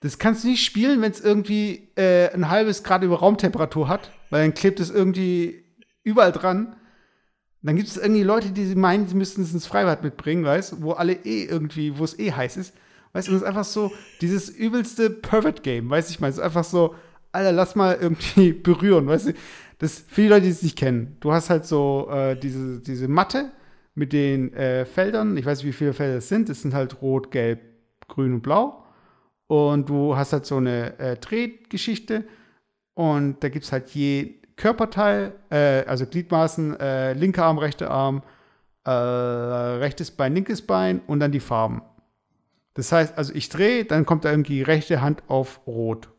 Das 0.00 0.18
kannst 0.18 0.44
du 0.44 0.48
nicht 0.48 0.64
spielen, 0.64 1.02
wenn 1.02 1.12
es 1.12 1.20
irgendwie 1.20 1.88
äh, 1.96 2.32
ein 2.32 2.48
halbes 2.48 2.82
Grad 2.82 3.02
über 3.02 3.18
Raumtemperatur 3.18 3.88
hat, 3.88 4.10
weil 4.30 4.42
dann 4.42 4.54
klebt 4.54 4.80
es 4.80 4.90
irgendwie 4.90 5.64
überall 6.02 6.32
dran. 6.32 6.76
Dann 7.62 7.76
gibt 7.76 7.88
es 7.88 7.98
irgendwie 7.98 8.22
Leute, 8.22 8.52
die 8.52 8.74
meinen, 8.74 9.06
sie 9.06 9.14
müssten 9.14 9.42
es 9.42 9.52
ins 9.52 9.66
Freibad 9.66 10.02
mitbringen, 10.02 10.44
weißt 10.44 10.80
wo 10.80 10.92
alle 10.92 11.12
eh 11.12 11.44
irgendwie, 11.44 11.98
wo 11.98 12.04
es 12.04 12.18
eh 12.18 12.32
heiß 12.32 12.56
ist. 12.56 12.74
Weißt 13.12 13.28
du, 13.28 13.32
das 13.32 13.42
ist 13.42 13.46
einfach 13.46 13.64
so 13.64 13.92
dieses 14.22 14.48
übelste 14.48 15.10
Pervert-Game, 15.10 15.90
weißt 15.90 16.08
du, 16.08 16.12
ich 16.12 16.20
meine, 16.20 16.30
es 16.30 16.38
ist 16.38 16.44
einfach 16.44 16.64
so, 16.64 16.94
Alter, 17.32 17.52
lass 17.52 17.74
mal 17.74 17.98
irgendwie 18.00 18.52
berühren, 18.54 19.06
weißt 19.06 19.28
du. 19.28 19.32
Das, 19.78 19.98
für 20.06 20.22
die 20.22 20.28
Leute, 20.28 20.42
die 20.42 20.50
es 20.50 20.62
nicht 20.62 20.78
kennen, 20.78 21.16
du 21.20 21.32
hast 21.32 21.50
halt 21.50 21.64
so 21.64 22.08
äh, 22.10 22.36
diese, 22.38 22.80
diese 22.80 23.08
Matte 23.08 23.50
mit 23.94 24.12
den 24.12 24.52
äh, 24.52 24.84
Feldern, 24.84 25.36
ich 25.36 25.46
weiß 25.46 25.58
nicht, 25.58 25.66
wie 25.66 25.76
viele 25.76 25.92
Felder 25.92 26.18
es 26.18 26.28
sind, 26.28 26.48
es 26.48 26.62
sind 26.62 26.74
halt 26.74 27.02
rot, 27.02 27.30
gelb, 27.30 27.60
grün 28.08 28.34
und 28.34 28.42
blau. 28.42 28.84
Und 29.50 29.88
du 29.88 30.14
hast 30.16 30.32
halt 30.32 30.46
so 30.46 30.58
eine 30.58 30.96
äh, 31.00 31.16
Drehgeschichte 31.16 32.22
und 32.94 33.42
da 33.42 33.48
gibt 33.48 33.64
es 33.64 33.72
halt 33.72 33.90
je 33.90 34.36
Körperteil, 34.54 35.32
äh, 35.50 35.84
also 35.86 36.06
Gliedmaßen, 36.06 36.78
äh, 36.78 37.14
linker 37.14 37.46
Arm, 37.46 37.58
rechter 37.58 37.90
Arm, 37.90 38.22
äh, 38.84 38.90
rechtes 38.90 40.12
Bein, 40.12 40.36
linkes 40.36 40.62
Bein 40.62 41.00
und 41.04 41.18
dann 41.18 41.32
die 41.32 41.40
Farben. 41.40 41.82
Das 42.74 42.92
heißt, 42.92 43.18
also 43.18 43.34
ich 43.34 43.48
drehe, 43.48 43.84
dann 43.84 44.06
kommt 44.06 44.24
da 44.24 44.30
irgendwie 44.30 44.62
rechte 44.62 45.00
Hand 45.00 45.24
auf 45.26 45.66
Rot. 45.66 46.10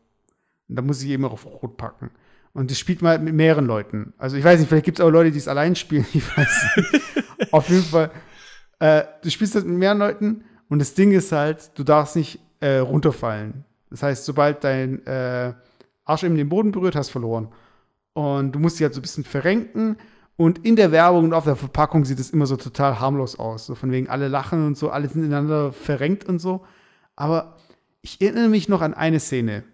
Und 0.68 0.76
da 0.76 0.82
muss 0.82 1.02
ich 1.02 1.08
eben 1.08 1.24
auf 1.24 1.46
Rot 1.46 1.78
packen. 1.78 2.10
Und 2.52 2.70
das 2.70 2.78
spielt 2.78 3.00
man 3.00 3.12
halt 3.12 3.22
mit 3.22 3.34
mehreren 3.34 3.64
Leuten. 3.64 4.12
Also 4.18 4.36
ich 4.36 4.44
weiß 4.44 4.60
nicht, 4.60 4.68
vielleicht 4.68 4.84
gibt 4.84 4.98
es 4.98 5.02
auch 5.02 5.08
Leute, 5.08 5.30
die 5.30 5.38
es 5.38 5.48
allein 5.48 5.74
spielen, 5.74 6.04
ich 6.12 6.36
weiß 6.36 6.76
nicht. 6.76 7.50
auf 7.50 7.66
jeden 7.70 7.84
Fall, 7.84 8.10
äh, 8.78 9.04
du 9.22 9.30
spielst 9.30 9.54
das 9.54 9.64
mit 9.64 9.78
mehreren 9.78 10.00
Leuten 10.00 10.44
und 10.68 10.80
das 10.80 10.92
Ding 10.92 11.12
ist 11.12 11.32
halt, 11.32 11.70
du 11.78 11.82
darfst 11.82 12.14
nicht 12.14 12.38
äh, 12.62 12.78
runterfallen. 12.78 13.64
Das 13.90 14.02
heißt, 14.02 14.24
sobald 14.24 14.64
dein 14.64 15.04
äh, 15.06 15.52
Arsch 16.04 16.22
eben 16.22 16.36
den 16.36 16.48
Boden 16.48 16.72
berührt, 16.72 16.96
hast 16.96 17.10
verloren. 17.10 17.48
Und 18.14 18.52
du 18.52 18.58
musst 18.58 18.78
dich 18.78 18.84
halt 18.84 18.94
so 18.94 19.00
ein 19.00 19.02
bisschen 19.02 19.24
verrenken. 19.24 19.96
Und 20.36 20.64
in 20.64 20.76
der 20.76 20.92
Werbung 20.92 21.24
und 21.24 21.34
auf 21.34 21.44
der 21.44 21.56
Verpackung 21.56 22.04
sieht 22.04 22.18
es 22.18 22.30
immer 22.30 22.46
so 22.46 22.56
total 22.56 23.00
harmlos 23.00 23.38
aus. 23.38 23.66
So 23.66 23.74
von 23.74 23.90
wegen 23.90 24.08
alle 24.08 24.28
lachen 24.28 24.66
und 24.66 24.78
so, 24.78 24.90
alle 24.90 25.08
sind 25.08 25.24
ineinander 25.24 25.72
verrenkt 25.72 26.24
und 26.24 26.38
so. 26.38 26.64
Aber 27.16 27.56
ich 28.00 28.20
erinnere 28.20 28.48
mich 28.48 28.68
noch 28.68 28.80
an 28.80 28.94
eine 28.94 29.20
Szene 29.20 29.64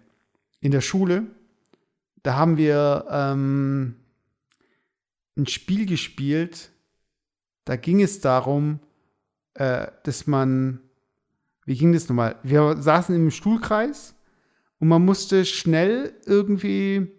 in 0.59 0.71
der 0.71 0.81
Schule. 0.81 1.27
Da 2.23 2.35
haben 2.35 2.57
wir 2.57 3.05
ähm, 3.09 3.95
ein 5.37 5.47
Spiel 5.47 5.85
gespielt. 5.85 6.71
Da 7.65 7.75
ging 7.75 8.01
es 8.01 8.19
darum, 8.19 8.79
äh, 9.53 9.87
dass 10.03 10.27
man, 10.27 10.81
wie 11.69 11.77
ging 11.77 11.93
das 11.93 12.09
nochmal? 12.09 12.35
Wir 12.41 12.81
saßen 12.81 13.13
im 13.13 13.29
Stuhlkreis 13.29 14.15
und 14.79 14.87
man 14.87 15.05
musste 15.05 15.45
schnell 15.45 16.15
irgendwie 16.25 17.11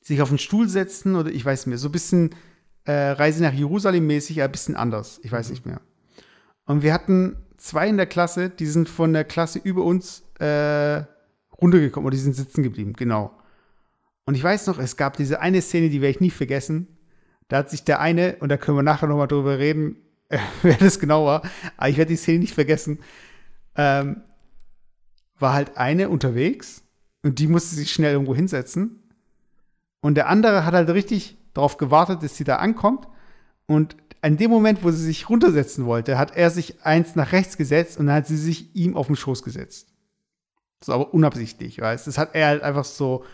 sich 0.00 0.22
auf 0.22 0.28
den 0.28 0.38
Stuhl 0.38 0.68
setzen 0.68 1.16
oder 1.16 1.32
ich 1.32 1.44
weiß 1.44 1.62
nicht 1.62 1.70
mehr, 1.70 1.78
so 1.78 1.88
ein 1.88 1.92
bisschen 1.92 2.36
äh, 2.84 2.92
Reise 2.92 3.42
nach 3.42 3.52
Jerusalem 3.52 4.06
mäßig, 4.06 4.40
ein 4.40 4.52
bisschen 4.52 4.76
anders. 4.76 5.18
Ich 5.24 5.32
weiß 5.32 5.50
nicht 5.50 5.66
mehr. 5.66 5.80
Und 6.66 6.84
wir 6.84 6.94
hatten 6.94 7.36
zwei 7.56 7.88
in 7.88 7.96
der 7.96 8.06
Klasse, 8.06 8.48
die 8.48 8.66
sind 8.66 8.88
von 8.88 9.12
der 9.12 9.24
Klasse 9.24 9.58
über 9.58 9.82
uns 9.82 10.22
äh, 10.38 11.02
runtergekommen 11.60 12.06
oder 12.06 12.14
die 12.14 12.22
sind 12.22 12.36
sitzen 12.36 12.62
geblieben, 12.62 12.92
genau. 12.92 13.36
Und 14.24 14.36
ich 14.36 14.42
weiß 14.44 14.68
noch, 14.68 14.78
es 14.78 14.96
gab 14.96 15.16
diese 15.16 15.40
eine 15.40 15.62
Szene, 15.62 15.90
die 15.90 16.00
werde 16.00 16.12
ich 16.12 16.20
nie 16.20 16.30
vergessen. 16.30 16.96
Da 17.48 17.56
hat 17.56 17.70
sich 17.70 17.82
der 17.82 17.98
eine, 17.98 18.36
und 18.38 18.50
da 18.50 18.56
können 18.56 18.78
wir 18.78 18.84
nachher 18.84 19.08
nochmal 19.08 19.26
drüber 19.26 19.58
reden, 19.58 19.96
wer 20.62 20.76
das 20.76 20.98
genau 20.98 21.26
war, 21.26 21.42
aber 21.76 21.88
ich 21.88 21.96
werde 21.96 22.10
die 22.10 22.16
Szene 22.16 22.40
nicht 22.40 22.54
vergessen, 22.54 22.98
ähm, 23.76 24.22
war 25.38 25.52
halt 25.52 25.76
eine 25.76 26.08
unterwegs 26.08 26.82
und 27.22 27.38
die 27.38 27.46
musste 27.46 27.74
sich 27.74 27.92
schnell 27.92 28.12
irgendwo 28.12 28.34
hinsetzen. 28.34 29.02
Und 30.00 30.14
der 30.14 30.28
andere 30.28 30.64
hat 30.64 30.74
halt 30.74 30.88
richtig 30.90 31.36
darauf 31.52 31.76
gewartet, 31.78 32.22
dass 32.22 32.36
sie 32.36 32.44
da 32.44 32.56
ankommt. 32.56 33.08
Und 33.66 33.96
in 34.22 34.36
dem 34.36 34.50
Moment, 34.50 34.84
wo 34.84 34.90
sie 34.90 35.04
sich 35.04 35.28
runtersetzen 35.28 35.86
wollte, 35.86 36.18
hat 36.18 36.36
er 36.36 36.50
sich 36.50 36.84
eins 36.84 37.16
nach 37.16 37.32
rechts 37.32 37.56
gesetzt 37.56 37.98
und 37.98 38.06
dann 38.06 38.16
hat 38.16 38.26
sie 38.26 38.36
sich 38.36 38.74
ihm 38.74 38.96
auf 38.96 39.08
den 39.08 39.16
Schoß 39.16 39.42
gesetzt. 39.42 39.88
So, 40.82 40.92
aber 40.92 41.12
unabsichtlich, 41.14 41.80
weißt 41.80 42.06
Das 42.06 42.18
hat 42.18 42.34
er 42.34 42.48
halt 42.48 42.62
einfach 42.62 42.84
so 42.84 43.24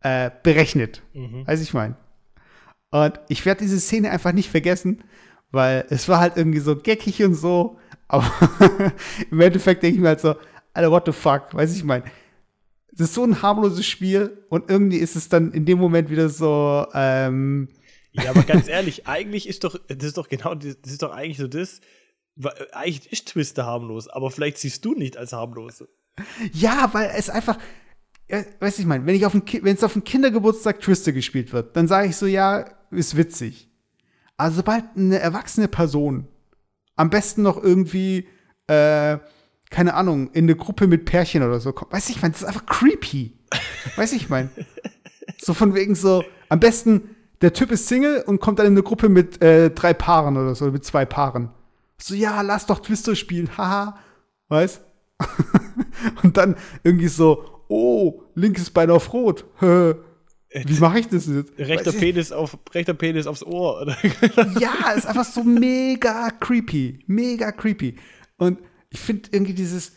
äh, 0.00 0.30
berechnet. 0.42 1.02
Mhm. 1.14 1.46
Weiß 1.46 1.60
ich 1.60 1.74
mein. 1.74 1.96
Und 2.90 3.18
ich 3.28 3.44
werde 3.46 3.64
diese 3.64 3.80
Szene 3.80 4.10
einfach 4.10 4.32
nicht 4.32 4.50
vergessen, 4.50 5.02
weil 5.52 5.86
es 5.90 6.08
war 6.08 6.18
halt 6.18 6.36
irgendwie 6.36 6.58
so 6.58 6.74
geckig 6.74 7.22
und 7.22 7.34
so. 7.34 7.78
Aber 8.08 8.30
im 9.30 9.40
Endeffekt 9.40 9.82
denke 9.82 9.96
ich 9.96 10.02
mir 10.02 10.08
halt 10.08 10.20
so, 10.20 10.34
Alter, 10.74 10.90
what 10.90 11.06
the 11.06 11.12
fuck? 11.12 11.54
Weiß 11.54 11.76
ich 11.76 11.84
mein. 11.84 12.02
Es 12.92 13.00
ist 13.00 13.14
so 13.14 13.24
ein 13.24 13.40
harmloses 13.40 13.86
Spiel 13.86 14.44
und 14.50 14.68
irgendwie 14.68 14.98
ist 14.98 15.16
es 15.16 15.28
dann 15.28 15.52
in 15.52 15.64
dem 15.64 15.78
Moment 15.78 16.10
wieder 16.10 16.28
so, 16.28 16.86
ähm, 16.92 17.68
Ja, 18.12 18.30
aber 18.30 18.42
ganz 18.42 18.68
ehrlich, 18.68 19.06
eigentlich 19.06 19.48
ist 19.48 19.64
doch, 19.64 19.78
das 19.88 20.04
ist 20.04 20.18
doch 20.18 20.28
genau, 20.28 20.54
das 20.54 20.76
ist 20.84 21.02
doch 21.02 21.12
eigentlich 21.12 21.38
so 21.38 21.48
das, 21.48 21.80
eigentlich 22.72 23.10
ist 23.10 23.28
Twister 23.28 23.64
harmlos, 23.64 24.08
aber 24.08 24.30
vielleicht 24.30 24.58
siehst 24.58 24.84
du 24.84 24.94
nicht 24.94 25.16
als 25.16 25.32
harmlos. 25.32 25.84
Ja, 26.52 26.90
weil 26.92 27.10
es 27.16 27.30
einfach, 27.30 27.58
ja, 28.28 28.44
weiß 28.60 28.78
ich 28.78 28.84
mein, 28.84 29.06
wenn 29.06 29.14
ich 29.14 29.24
auf 29.24 29.32
wenn 29.32 29.74
es 29.74 29.84
auf 29.84 29.94
dem 29.94 30.04
Kindergeburtstag 30.04 30.80
Twister 30.80 31.12
gespielt 31.12 31.54
wird, 31.54 31.74
dann 31.74 31.88
sage 31.88 32.08
ich 32.08 32.16
so, 32.16 32.26
ja, 32.26 32.66
ist 32.90 33.16
witzig. 33.16 33.71
Aber 34.42 34.50
sobald 34.50 34.84
eine 34.96 35.20
erwachsene 35.20 35.68
Person, 35.68 36.26
am 36.96 37.10
besten 37.10 37.42
noch 37.42 37.62
irgendwie, 37.62 38.26
äh, 38.66 39.18
keine 39.70 39.94
Ahnung, 39.94 40.32
in 40.32 40.46
eine 40.46 40.56
Gruppe 40.56 40.88
mit 40.88 41.04
Pärchen 41.04 41.44
oder 41.44 41.60
so 41.60 41.72
kommt, 41.72 41.92
weiß 41.92 42.08
ich 42.10 42.20
mein, 42.20 42.32
das 42.32 42.42
ist 42.42 42.48
einfach 42.48 42.66
creepy. 42.66 43.38
weiß 43.94 44.12
ich 44.14 44.30
mein. 44.30 44.50
So 45.40 45.54
von 45.54 45.76
wegen 45.76 45.94
so, 45.94 46.24
am 46.48 46.58
besten, 46.58 47.14
der 47.40 47.52
Typ 47.52 47.70
ist 47.70 47.86
Single 47.86 48.24
und 48.26 48.40
kommt 48.40 48.58
dann 48.58 48.66
in 48.66 48.72
eine 48.72 48.82
Gruppe 48.82 49.08
mit 49.08 49.40
äh, 49.40 49.70
drei 49.70 49.94
Paaren 49.94 50.36
oder 50.36 50.56
so, 50.56 50.72
mit 50.72 50.84
zwei 50.84 51.04
Paaren. 51.04 51.50
So, 51.98 52.16
ja, 52.16 52.40
lass 52.40 52.66
doch 52.66 52.80
Twister 52.80 53.14
spielen, 53.14 53.56
haha. 53.56 53.96
Weißt? 54.48 54.82
und 56.24 56.36
dann 56.36 56.56
irgendwie 56.82 57.06
so, 57.06 57.62
oh, 57.68 58.24
linkes 58.34 58.70
Bein 58.70 58.90
auf 58.90 59.12
Rot. 59.12 59.44
Hä, 60.52 60.64
Wie 60.66 60.78
mache 60.80 60.98
ich 61.00 61.08
das 61.08 61.26
jetzt? 61.26 61.52
Rechter 61.58 61.92
Penis, 61.92 62.30
auf, 62.30 62.58
rechter 62.74 62.94
Penis 62.94 63.26
aufs 63.26 63.42
Ohr. 63.42 63.80
Oder? 63.82 63.96
Ja, 64.60 64.92
ist 64.96 65.06
einfach 65.06 65.24
so 65.24 65.42
mega 65.42 66.30
creepy. 66.30 66.98
Mega 67.06 67.52
creepy. 67.52 67.96
Und 68.36 68.58
Ich 68.90 69.00
finde 69.00 69.30
irgendwie 69.32 69.54
dieses, 69.54 69.92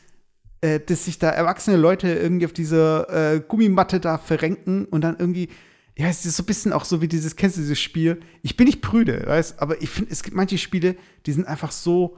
äh, 0.61 0.79
dass 0.79 1.05
sich 1.05 1.19
da 1.19 1.29
erwachsene 1.29 1.75
Leute 1.75 2.07
irgendwie 2.07 2.45
auf 2.45 2.53
dieser 2.53 3.33
äh, 3.35 3.39
Gummimatte 3.45 3.99
da 3.99 4.17
verrenken 4.17 4.85
und 4.85 5.01
dann 5.01 5.17
irgendwie, 5.19 5.49
ja, 5.97 6.07
es 6.07 6.25
ist 6.25 6.37
so 6.37 6.43
ein 6.43 6.45
bisschen 6.45 6.71
auch 6.71 6.85
so 6.85 7.01
wie 7.01 7.07
dieses, 7.09 7.35
kennst 7.35 7.57
du 7.57 7.61
dieses 7.61 7.79
Spiel? 7.79 8.21
Ich 8.41 8.55
bin 8.55 8.67
nicht 8.67 8.81
prüde, 8.81 9.23
weißt, 9.25 9.59
aber 9.61 9.81
ich 9.81 9.89
finde, 9.89 10.11
es 10.11 10.23
gibt 10.23 10.35
manche 10.35 10.57
Spiele, 10.57 10.95
die 11.25 11.33
sind 11.33 11.47
einfach 11.47 11.71
so 11.71 12.17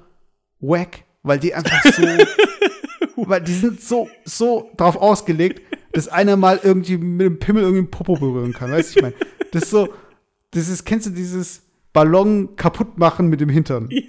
wack, 0.59 1.03
weil 1.23 1.39
die 1.39 1.55
einfach 1.55 1.83
so, 1.83 2.03
weil 3.17 3.41
die 3.41 3.53
sind 3.53 3.81
so, 3.81 4.07
so 4.23 4.71
drauf 4.77 4.95
ausgelegt, 4.95 5.61
dass 5.97 6.07
einer 6.09 6.37
mal 6.37 6.59
irgendwie 6.61 6.95
mit 6.95 7.25
dem 7.25 7.39
Pimmel 7.39 7.63
irgendwie 7.63 7.79
einen 7.79 7.89
Popo 7.89 8.13
berühren 8.13 8.53
kann, 8.53 8.71
weißt 8.71 8.93
du, 8.93 8.99
ich 8.99 9.01
meine, 9.01 9.15
das 9.51 9.63
ist 9.63 9.71
so, 9.71 9.89
das 10.51 10.69
ist, 10.69 10.85
kennst 10.85 11.07
du 11.07 11.09
dieses 11.09 11.63
Ballon 11.91 12.55
kaputt 12.55 12.99
machen 12.99 13.29
mit 13.29 13.41
dem 13.41 13.49
Hintern? 13.49 13.89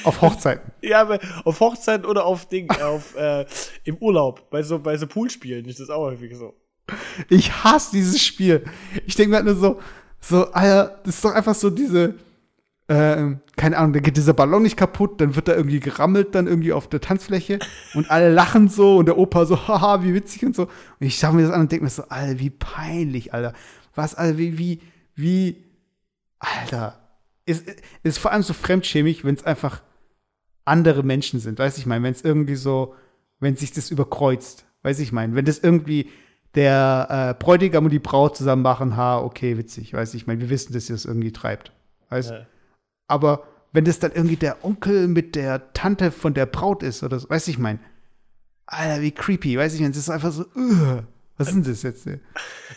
Ja, 0.00 0.04
Auf 0.04 0.20
Hochzeiten. 0.22 0.70
Ja, 0.80 1.00
aber 1.00 1.18
auf 1.44 1.58
Hochzeiten 1.58 2.06
oder 2.06 2.24
auf 2.24 2.46
Ding, 2.46 2.70
auf, 2.70 3.16
äh, 3.16 3.44
im 3.82 3.96
Urlaub, 3.96 4.48
bei 4.48 4.62
so, 4.62 4.78
bei 4.78 4.96
so 4.96 5.08
Poolspielen 5.08 5.64
ist 5.64 5.80
das 5.80 5.90
auch 5.90 6.02
häufig 6.02 6.36
so. 6.36 6.54
Ich 7.28 7.64
hasse 7.64 7.90
dieses 7.96 8.22
Spiel. 8.22 8.64
Ich 9.04 9.16
denke 9.16 9.30
mir 9.30 9.36
halt 9.38 9.46
nur 9.46 9.56
so, 9.56 9.80
so, 10.20 10.52
Alter, 10.52 11.00
das 11.04 11.16
ist 11.16 11.24
doch 11.24 11.34
einfach 11.34 11.56
so 11.56 11.68
diese, 11.68 12.14
ähm, 12.88 13.40
keine 13.56 13.76
Ahnung, 13.76 13.92
da 13.92 14.00
geht 14.00 14.16
dieser 14.16 14.32
Ballon 14.32 14.62
nicht 14.62 14.78
kaputt, 14.78 15.20
dann 15.20 15.36
wird 15.36 15.48
da 15.48 15.54
irgendwie 15.54 15.80
gerammelt, 15.80 16.34
dann 16.34 16.46
irgendwie 16.46 16.72
auf 16.72 16.88
der 16.88 17.00
Tanzfläche 17.00 17.58
und 17.94 18.10
alle 18.10 18.32
lachen 18.32 18.68
so 18.68 18.96
und 18.96 19.06
der 19.06 19.18
Opa 19.18 19.44
so, 19.44 19.56
haha, 19.68 20.02
wie 20.02 20.14
witzig 20.14 20.44
und 20.44 20.56
so. 20.56 20.62
Und 20.62 21.06
ich 21.06 21.18
schaue 21.18 21.34
mir 21.34 21.42
das 21.42 21.50
an 21.50 21.62
und 21.62 21.72
denke 21.72 21.84
mir 21.84 21.90
so, 21.90 22.04
Alter, 22.08 22.38
wie 22.38 22.50
peinlich, 22.50 23.34
Alter. 23.34 23.52
Was, 23.94 24.14
Alter, 24.14 24.38
wie, 24.38 24.58
wie, 24.58 24.80
wie, 25.14 25.64
Alter. 26.38 26.98
Ist, 27.44 27.64
ist 28.02 28.18
vor 28.18 28.32
allem 28.32 28.42
so 28.42 28.54
fremdschämig, 28.54 29.24
wenn 29.24 29.34
es 29.34 29.44
einfach 29.44 29.82
andere 30.64 31.02
Menschen 31.02 31.40
sind, 31.40 31.58
weiß 31.58 31.78
ich 31.78 31.86
meine, 31.86 32.04
wenn 32.04 32.12
es 32.12 32.22
irgendwie 32.22 32.54
so, 32.54 32.94
wenn 33.40 33.56
sich 33.56 33.72
das 33.72 33.90
überkreuzt, 33.90 34.66
weiß 34.82 34.98
ich 35.00 35.12
meine, 35.12 35.34
wenn 35.34 35.46
das 35.46 35.58
irgendwie 35.58 36.10
der 36.54 37.34
äh, 37.38 37.42
Bräutigam 37.42 37.84
und 37.84 37.90
die 37.90 37.98
Braut 37.98 38.36
zusammen 38.36 38.62
machen, 38.62 38.96
ha, 38.96 39.18
okay, 39.18 39.56
witzig, 39.56 39.94
weiß 39.94 40.14
ich 40.14 40.26
meine, 40.26 40.40
wir 40.40 40.50
wissen, 40.50 40.74
dass 40.74 40.88
ihr 40.90 40.94
das 40.94 41.06
irgendwie 41.06 41.32
treibt, 41.32 41.72
weißt 42.10 42.30
Ja. 42.30 42.46
Aber 43.08 43.44
wenn 43.72 43.84
das 43.84 43.98
dann 43.98 44.12
irgendwie 44.12 44.36
der 44.36 44.64
Onkel 44.64 45.08
mit 45.08 45.34
der 45.34 45.72
Tante 45.72 46.10
von 46.10 46.34
der 46.34 46.46
Braut 46.46 46.82
ist 46.82 47.02
oder 47.02 47.18
so, 47.18 47.28
weiß 47.28 47.48
ich 47.48 47.58
mein, 47.58 47.80
Alter, 48.66 49.02
wie 49.02 49.10
creepy, 49.10 49.58
weiß 49.58 49.74
ich 49.74 49.80
mein, 49.80 49.90
das 49.90 49.98
ist 49.98 50.10
einfach 50.10 50.30
so, 50.30 50.44
uh, 50.54 51.02
was 51.36 51.48
ist 51.48 51.54
denn 51.54 51.64
das 51.64 51.82
jetzt? 51.82 52.06
ey? 52.06 52.20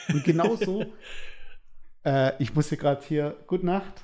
Und 0.09 0.23
genauso, 0.23 0.85
äh, 2.05 2.31
ich 2.41 2.55
muss 2.55 2.69
hier 2.69 2.77
gerade 2.77 3.03
hier, 3.05 3.35
gute 3.47 3.65
Nacht, 3.65 4.03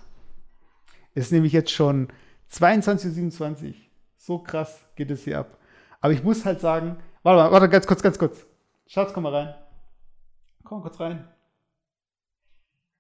ist 1.15 1.31
nämlich 1.31 1.53
jetzt 1.53 1.71
schon 1.71 2.09
22.27 2.51 3.67
Uhr, 3.67 3.73
so 4.17 4.39
krass 4.39 4.79
geht 4.95 5.11
es 5.11 5.23
hier 5.23 5.39
ab. 5.39 5.57
Aber 6.01 6.13
ich 6.13 6.23
muss 6.23 6.45
halt 6.45 6.59
sagen, 6.59 6.97
warte 7.23 7.43
mal, 7.43 7.51
warte, 7.51 7.69
ganz 7.69 7.87
kurz, 7.87 8.03
ganz 8.03 8.19
kurz. 8.19 8.45
Schatz, 8.85 9.13
komm 9.13 9.23
mal 9.23 9.33
rein. 9.33 9.55
Komm 10.63 10.79
mal 10.79 10.83
kurz 10.83 10.99
rein. 10.99 11.27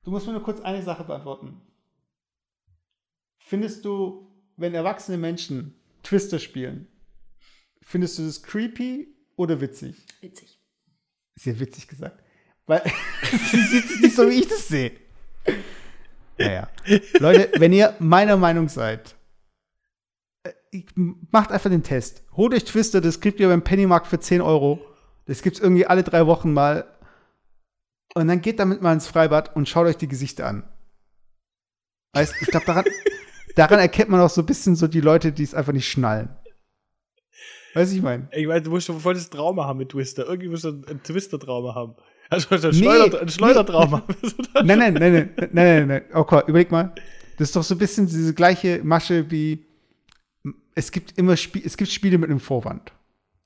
Du 0.03 0.11
musst 0.11 0.25
mir 0.25 0.33
nur 0.33 0.43
kurz 0.43 0.61
eine 0.61 0.81
Sache 0.81 1.03
beantworten. 1.03 1.61
Findest 3.47 3.85
du, 3.85 4.27
wenn 4.57 4.73
erwachsene 4.73 5.17
Menschen 5.17 5.73
Twister 6.03 6.37
spielen, 6.37 6.85
findest 7.81 8.19
du 8.19 8.25
das 8.25 8.43
creepy 8.43 9.07
oder 9.37 9.61
witzig? 9.61 10.05
Witzig. 10.19 10.59
Ist 11.33 11.45
ja 11.45 11.57
witzig 11.57 11.87
gesagt. 11.87 12.21
Weil 12.65 12.81
sie 13.51 13.61
sieht 13.61 13.85
es 13.85 14.01
nicht 14.01 14.15
so, 14.17 14.29
wie 14.29 14.39
ich 14.39 14.49
das 14.49 14.67
sehe. 14.67 14.91
Naja. 16.37 16.67
Leute, 17.19 17.49
wenn 17.57 17.71
ihr 17.71 17.95
meiner 17.99 18.35
Meinung 18.35 18.67
seid, 18.67 19.15
äh, 20.43 20.51
macht 21.31 21.53
einfach 21.53 21.69
den 21.69 21.83
Test. 21.83 22.23
Holt 22.33 22.53
euch 22.53 22.65
Twister, 22.65 22.99
das 22.99 23.21
kriegt 23.21 23.39
ihr 23.39 23.47
beim 23.47 23.63
Pennymarkt 23.63 24.07
für 24.07 24.19
10 24.19 24.41
Euro. 24.41 24.81
Das 25.23 25.41
gibt's 25.41 25.61
irgendwie 25.61 25.85
alle 25.85 26.03
drei 26.03 26.27
Wochen 26.27 26.51
mal. 26.51 26.85
Und 28.13 28.27
dann 28.27 28.41
geht 28.41 28.59
damit 28.59 28.81
mal 28.81 28.91
ins 28.91 29.07
Freibad 29.07 29.55
und 29.55 29.69
schaut 29.69 29.87
euch 29.87 29.97
die 29.97 30.09
Gesichter 30.09 30.47
an. 30.47 30.67
Weißt, 32.11 32.35
ich 32.41 32.47
glaube, 32.47 32.65
daran, 32.65 32.85
daran 33.57 33.79
erkennt 33.79 34.09
man 34.09 34.19
auch 34.19 34.29
so 34.29 34.41
ein 34.41 34.45
bisschen 34.45 34.75
so 34.75 34.87
die 34.87 35.01
Leute, 35.01 35.31
die 35.31 35.43
es 35.43 35.53
einfach 35.53 35.73
nicht 35.73 35.89
schnallen. 35.89 36.29
Weiß 37.73 37.91
ich 37.91 38.01
mein. 38.01 38.27
Ich 38.31 38.47
meine, 38.47 38.61
du 38.61 38.71
musst 38.71 38.87
schon 38.87 38.99
voll 38.99 39.13
das 39.13 39.29
Trauma 39.29 39.65
haben 39.65 39.77
mit 39.77 39.89
Twister. 39.89 40.25
Irgendwie 40.25 40.49
musst 40.49 40.63
du 40.63 40.69
ein 40.69 41.01
Twister-Trauma 41.03 41.75
haben. 41.75 41.95
Also 42.29 42.49
ein, 42.55 42.73
Schleuder, 42.73 43.21
ein 43.21 43.29
Schleudertrauma. 43.29 44.03
Nein, 44.63 44.79
nein, 44.79 44.93
nein, 44.93 45.13
nein, 45.13 45.49
nein, 45.53 45.87
nein. 45.87 46.01
Okay, 46.13 46.41
überleg 46.47 46.71
mal. 46.71 46.93
Das 47.37 47.49
ist 47.49 47.55
doch 47.55 47.63
so 47.63 47.75
ein 47.75 47.77
bisschen 47.77 48.07
diese 48.07 48.33
gleiche 48.33 48.81
Masche 48.83 49.29
wie 49.31 49.65
es 50.75 50.91
gibt 50.91 51.17
immer 51.17 51.37
Spie 51.37 51.63
es 51.63 51.77
gibt 51.77 51.89
Spiele 51.91 52.17
mit 52.17 52.29
einem 52.29 52.39
Vorwand. 52.39 52.91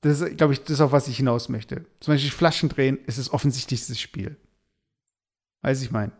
Das 0.00 0.20
ist, 0.20 0.36
glaube 0.36 0.54
ich, 0.54 0.64
das, 0.64 0.80
auf 0.80 0.90
was 0.90 1.06
ich 1.06 1.16
hinaus 1.16 1.48
möchte. 1.48 1.84
Zum 2.00 2.14
Beispiel 2.14 2.32
Flaschen 2.32 2.68
drehen 2.68 2.98
ist 3.06 3.18
das 3.18 3.32
offensichtlichste 3.32 3.94
Spiel. 3.94 4.36
Weiß 5.60 5.80
ich 5.82 5.92
mein. 5.92 6.10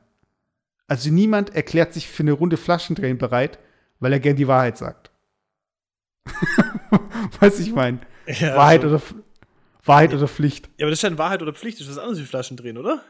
Also 0.86 1.11
niemand 1.11 1.57
erklärt 1.57 1.93
sich 1.95 2.07
für 2.07 2.22
eine 2.22 2.32
Runde 2.32 2.57
Flaschendrehen 2.57 3.18
bereit, 3.18 3.59
weil 4.03 4.12
er 4.12 4.20
gern 4.20 4.36
die 4.36 4.48
Wahrheit 4.48 4.76
sagt. 4.76 5.12
Weiß 7.40 7.61
ich 7.61 7.72
mein. 7.72 8.00
Ja, 8.26 8.57
Wahrheit, 8.57 8.84
also- 8.84 8.96
oder, 8.96 9.24
Wahrheit 9.84 10.12
oder 10.12 10.28
Pflicht. 10.28 10.68
Ja, 10.76 10.84
aber 10.84 10.90
das 10.90 11.03
ist 11.03 11.09
ja 11.09 11.18
Wahrheit 11.18 11.40
oder 11.40 11.55
Pflicht. 11.55 11.78
Das 11.80 11.86
ist 11.86 11.96
was 11.96 12.03
anderes 12.03 12.20
wie 12.20 12.26
Flaschen 12.26 12.57
drehen, 12.57 12.76
oder? 12.78 13.03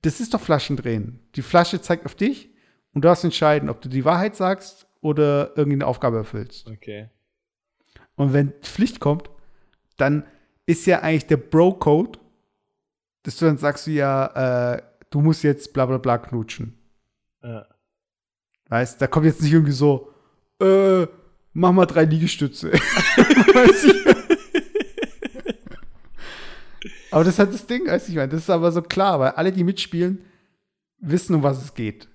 Das 0.00 0.20
ist 0.20 0.32
doch 0.32 0.40
Flaschendrehen. 0.40 1.20
Die 1.34 1.42
Flasche 1.42 1.80
zeigt 1.80 2.06
auf 2.06 2.14
dich 2.14 2.50
und 2.92 3.04
du 3.04 3.08
darfst 3.08 3.24
entscheiden, 3.24 3.68
ob 3.68 3.80
du 3.82 3.88
die 3.88 4.04
Wahrheit 4.04 4.34
sagst 4.36 4.86
oder 5.00 5.56
irgendeine 5.56 5.86
Aufgabe 5.86 6.16
erfüllst. 6.18 6.66
Okay. 6.68 7.10
Und 8.14 8.32
wenn 8.32 8.52
Pflicht 8.62 9.00
kommt, 9.00 9.28
dann 9.96 10.24
ist 10.66 10.86
ja 10.86 11.00
eigentlich 11.00 11.26
der 11.26 11.36
Bro-Code, 11.36 12.18
dass 13.24 13.36
du 13.36 13.44
dann 13.44 13.58
sagst, 13.58 13.86
du 13.86 13.90
ja, 13.90 14.74
äh, 14.74 14.82
du 15.10 15.20
musst 15.20 15.42
jetzt 15.42 15.72
bla 15.72 15.86
bla 15.86 15.98
bla 15.98 16.18
knutschen. 16.18 16.78
Ja. 17.42 17.66
Weißt, 18.68 19.00
da 19.00 19.06
kommt 19.06 19.26
jetzt 19.26 19.42
nicht 19.42 19.52
irgendwie 19.52 19.72
so, 19.72 20.11
äh, 20.62 21.06
mach 21.52 21.72
mal 21.72 21.86
drei 21.86 22.04
Liegestütze. 22.04 22.72
Aber 27.10 27.24
das 27.24 27.34
ist 27.34 27.38
halt 27.38 27.52
das 27.52 27.66
Ding, 27.66 27.86
weiß 27.86 28.08
ich 28.08 28.14
meine. 28.14 28.28
Das 28.28 28.40
ist 28.40 28.50
aber 28.50 28.72
so 28.72 28.80
klar, 28.80 29.20
weil 29.20 29.32
alle, 29.32 29.52
die 29.52 29.64
mitspielen, 29.64 30.24
wissen, 30.98 31.34
um 31.34 31.42
was 31.42 31.62
es 31.62 31.74
geht. 31.74 32.08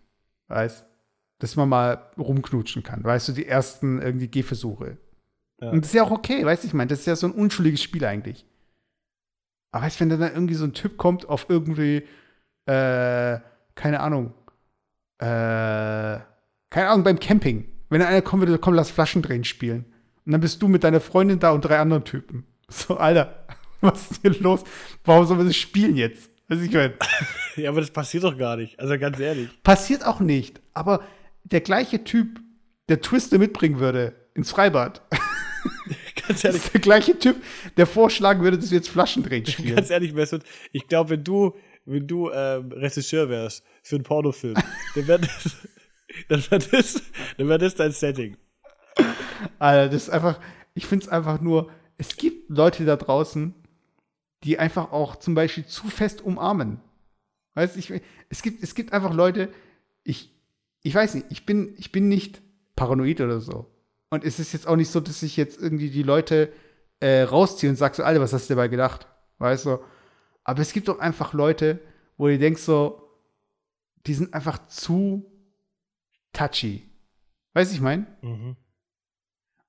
Weißt 0.48 0.88
dass 1.39 1.56
man 1.56 1.70
mal 1.70 2.12
rumknutschen 2.18 2.84
kann. 2.84 3.04
Weißt 3.04 3.28
du, 3.28 3.34
die 3.34 3.45
ersten 3.45 4.02
irgendwie 4.02 4.28
Gehversuche. 4.28 4.98
Ja. 5.62 5.70
Und 5.70 5.82
das 5.82 5.89
ist 5.89 5.95
ja 5.95 6.04
auch 6.04 6.12
okay, 6.12 6.43
weißt 6.45 6.64
du, 6.64 6.68
ich 6.68 6.74
meine, 6.74 6.89
das 6.89 7.00
ist 7.00 7.06
ja 7.06 7.16
so 7.16 7.28
ein 7.28 7.34
unschuldiges 7.34 7.82
Spiel 7.82 8.06
eigentlich. 8.06 8.45
Aber 9.72 9.86
weißt 9.86 10.00
du, 10.00 10.02
wenn 10.02 10.20
dann 10.20 10.34
irgendwie 10.34 10.56
so 10.56 10.66
ein 10.66 10.74
Typ 10.74 10.98
kommt 10.98 11.30
auf 11.30 11.48
irgendwie, 11.50 12.04
äh, 12.66 13.39
keine 13.76 14.00
Ahnung, 14.00 14.34
äh, 15.20 16.20
keine 16.70 16.89
Ahnung, 16.89 17.04
beim 17.04 17.20
Camping. 17.20 17.68
Wenn 17.89 18.01
einer 18.01 18.21
kommen 18.21 18.41
würde, 18.41 18.59
komm, 18.59 18.73
lass 18.73 18.91
Flaschendrehen 18.91 19.43
spielen. 19.43 19.85
Und 20.25 20.31
dann 20.33 20.41
bist 20.41 20.61
du 20.61 20.67
mit 20.67 20.83
deiner 20.83 20.99
Freundin 20.99 21.39
da 21.39 21.51
und 21.51 21.61
drei 21.61 21.79
anderen 21.79 22.03
Typen. 22.03 22.45
So, 22.69 22.97
Alter, 22.97 23.45
was 23.81 24.11
ist 24.11 24.21
hier 24.21 24.31
los? 24.41 24.63
Warum 25.05 25.25
sollen 25.25 25.39
wir 25.39 25.45
das 25.45 25.55
spielen 25.55 25.95
jetzt? 25.95 26.29
Weiß 26.47 26.61
ich 26.61 26.71
meine. 26.71 26.93
Ja, 27.55 27.71
aber 27.71 27.81
das 27.81 27.89
passiert 27.89 28.23
doch 28.23 28.38
gar 28.38 28.55
nicht. 28.55 28.79
Also 28.79 28.99
ganz 28.99 29.19
ehrlich. 29.19 29.49
Passiert 29.63 30.05
auch 30.05 30.19
nicht. 30.19 30.61
Aber 30.75 31.01
der 31.43 31.61
gleiche 31.61 32.03
Typ, 32.03 32.39
der 32.88 33.01
Twister 33.01 33.39
mitbringen 33.39 33.79
würde 33.79 34.13
ins 34.35 34.51
Freibad, 34.51 35.01
Ganz 36.27 36.43
ehrlich. 36.43 36.63
ist 36.63 36.73
der 36.73 36.81
gleiche 36.81 37.17
Typ, 37.17 37.38
der 37.77 37.88
vorschlagen 37.88 38.43
würde, 38.43 38.59
dass 38.59 38.69
wir 38.69 38.77
jetzt 38.77 38.89
Flaschendrehen 38.89 39.43
spielen. 39.45 39.75
Ganz 39.75 39.89
ehrlich, 39.89 40.13
Mesut, 40.13 40.43
ich 40.71 40.88
glaube, 40.88 41.09
wenn 41.11 41.23
du, 41.23 41.55
wenn 41.85 42.05
du 42.05 42.29
ähm, 42.29 42.71
Regisseur 42.73 43.27
wärst 43.27 43.63
für 43.81 43.95
einen 43.95 44.03
Pornofilm, 44.03 44.53
dann 44.93 45.07
wäre 45.07 45.21
das, 45.21 45.55
dann 46.30 46.43
wär 46.49 46.59
das, 46.59 47.01
dann 47.38 47.47
das 47.47 47.76
dein 47.76 47.91
Setting. 47.91 48.38
Alter, 49.59 49.89
das 49.89 50.03
ist 50.03 50.09
einfach, 50.09 50.39
ich 50.74 50.86
finde 50.86 51.05
es 51.05 51.11
einfach 51.11 51.41
nur, 51.41 51.70
es 51.97 52.18
gibt 52.18 52.49
Leute 52.49 52.86
da 52.86 52.95
draußen, 52.95 53.53
die 54.43 54.59
einfach 54.59 54.91
auch 54.91 55.15
zum 55.15 55.36
Beispiel 55.36 55.65
zu 55.65 55.88
fest 55.88 56.22
umarmen. 56.22 56.80
Weißt 57.55 57.76
du, 57.76 58.01
es 58.30 58.41
gibt, 58.41 58.63
es 58.63 58.76
gibt 58.76 58.93
einfach 58.93 59.13
Leute, 59.13 59.49
ich, 60.03 60.32
ich 60.84 60.93
weiß 60.93 61.15
nicht, 61.15 61.28
ich 61.30 61.45
bin, 61.45 61.74
ich 61.78 61.91
bin 61.91 62.07
nicht 62.07 62.41
paranoid 62.76 63.20
oder 63.22 63.39
so. 63.39 63.72
Und 64.09 64.24
es 64.24 64.39
ist 64.39 64.53
jetzt 64.53 64.68
auch 64.68 64.76
nicht 64.76 64.91
so, 64.91 64.99
dass 64.99 65.24
ich 65.24 65.36
jetzt 65.36 65.59
irgendwie 65.59 65.89
die 65.89 66.03
Leute 66.03 66.53
äh, 66.99 67.24
rausziehe 67.24 67.70
und 67.70 67.76
sage 67.76 67.95
so, 67.95 68.03
Alter, 68.03 68.22
was 68.22 68.34
hast 68.34 68.49
du 68.49 68.55
dabei 68.55 68.68
gedacht? 68.68 69.07
Weißt 69.39 69.65
du? 69.65 69.80
Aber 70.43 70.61
es 70.61 70.72
gibt 70.72 70.88
doch 70.88 70.99
einfach 70.99 71.34
Leute, 71.34 71.80
wo 72.15 72.28
du 72.28 72.38
denkst 72.38 72.61
so, 72.61 73.01
die 74.05 74.13
sind 74.13 74.34
einfach 74.34 74.68
zu 74.68 75.26
touchy. 76.38 76.83
Weißt 77.53 77.71
du, 77.71 77.75
ich 77.75 77.81
meine? 77.81 78.05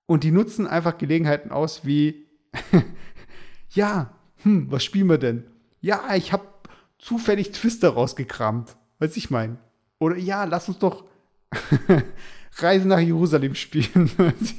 Und 0.06 0.24
die 0.24 0.30
nutzen 0.30 0.66
einfach 0.66 0.98
Gelegenheiten 0.98 1.50
aus 1.50 1.84
wie, 1.84 2.26
ja, 3.70 4.14
hm, 4.42 4.70
was 4.70 4.84
spielen 4.84 5.08
wir 5.08 5.18
denn? 5.18 5.44
Ja, 5.80 6.14
ich 6.14 6.32
habe 6.32 6.46
zufällig 6.98 7.52
Twister 7.52 7.90
rausgekramt. 7.90 8.76
Weiß 8.98 9.16
ich 9.16 9.30
mein. 9.30 9.58
Oder 9.98 10.16
ja, 10.16 10.44
lass 10.44 10.68
uns 10.68 10.78
doch 10.78 11.04
Reise 12.56 12.88
nach 12.88 12.98
Jerusalem 12.98 13.54
spielen. 13.54 14.10
Weiß 14.18 14.54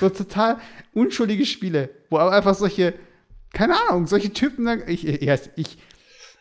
so 0.00 0.08
total 0.08 0.58
unschuldige 0.92 1.46
Spiele, 1.46 1.90
wo 2.10 2.18
aber 2.18 2.32
einfach 2.32 2.54
solche, 2.54 2.94
keine 3.52 3.74
Ahnung, 3.88 4.06
solche 4.06 4.32
Typen, 4.32 4.66
ich, 4.88 5.06
ich, 5.06 5.50
ich 5.56 5.78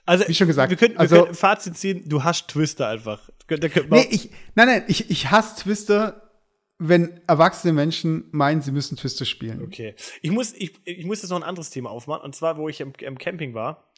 Also, 0.06 0.28
Wie 0.28 0.34
schon 0.34 0.48
gesagt, 0.48 0.72
wir 0.72 0.78
könnten, 0.78 0.96
wir 0.96 1.02
also- 1.02 1.16
könnten 1.18 1.32
ein 1.32 1.36
Fazit 1.36 1.78
ziehen, 1.78 2.04
du 2.10 2.24
hast 2.24 2.48
Twister 2.48 2.88
einfach. 2.88 3.30
Könnte 3.60 3.84
man- 3.90 4.00
Nee, 4.00 4.08
ich, 4.12 4.30
nein, 4.56 4.68
nein, 4.68 4.84
ich, 4.88 5.10
ich 5.10 5.32
hasse 5.32 5.62
Twister, 5.64 6.30
wenn 6.78 7.22
erwachsene 7.28 7.74
Menschen 7.74 8.26
meinen, 8.32 8.62
sie 8.62 8.72
müssen 8.72 8.98
Twister 8.98 9.26
spielen. 9.26 9.62
Okay. 9.64 9.96
Ich 10.22 10.32
muss, 10.32 10.54
ich, 10.54 10.74
ich 10.86 11.06
muss 11.06 11.22
jetzt 11.22 11.30
noch 11.30 11.38
ein 11.38 11.44
anderes 11.44 11.70
Thema 11.70 11.90
aufmachen. 11.92 12.24
Und 12.24 12.36
zwar, 12.36 12.58
wo 12.58 12.70
ich 12.70 12.82
im, 12.82 12.94
im 13.00 13.18
Camping 13.18 13.54
war. 13.54 13.92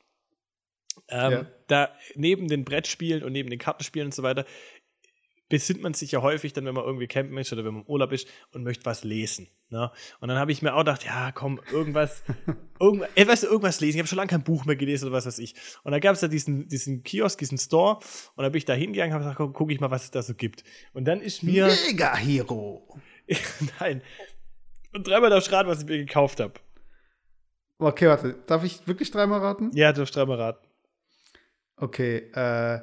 Ähm, 1.09 1.31
Ja. 1.31 1.45
Da 1.67 1.89
neben 2.15 2.47
den 2.49 2.65
Brettspielen 2.65 3.23
und 3.23 3.31
neben 3.31 3.49
den 3.49 3.57
Kartenspielen 3.59 4.07
und 4.07 4.13
so 4.13 4.21
weiter 4.21 4.45
besinnt 5.49 5.81
man 5.81 5.93
sich 5.93 6.11
ja 6.11 6.21
häufig 6.21 6.53
dann, 6.53 6.65
wenn 6.65 6.73
man 6.73 6.83
irgendwie 6.83 7.07
campen 7.07 7.37
ist 7.37 7.51
oder 7.53 7.63
wenn 7.63 7.73
man 7.73 7.83
im 7.83 7.89
Urlaub 7.89 8.11
ist 8.11 8.27
und 8.51 8.63
möchte 8.63 8.85
was 8.85 9.03
lesen. 9.03 9.49
Ne? 9.69 9.91
Und 10.19 10.29
dann 10.29 10.37
habe 10.37 10.51
ich 10.51 10.61
mir 10.61 10.73
auch 10.73 10.79
gedacht, 10.79 11.05
ja, 11.05 11.31
komm, 11.31 11.59
irgendwas, 11.71 12.23
irgendwas, 12.79 13.09
ey, 13.15 13.27
weißt 13.27 13.43
du, 13.43 13.47
irgendwas 13.47 13.79
lesen. 13.79 13.97
Ich 13.97 13.99
habe 13.99 14.07
schon 14.07 14.17
lange 14.17 14.29
kein 14.29 14.43
Buch 14.43 14.65
mehr 14.65 14.75
gelesen 14.75 15.05
oder 15.07 15.17
was 15.17 15.25
weiß 15.25 15.39
ich. 15.39 15.55
Und 15.83 15.91
da 15.91 15.99
gab 15.99 16.15
es 16.15 16.21
ja 16.21 16.27
diesen, 16.27 16.67
diesen 16.67 17.03
Kiosk, 17.03 17.39
diesen 17.39 17.57
Store. 17.57 17.99
Und 18.35 18.43
da 18.43 18.49
bin 18.49 18.57
ich 18.57 18.65
da 18.65 18.73
hingegangen 18.73 19.15
und 19.15 19.23
habe 19.23 19.35
gesagt, 19.35 19.53
gucke 19.53 19.73
ich 19.73 19.79
mal, 19.79 19.91
was 19.91 20.05
es 20.05 20.11
da 20.11 20.21
so 20.23 20.33
gibt. 20.33 20.63
Und 20.93 21.05
dann 21.05 21.21
ist 21.21 21.43
mir, 21.43 21.67
Mega 21.87 22.15
Hero. 22.15 22.99
nein, 23.79 24.01
und 24.93 25.07
dreimal 25.07 25.29
darfst 25.29 25.51
raten, 25.51 25.69
was 25.69 25.81
ich 25.81 25.87
mir 25.87 25.97
gekauft 25.97 26.39
habe. 26.39 26.53
Okay, 27.79 28.07
warte, 28.07 28.35
darf 28.45 28.63
ich 28.63 28.87
wirklich 28.87 29.11
dreimal 29.11 29.39
raten? 29.39 29.71
Ja, 29.73 29.91
du 29.91 30.01
darfst 30.01 30.15
dreimal 30.15 30.39
raten. 30.39 30.67
Okay, 31.75 32.17
äh, 32.33 32.81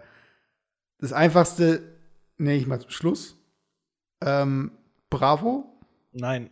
das 0.98 1.12
einfachste 1.12 1.99
nenne 2.40 2.56
ich 2.56 2.66
mal 2.66 2.80
zum 2.80 2.90
Schluss. 2.90 3.36
Ähm, 4.20 4.72
Bravo. 5.10 5.64
Nein. 6.12 6.50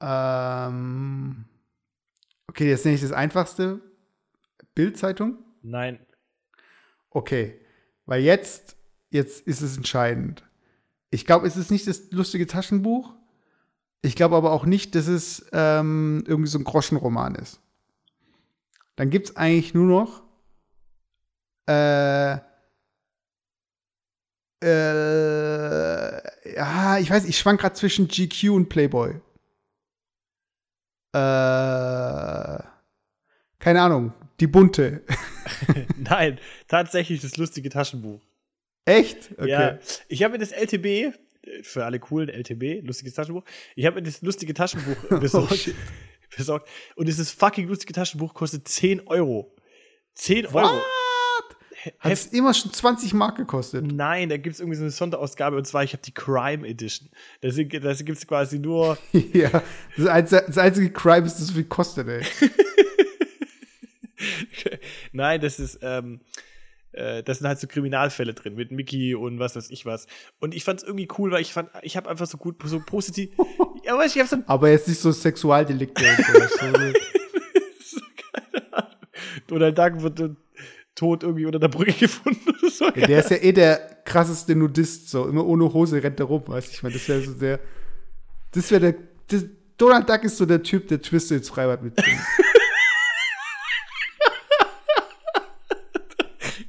Ähm, 0.00 1.44
okay, 2.46 2.68
jetzt 2.68 2.84
nenne 2.84 2.94
ich 2.94 3.02
das 3.02 3.12
einfachste. 3.12 3.80
Bildzeitung. 4.74 5.38
Nein. 5.62 5.98
Okay, 7.10 7.60
weil 8.06 8.22
jetzt, 8.22 8.76
jetzt 9.10 9.46
ist 9.46 9.60
es 9.60 9.76
entscheidend. 9.76 10.44
Ich 11.10 11.26
glaube, 11.26 11.46
es 11.46 11.56
ist 11.56 11.70
nicht 11.70 11.86
das 11.86 12.10
lustige 12.12 12.46
Taschenbuch. 12.46 13.14
Ich 14.02 14.14
glaube 14.14 14.36
aber 14.36 14.52
auch 14.52 14.66
nicht, 14.66 14.94
dass 14.94 15.08
es 15.08 15.46
ähm, 15.52 16.22
irgendwie 16.26 16.50
so 16.50 16.58
ein 16.58 16.64
Groschenroman 16.64 17.34
ist. 17.34 17.60
Dann 18.94 19.10
gibt 19.10 19.30
es 19.30 19.36
eigentlich 19.36 19.74
nur 19.74 19.86
noch 19.86 20.22
äh, 21.66 22.38
äh, 24.62 26.54
ja, 26.54 26.98
ich 26.98 27.10
weiß, 27.10 27.24
ich 27.26 27.38
schwank 27.38 27.60
gerade 27.60 27.74
zwischen 27.74 28.08
GQ 28.08 28.50
und 28.50 28.68
Playboy. 28.68 29.20
Äh, 31.12 32.62
keine 33.58 33.82
Ahnung, 33.82 34.12
die 34.40 34.46
bunte. 34.46 35.02
Nein. 35.96 36.38
Tatsächlich 36.68 37.20
das 37.20 37.36
lustige 37.36 37.70
Taschenbuch. 37.70 38.20
Echt? 38.84 39.32
Okay. 39.32 39.48
Ja. 39.48 39.78
Ich 40.08 40.22
habe 40.22 40.32
mir 40.32 40.38
das 40.38 40.52
LTB, 40.52 40.86
äh, 40.86 41.12
für 41.62 41.84
alle 41.84 41.98
coolen 41.98 42.28
LTB, 42.28 42.84
lustiges 42.86 43.14
Taschenbuch, 43.14 43.44
ich 43.74 43.86
habe 43.86 43.96
mir 43.96 44.02
das 44.02 44.22
lustige 44.22 44.54
Taschenbuch 44.54 44.96
besorgt. 45.20 45.68
Oh, 45.68 46.36
besorgt. 46.36 46.68
Und 46.94 47.06
dieses 47.06 47.30
fucking 47.30 47.68
lustige 47.68 47.92
Taschenbuch 47.92 48.34
kostet 48.34 48.68
10 48.68 49.06
Euro. 49.06 49.54
10 50.14 50.46
Euro. 50.46 50.54
What? 50.54 50.82
Hat 52.00 52.12
es 52.12 52.26
immer 52.26 52.54
schon 52.54 52.72
20 52.72 53.14
Mark 53.14 53.36
gekostet? 53.36 53.86
Nein, 53.86 54.28
da 54.28 54.36
gibt 54.36 54.54
es 54.54 54.60
irgendwie 54.60 54.76
so 54.76 54.82
eine 54.82 54.90
Sonderausgabe 54.90 55.56
und 55.56 55.66
zwar, 55.66 55.84
ich 55.84 55.92
habe 55.92 56.02
die 56.02 56.12
Crime 56.12 56.66
Edition. 56.66 57.08
Da 57.40 57.50
gibt 57.50 57.84
es 57.84 58.26
quasi 58.26 58.58
nur. 58.58 58.98
ja. 59.32 59.62
Das, 59.96 60.06
einzige, 60.06 60.44
das 60.46 60.58
einzige 60.58 60.90
Crime 60.90 61.26
ist, 61.26 61.34
dass 61.34 61.42
es 61.42 61.48
so 61.48 61.54
viel 61.54 61.64
kostet, 61.64 62.08
ey. 62.08 62.22
Nein, 65.12 65.40
das 65.40 65.60
ist, 65.60 65.78
ähm, 65.82 66.20
äh, 66.92 67.22
das 67.22 67.38
sind 67.38 67.46
halt 67.46 67.60
so 67.60 67.68
Kriminalfälle 67.68 68.34
drin 68.34 68.56
mit 68.56 68.72
Mickey 68.72 69.14
und 69.14 69.38
was 69.38 69.54
weiß 69.54 69.70
ich 69.70 69.86
was. 69.86 70.08
Und 70.40 70.54
ich 70.54 70.64
fand 70.64 70.80
es 70.80 70.86
irgendwie 70.86 71.08
cool, 71.18 71.30
weil 71.30 71.42
ich 71.42 71.52
fand, 71.52 71.70
ich 71.82 71.96
habe 71.96 72.10
einfach 72.10 72.26
so 72.26 72.38
gut, 72.38 72.56
so 72.64 72.80
positiv. 72.80 73.30
du, 73.86 74.14
ich 74.14 74.18
habe 74.18 74.28
so 74.28 74.36
Aber 74.46 74.68
jetzt 74.68 74.88
nicht 74.88 75.00
so 75.00 75.12
Sexualdelikte 75.12 76.04
und 76.04 76.26
sowas. 76.26 76.52
So, 77.80 78.00
keine 78.16 78.72
Ahnung. 78.72 78.92
Donald 79.46 79.78
Duck 79.78 80.02
wird 80.02 80.36
tot 80.98 81.22
irgendwie 81.22 81.46
unter 81.46 81.60
der 81.60 81.68
Brücke 81.68 81.92
gefunden 82.00 82.40
so. 82.70 82.86
ja, 82.86 83.06
der 83.06 83.20
ist 83.20 83.30
ja 83.30 83.36
eh 83.36 83.52
der 83.52 83.76
krasseste 84.04 84.56
Nudist, 84.56 85.10
so. 85.10 85.28
Immer 85.28 85.46
ohne 85.46 85.72
Hose 85.72 86.02
rennt 86.02 86.18
er 86.18 86.26
rum, 86.26 86.42
weißt 86.46 86.68
du? 86.68 86.72
Ich 86.72 86.82
meine, 86.82 86.94
das 86.94 87.08
wäre 87.08 87.20
so 87.22 87.32
der. 87.34 87.60
Das 88.52 88.70
wäre 88.70 88.80
der. 88.80 88.94
Das, 89.28 89.44
Donald 89.76 90.08
Duck 90.08 90.24
ist 90.24 90.36
so 90.36 90.46
der 90.46 90.62
Typ, 90.62 90.88
der 90.88 91.00
Twister 91.00 91.36
ins 91.36 91.48
Freibad 91.48 91.82
mitbringt. 91.82 92.18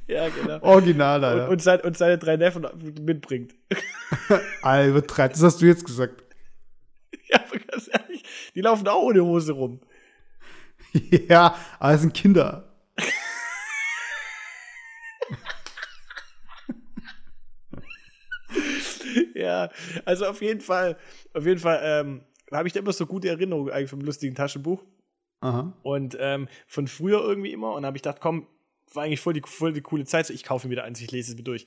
ja, 0.06 0.28
genau. 0.28 0.60
Original, 0.62 1.18
Und, 1.18 1.24
Alter. 1.24 1.48
und, 1.48 1.62
sein, 1.62 1.80
und 1.80 1.96
seine 1.96 2.18
drei 2.18 2.36
Neffen 2.36 2.66
mitbringt. 3.04 3.54
Alter, 4.62 4.88
übertreibt. 4.90 5.34
Das 5.34 5.42
hast 5.42 5.60
du 5.60 5.66
jetzt 5.66 5.84
gesagt. 5.84 6.22
ja, 7.28 7.40
aber 7.40 7.58
ganz 7.58 7.88
ehrlich, 7.92 8.24
die 8.54 8.60
laufen 8.60 8.86
auch 8.88 9.02
ohne 9.02 9.24
Hose 9.24 9.52
rum. 9.52 9.80
ja, 11.28 11.56
aber 11.78 11.94
es 11.94 12.00
sind 12.02 12.14
Kinder. 12.14 12.69
Ja, 19.40 19.70
also 20.04 20.26
auf 20.26 20.42
jeden 20.42 20.60
Fall, 20.60 20.96
auf 21.34 21.44
jeden 21.46 21.60
Fall 21.60 21.80
ähm, 21.82 22.24
habe 22.52 22.68
ich 22.68 22.74
da 22.74 22.80
immer 22.80 22.92
so 22.92 23.06
gute 23.06 23.28
Erinnerungen 23.28 23.72
eigentlich 23.72 23.90
vom 23.90 24.00
lustigen 24.00 24.34
Taschenbuch. 24.34 24.84
Aha. 25.40 25.72
Und 25.82 26.16
ähm, 26.20 26.48
von 26.66 26.86
früher 26.86 27.20
irgendwie 27.20 27.52
immer. 27.52 27.72
Und 27.74 27.82
da 27.82 27.86
habe 27.86 27.96
ich 27.96 28.02
gedacht, 28.02 28.20
komm, 28.20 28.46
war 28.92 29.04
eigentlich 29.04 29.20
voll 29.20 29.32
die, 29.32 29.42
voll 29.44 29.72
die 29.72 29.80
coole 29.80 30.04
Zeit. 30.04 30.26
So, 30.26 30.34
ich 30.34 30.44
kaufe 30.44 30.66
mir 30.66 30.72
wieder 30.72 30.84
eins, 30.84 31.00
ich 31.00 31.10
lese 31.10 31.32
es 31.32 31.36
mir 31.36 31.44
durch. 31.44 31.66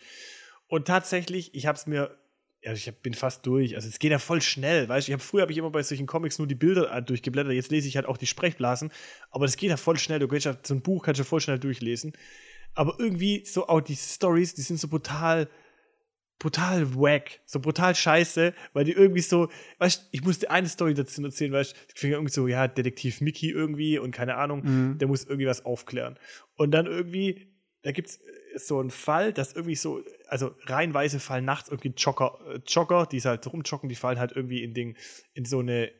Und 0.67 0.87
tatsächlich, 0.87 1.55
ich 1.55 1.65
habe 1.65 1.77
es 1.77 1.87
mir, 1.87 2.15
ja, 2.61 2.73
ich 2.73 2.91
bin 3.01 3.13
fast 3.13 3.45
durch. 3.45 3.75
Also 3.75 3.87
es 3.87 3.99
geht 3.99 4.11
ja 4.11 4.19
voll 4.19 4.41
schnell, 4.41 4.87
weißt 4.87 5.07
du. 5.07 5.11
Ich 5.11 5.13
habe 5.13 5.23
früher 5.23 5.41
habe 5.41 5.51
ich 5.51 5.57
immer 5.57 5.71
bei 5.71 5.83
solchen 5.83 6.07
Comics 6.07 6.37
nur 6.37 6.47
die 6.47 6.55
Bilder 6.55 6.95
äh, 6.95 7.01
durchgeblättert. 7.01 7.53
Jetzt 7.53 7.71
lese 7.71 7.87
ich 7.87 7.95
halt 7.95 8.05
auch 8.05 8.17
die 8.17 8.27
Sprechblasen. 8.27 8.91
Aber 9.31 9.45
das 9.45 9.57
geht 9.57 9.69
ja 9.69 9.77
voll 9.77 9.97
schnell. 9.97 10.19
Du 10.19 10.27
kannst 10.27 10.45
ja 10.45 10.55
so 10.61 10.73
ein 10.73 10.81
Buch 10.81 11.03
kannst 11.03 11.19
du 11.19 11.25
voll 11.25 11.41
schnell 11.41 11.59
durchlesen. 11.59 12.13
Aber 12.75 12.95
irgendwie 12.99 13.45
so 13.45 13.67
auch 13.67 13.81
die 13.81 13.95
Stories, 13.95 14.53
die 14.55 14.61
sind 14.61 14.79
so 14.79 14.87
brutal 14.87 15.47
brutal 16.39 16.95
wack, 16.95 17.39
so 17.45 17.59
brutal 17.59 17.95
scheiße, 17.95 18.53
weil 18.73 18.83
die 18.85 18.91
irgendwie 18.91 19.21
so, 19.21 19.49
weißt 19.79 20.01
du, 20.03 20.07
ich 20.11 20.23
musste 20.23 20.49
eine 20.51 20.67
Story 20.67 20.93
dazu 20.93 21.23
erzählen, 21.23 21.53
weißt 21.53 21.73
du, 21.73 21.77
die 21.93 21.99
fing 21.99 22.11
irgendwie 22.11 22.33
so, 22.33 22.47
ja, 22.47 22.67
Detektiv 22.67 23.21
Mickey 23.21 23.49
irgendwie 23.49 23.97
und 23.97 24.11
keine 24.11 24.35
Ahnung, 24.35 24.63
Mhm. 24.63 24.97
der 24.97 25.07
muss 25.07 25.23
irgendwie 25.23 25.47
was 25.47 25.63
aufklären. 25.65 26.19
Und 26.55 26.71
dann 26.71 26.85
irgendwie, 26.85 27.47
da 27.83 27.91
gibt's 27.91 28.17
äh, 28.17 28.57
so 28.59 28.79
einen 28.79 28.89
Fall, 28.91 29.31
dass 29.33 29.53
irgendwie 29.53 29.75
so, 29.75 30.03
also 30.27 30.53
reihenweise 30.65 31.19
fallen 31.19 31.45
nachts 31.45 31.69
irgendwie 31.69 31.93
Jogger, 31.95 32.39
äh, 32.53 32.59
Jogger, 32.67 33.05
die 33.05 33.21
halt 33.21 33.45
rumjoggen, 33.51 33.87
die 33.89 33.95
fallen 33.95 34.19
halt 34.19 34.33
irgendwie 34.33 34.63
in 34.63 34.73
Ding, 34.73 34.97
in 35.33 35.45
so 35.45 35.59
eine, 35.59 35.91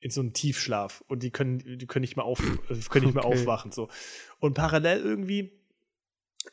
in 0.00 0.10
so 0.10 0.20
einen 0.20 0.32
Tiefschlaf 0.34 1.02
und 1.08 1.22
die 1.22 1.30
können, 1.30 1.58
die 1.78 1.86
können 1.86 2.02
nicht 2.02 2.16
mehr 2.16 2.24
auf, 2.26 2.38
äh, 2.40 2.74
können 2.90 3.06
nicht 3.06 3.14
mehr 3.14 3.24
Okay. 3.24 3.40
aufwachen, 3.40 3.72
so. 3.72 3.88
Und 4.38 4.54
parallel 4.54 5.00
irgendwie 5.00 5.52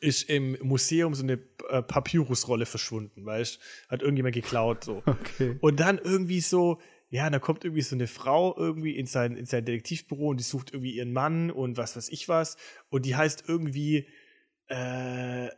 ist 0.02 0.28
im 0.28 0.56
Museum 0.62 1.14
so 1.14 1.22
eine 1.22 1.38
äh, 1.68 1.82
Papyrusrolle 1.82 2.66
verschwunden, 2.66 3.24
weißt 3.24 3.58
Hat 3.88 4.02
irgendjemand 4.02 4.34
geklaut, 4.34 4.84
so. 4.84 5.02
Okay. 5.06 5.56
Und 5.60 5.78
dann 5.80 5.98
irgendwie 5.98 6.40
so, 6.40 6.80
ja, 7.08 7.28
da 7.30 7.38
kommt 7.38 7.64
irgendwie 7.64 7.82
so 7.82 7.94
eine 7.94 8.06
Frau 8.06 8.56
irgendwie 8.56 8.96
in 8.96 9.06
sein, 9.06 9.36
in 9.36 9.46
sein 9.46 9.64
Detektivbüro 9.64 10.28
und 10.30 10.38
die 10.40 10.44
sucht 10.44 10.72
irgendwie 10.72 10.92
ihren 10.96 11.12
Mann 11.12 11.50
und 11.50 11.76
was 11.76 11.96
weiß 11.96 12.08
ich 12.10 12.28
was. 12.28 12.56
Und 12.90 13.06
die 13.06 13.16
heißt 13.16 13.44
irgendwie 13.46 14.08
äh, 14.68 15.48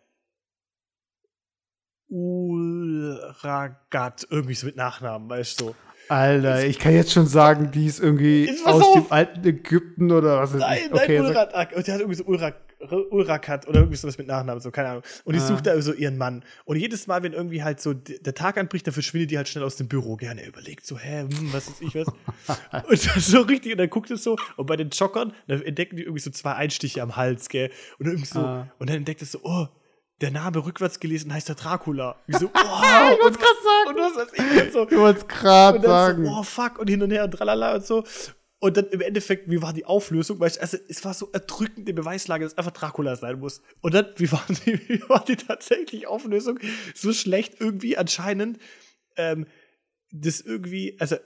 Ulragat, 2.85 4.27
irgendwie 4.31 4.55
so 4.55 4.67
mit 4.67 4.77
Nachnamen, 4.77 5.29
weißt 5.29 5.61
du? 5.61 5.65
So. 5.67 5.75
Alter, 6.09 6.67
ich 6.67 6.79
kann 6.79 6.93
jetzt 6.95 7.13
schon 7.13 7.27
sagen, 7.27 7.71
die 7.71 7.87
ist 7.87 7.99
irgendwie 7.99 8.51
aus 8.67 8.83
auf. 8.83 8.93
dem 8.95 9.11
alten 9.11 9.43
Ägypten 9.47 10.13
oder 10.13 10.39
was 10.41 10.53
weiß 10.53 10.61
Nein, 10.61 10.79
ich. 10.85 10.91
nein, 10.91 11.01
Okay, 11.03 11.17
sag- 11.19 11.29
Ulrak. 11.49 11.73
Und 11.77 11.87
der 11.87 11.95
hat 11.95 12.01
irgendwie 12.01 12.17
so 12.19 12.25
Ulrak, 12.25 12.74
Ulrakat 12.91 13.67
oder 13.69 13.81
irgendwie 13.81 13.97
sowas 13.97 14.19
mit 14.19 14.27
Nachnamen, 14.27 14.61
so, 14.61 14.71
keine 14.71 14.89
Ahnung. 14.91 15.03
Und 15.25 15.35
die 15.35 15.41
Ah. 15.41 15.47
sucht 15.47 15.67
da 15.67 15.81
so 15.81 15.93
ihren 15.93 16.17
Mann. 16.19 16.45
Und 16.65 16.77
jedes 16.77 17.07
Mal, 17.07 17.23
wenn 17.23 17.33
irgendwie 17.33 17.63
halt 17.63 17.81
so 17.81 17.93
der 17.95 18.35
Tag 18.35 18.59
anbricht, 18.59 18.87
dann 18.87 18.95
verschwindet 18.95 19.31
die 19.31 19.37
halt 19.37 19.49
schnell 19.49 19.65
aus 19.65 19.77
dem 19.77 19.89
Büro. 19.89 20.17
Gerne 20.17 20.43
er 20.43 20.49
überlegt 20.49 20.87
so, 20.87 20.99
hä, 20.99 21.21
hm, 21.23 21.53
was 21.53 21.69
ist 21.69 21.83
ich 21.83 21.95
was? 21.95 22.07
und 22.89 23.17
das 23.17 23.27
so 23.27 23.41
richtig, 23.43 23.73
und 23.73 23.79
dann 23.79 23.91
guckt 23.91 24.11
es 24.11 24.23
so, 24.25 24.37
und 24.57 24.67
bei 24.67 24.77
den 24.77 24.91
Joggern, 24.91 25.33
dann 25.47 25.63
entdecken 25.63 25.97
die 25.97 26.03
irgendwie 26.03 26.21
so 26.23 26.31
zwei 26.31 26.55
Einstiche 26.55 27.03
am 27.03 27.17
Hals, 27.17 27.49
gell? 27.49 27.71
Und 27.99 28.07
irgendwie 28.07 28.27
so, 28.27 28.41
Ah. 28.41 28.69
und 28.79 28.89
dann 28.91 28.97
entdeckt 28.99 29.23
es 29.23 29.33
so, 29.33 29.41
oh, 29.43 29.67
der 30.21 30.31
Name 30.31 30.65
rückwärts 30.65 31.01
gelesen 31.01 31.33
heißt 31.35 31.49
der 31.49 31.57
Dracula. 31.57 32.17
Ich 32.29 32.37
so, 32.39 32.47
oh, 32.55 33.11
ich 33.15 33.21
wollte 33.23 33.39
es 33.39 33.39
gerade 33.39 33.89
und 33.89 33.97
sagen. 33.97 33.99
was 33.99 34.17
weiß 34.17 34.33
ich 34.57 34.63
und 34.63 34.73
so. 34.73 34.89
Ich 34.89 34.97
wollte 34.97 35.21
es 35.21 35.29
gerade 35.29 35.79
Und 35.79 35.85
dann 35.85 35.91
sagen. 35.91 36.25
so, 36.25 36.31
oh 36.31 36.43
fuck, 36.45 36.79
und 36.79 36.89
hin 36.89 37.03
und 37.03 37.11
her 37.11 37.25
und 37.25 37.33
tralala 37.33 37.75
und 37.75 37.85
so. 37.85 38.05
Und 38.65 38.79
dann 38.79 38.87
im 38.87 39.03
Endeffekt, 39.03 39.51
wie 39.51 39.61
war 39.61 39.75
die 39.75 39.85
Auflösung? 39.85 40.41
Weil 40.41 40.51
ich, 40.51 40.59
also, 40.59 40.79
es 40.89 41.05
war 41.05 41.13
so 41.13 41.29
erdrückende 41.35 41.93
Beweislage, 41.93 42.45
dass 42.45 42.57
einfach 42.57 42.71
Dracula 42.71 43.15
sein 43.15 43.39
muss. 43.39 43.61
Und 43.83 43.93
dann, 43.93 44.07
wie 44.17 44.33
war 44.33 44.43
die, 44.49 44.81
wie 44.89 45.07
war 45.07 45.23
die 45.23 45.37
tatsächlich 45.37 46.07
Auflösung? 46.07 46.59
So 46.95 47.13
schlecht 47.13 47.61
irgendwie 47.61 47.99
anscheinend. 47.99 48.59
Ähm, 49.17 49.47
das 50.13 50.41
irgendwie, 50.41 50.97
also 50.99 51.17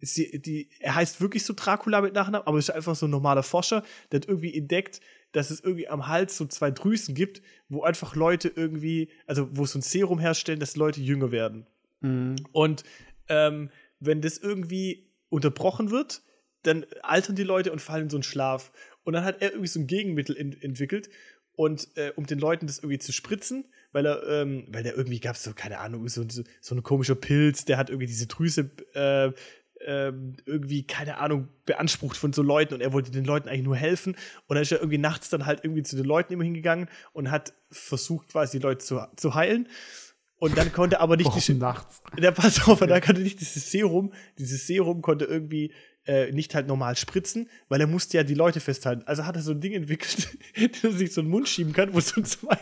sie, 0.00 0.40
die, 0.40 0.70
er 0.78 0.94
heißt 0.94 1.20
wirklich 1.20 1.42
so 1.42 1.52
Dracula 1.52 2.00
mit 2.00 2.14
Nachnamen, 2.14 2.46
aber 2.46 2.60
ist 2.60 2.70
einfach 2.70 2.94
so 2.94 3.08
ein 3.08 3.10
normaler 3.10 3.42
Forscher, 3.42 3.82
der 4.12 4.20
hat 4.20 4.28
irgendwie 4.28 4.56
entdeckt, 4.56 5.00
dass 5.32 5.50
es 5.50 5.58
irgendwie 5.58 5.88
am 5.88 6.06
Hals 6.06 6.36
so 6.36 6.46
zwei 6.46 6.70
Drüsen 6.70 7.16
gibt, 7.16 7.42
wo 7.68 7.82
einfach 7.82 8.14
Leute 8.14 8.52
irgendwie, 8.54 9.10
also 9.26 9.48
wo 9.50 9.66
so 9.66 9.80
ein 9.80 9.82
Serum 9.82 10.20
herstellen, 10.20 10.60
dass 10.60 10.76
Leute 10.76 11.00
jünger 11.00 11.32
werden. 11.32 11.66
Mhm. 12.02 12.36
Und 12.52 12.84
ähm, 13.28 13.70
wenn 13.98 14.20
das 14.20 14.38
irgendwie 14.38 15.10
unterbrochen 15.28 15.90
wird, 15.90 16.22
dann 16.62 16.86
altern 17.02 17.36
die 17.36 17.44
Leute 17.44 17.72
und 17.72 17.80
fallen 17.80 18.04
in 18.04 18.10
so 18.10 18.16
einen 18.16 18.22
Schlaf. 18.22 18.72
Und 19.04 19.14
dann 19.14 19.24
hat 19.24 19.40
er 19.40 19.50
irgendwie 19.50 19.68
so 19.68 19.80
ein 19.80 19.86
Gegenmittel 19.86 20.36
in, 20.36 20.60
entwickelt 20.60 21.08
und 21.54 21.88
äh, 21.96 22.12
um 22.14 22.26
den 22.26 22.38
Leuten 22.38 22.66
das 22.66 22.78
irgendwie 22.78 22.98
zu 22.98 23.12
spritzen, 23.12 23.64
weil 23.92 24.06
er, 24.06 24.22
ähm, 24.28 24.66
weil 24.68 24.82
der 24.82 24.96
irgendwie 24.96 25.18
gab 25.18 25.36
es 25.36 25.42
so, 25.42 25.52
keine 25.54 25.78
Ahnung, 25.78 26.06
so, 26.08 26.28
so, 26.28 26.42
so 26.60 26.74
ein 26.74 26.82
komischer 26.82 27.14
Pilz, 27.14 27.64
der 27.64 27.78
hat 27.78 27.90
irgendwie 27.90 28.06
diese 28.06 28.26
Drüse 28.26 28.70
äh, 28.94 29.32
ähm, 29.84 30.36
irgendwie, 30.44 30.86
keine 30.86 31.18
Ahnung, 31.18 31.48
beansprucht 31.64 32.16
von 32.16 32.32
so 32.32 32.42
Leuten 32.42 32.74
und 32.74 32.80
er 32.80 32.92
wollte 32.92 33.10
den 33.10 33.24
Leuten 33.24 33.48
eigentlich 33.48 33.64
nur 33.64 33.76
helfen. 33.76 34.16
Und 34.46 34.54
dann 34.54 34.62
ist 34.62 34.72
er 34.72 34.78
irgendwie 34.78 34.98
nachts 34.98 35.30
dann 35.30 35.46
halt 35.46 35.64
irgendwie 35.64 35.82
zu 35.82 35.96
den 35.96 36.04
Leuten 36.04 36.32
immer 36.32 36.44
hingegangen 36.44 36.88
und 37.12 37.30
hat 37.30 37.52
versucht, 37.70 38.28
quasi 38.28 38.58
die 38.58 38.62
Leute 38.62 38.84
zu, 38.84 39.00
zu 39.16 39.34
heilen. 39.34 39.68
Und 40.36 40.56
dann 40.56 40.72
konnte 40.72 41.00
aber 41.00 41.16
nicht 41.16 41.26
Warum 41.26 41.40
die, 41.40 41.54
nachts. 41.54 42.02
der 42.16 42.30
pass 42.30 42.68
auf, 42.68 42.80
und 42.80 42.88
dann 42.88 43.00
konnte 43.00 43.22
nicht 43.22 43.40
dieses 43.40 43.70
Serum, 43.70 44.12
dieses 44.38 44.66
Serum 44.66 45.02
konnte 45.02 45.24
irgendwie 45.24 45.72
äh, 46.08 46.32
nicht 46.32 46.54
halt 46.54 46.66
normal 46.66 46.96
spritzen, 46.96 47.48
weil 47.68 47.80
er 47.80 47.86
musste 47.86 48.16
ja 48.16 48.24
die 48.24 48.34
Leute 48.34 48.60
festhalten. 48.60 49.02
Also 49.06 49.24
hat 49.26 49.36
er 49.36 49.42
so 49.42 49.52
ein 49.52 49.60
Ding 49.60 49.72
entwickelt, 49.74 50.28
dass 50.72 50.84
er 50.84 50.92
sich 50.92 51.12
so 51.12 51.20
einen 51.20 51.30
Mund 51.30 51.48
schieben 51.48 51.72
kann, 51.72 51.92
wo 51.94 52.00
so 52.00 52.20
zwei, 52.22 52.58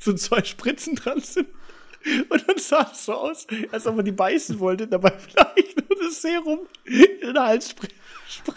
so 0.00 0.12
zwei 0.14 0.42
Spritzen 0.44 0.94
dran 0.96 1.20
sind. 1.20 1.48
Und 2.28 2.48
dann 2.48 2.58
sah 2.58 2.90
es 2.92 3.04
so 3.06 3.14
aus, 3.14 3.46
als 3.72 3.86
ob 3.86 3.96
man 3.96 4.04
die 4.04 4.12
beißen 4.12 4.58
wollte, 4.60 4.86
dabei 4.86 5.10
vielleicht 5.18 5.88
nur 5.88 5.98
das 5.98 6.22
Serum 6.22 6.60
in 6.84 7.20
den 7.28 7.38
Hals 7.38 7.74
spr- 7.74 7.88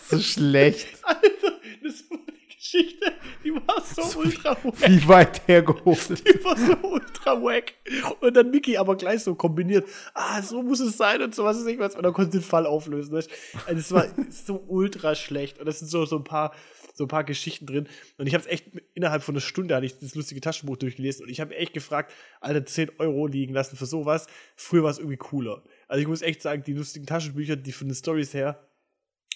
So 0.09 0.19
schlecht. 0.19 0.87
Alter, 1.03 1.59
das 1.83 2.03
war 2.09 2.19
die 2.29 2.40
Geschichte, 2.61 3.11
die 3.43 3.51
war 3.53 3.81
so, 3.81 4.19
ultra 4.19 4.51
wack. 4.63 4.87
Wie 4.87 5.07
weit 5.07 5.47
hergeholt. 5.47 6.09
Die 6.09 6.43
war 6.43 6.55
so 6.55 6.77
ultra 6.87 7.41
wack. 7.41 7.73
Und 8.19 8.35
dann 8.35 8.51
Mickey 8.51 8.77
aber 8.77 8.95
gleich 8.95 9.23
so 9.23 9.33
kombiniert. 9.33 9.87
Ah, 10.13 10.43
so 10.43 10.61
muss 10.61 10.79
es 10.79 10.95
sein 10.95 11.23
und 11.23 11.33
so 11.33 11.43
was 11.43 11.57
weiß 11.57 11.65
ich 11.65 11.79
was. 11.79 11.95
Und 11.95 12.03
dann 12.03 12.13
konnte 12.13 12.31
den 12.31 12.43
Fall 12.43 12.67
auflösen. 12.67 13.13
weißt? 13.13 13.31
Also 13.65 13.79
es 13.79 13.91
war 13.91 14.05
so 14.29 14.63
ultra 14.67 15.15
schlecht. 15.15 15.57
Und 15.57 15.65
das 15.65 15.79
sind 15.79 15.87
so, 15.89 16.05
so 16.05 16.17
ein 16.17 16.23
paar 16.23 16.53
so 16.93 17.05
ein 17.05 17.07
paar 17.07 17.23
Geschichten 17.23 17.65
drin. 17.65 17.87
Und 18.17 18.27
ich 18.27 18.33
habe 18.35 18.43
es 18.43 18.49
echt 18.49 18.67
innerhalb 18.93 19.23
von 19.23 19.33
einer 19.33 19.41
Stunde 19.41 19.75
hatte 19.75 19.85
ich 19.85 19.97
das 19.97 20.13
lustige 20.13 20.41
Taschenbuch 20.41 20.77
durchgelesen 20.77 21.23
und 21.23 21.31
ich 21.31 21.39
habe 21.39 21.55
echt 21.55 21.73
gefragt, 21.73 22.13
Alter, 22.41 22.65
10 22.65 22.91
Euro 22.99 23.27
liegen 23.27 23.53
lassen 23.53 23.77
für 23.77 23.85
sowas. 23.85 24.27
Früher 24.55 24.83
war 24.83 24.91
es 24.91 24.99
irgendwie 24.99 25.17
cooler. 25.17 25.63
Also 25.87 26.01
ich 26.01 26.07
muss 26.07 26.21
echt 26.21 26.41
sagen, 26.41 26.63
die 26.63 26.73
lustigen 26.73 27.05
Taschenbücher, 27.05 27.55
die 27.55 27.71
von 27.71 27.87
den 27.87 27.95
Stories 27.95 28.33
her, 28.33 28.67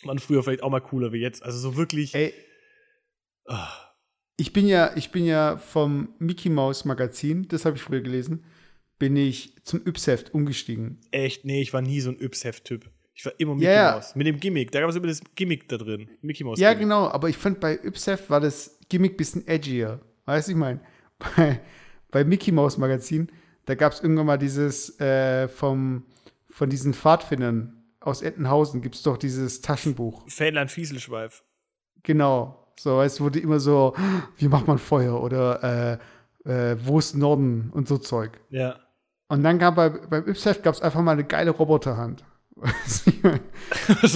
waren 0.03 0.19
früher 0.19 0.43
vielleicht 0.43 0.63
auch 0.63 0.69
mal 0.69 0.81
cooler 0.81 1.11
wie 1.13 1.19
jetzt. 1.19 1.43
Also 1.43 1.57
so 1.57 1.77
wirklich. 1.77 2.13
Ey. 2.13 2.33
Ich 4.37 4.53
bin 4.53 4.67
ja, 4.67 4.91
ich 4.95 5.11
bin 5.11 5.25
ja 5.25 5.57
vom 5.57 6.09
Mickey 6.19 6.49
Mouse 6.49 6.85
Magazin, 6.85 7.47
das 7.47 7.65
habe 7.65 7.77
ich 7.77 7.83
früher 7.83 8.01
gelesen, 8.01 8.43
bin 8.99 9.15
ich 9.15 9.55
zum 9.63 9.81
Yps-Heft 9.85 10.33
umgestiegen. 10.33 10.99
Echt, 11.11 11.45
nee, 11.45 11.61
ich 11.61 11.73
war 11.73 11.81
nie 11.81 11.99
so 12.01 12.09
ein 12.11 12.19
Yps-Heft-Typ. 12.19 12.89
Ich 13.13 13.25
war 13.25 13.33
immer 13.37 13.55
Mickey 13.55 13.65
Ja, 13.65 13.71
ja. 13.73 13.91
Mouse. 13.93 14.15
Mit 14.15 14.27
dem 14.27 14.39
Gimmick. 14.39 14.71
Da 14.71 14.81
gab 14.81 14.89
es 14.89 14.95
immer 14.95 15.07
das 15.07 15.21
Gimmick 15.35 15.69
da 15.69 15.77
drin. 15.77 16.09
Mickey 16.21 16.43
Mouse. 16.43 16.59
Ja, 16.59 16.69
Gimmick. 16.71 16.83
genau, 16.83 17.07
aber 17.07 17.29
ich 17.29 17.37
fand 17.37 17.59
bei 17.61 17.75
Yps-Heft 17.81 18.29
war 18.29 18.41
das 18.41 18.77
Gimmick 18.89 19.15
bisschen 19.17 19.47
edgier. 19.47 20.01
Weißt 20.25 20.47
du, 20.47 20.51
ich 20.51 20.57
meine, 20.57 20.81
bei, 21.37 21.61
bei 22.11 22.23
Mickey 22.25 22.51
Mouse 22.51 22.77
Magazin, 22.77 23.31
da 23.65 23.75
gab 23.75 23.93
es 23.93 24.01
irgendwann 24.01 24.25
mal 24.25 24.37
dieses 24.37 24.99
äh, 24.99 25.47
vom, 25.47 26.05
von 26.49 26.69
diesen 26.69 26.93
Pfadfindern 26.93 27.83
aus 28.01 28.21
Entenhausen, 28.21 28.81
gibt 28.81 28.95
es 28.95 29.03
doch 29.03 29.17
dieses 29.17 29.61
Taschenbuch. 29.61 30.29
Fähnlein 30.29 30.67
Fieselschweif. 30.67 31.43
Genau. 32.03 32.64
So, 32.79 33.01
es 33.01 33.21
wurde 33.21 33.39
immer 33.39 33.59
so, 33.59 33.93
wie 34.37 34.47
macht 34.47 34.67
man 34.67 34.77
Feuer 34.77 35.21
oder 35.21 35.99
äh, 36.45 36.71
äh, 36.71 36.77
wo 36.83 36.99
ist 36.99 37.15
Norden 37.15 37.71
und 37.73 37.87
so 37.87 37.97
Zeug. 37.97 38.31
Ja. 38.49 38.75
Und 39.27 39.43
dann 39.43 39.57
gab 39.59 39.75
bei, 39.75 39.89
beim 39.89 40.27
Yps-Heft 40.27 40.61
gab 40.63 40.75
es 40.75 40.81
einfach 40.81 41.01
mal 41.01 41.13
eine 41.13 41.23
geile 41.23 41.51
Roboterhand. 41.51 42.23
Was 42.55 43.05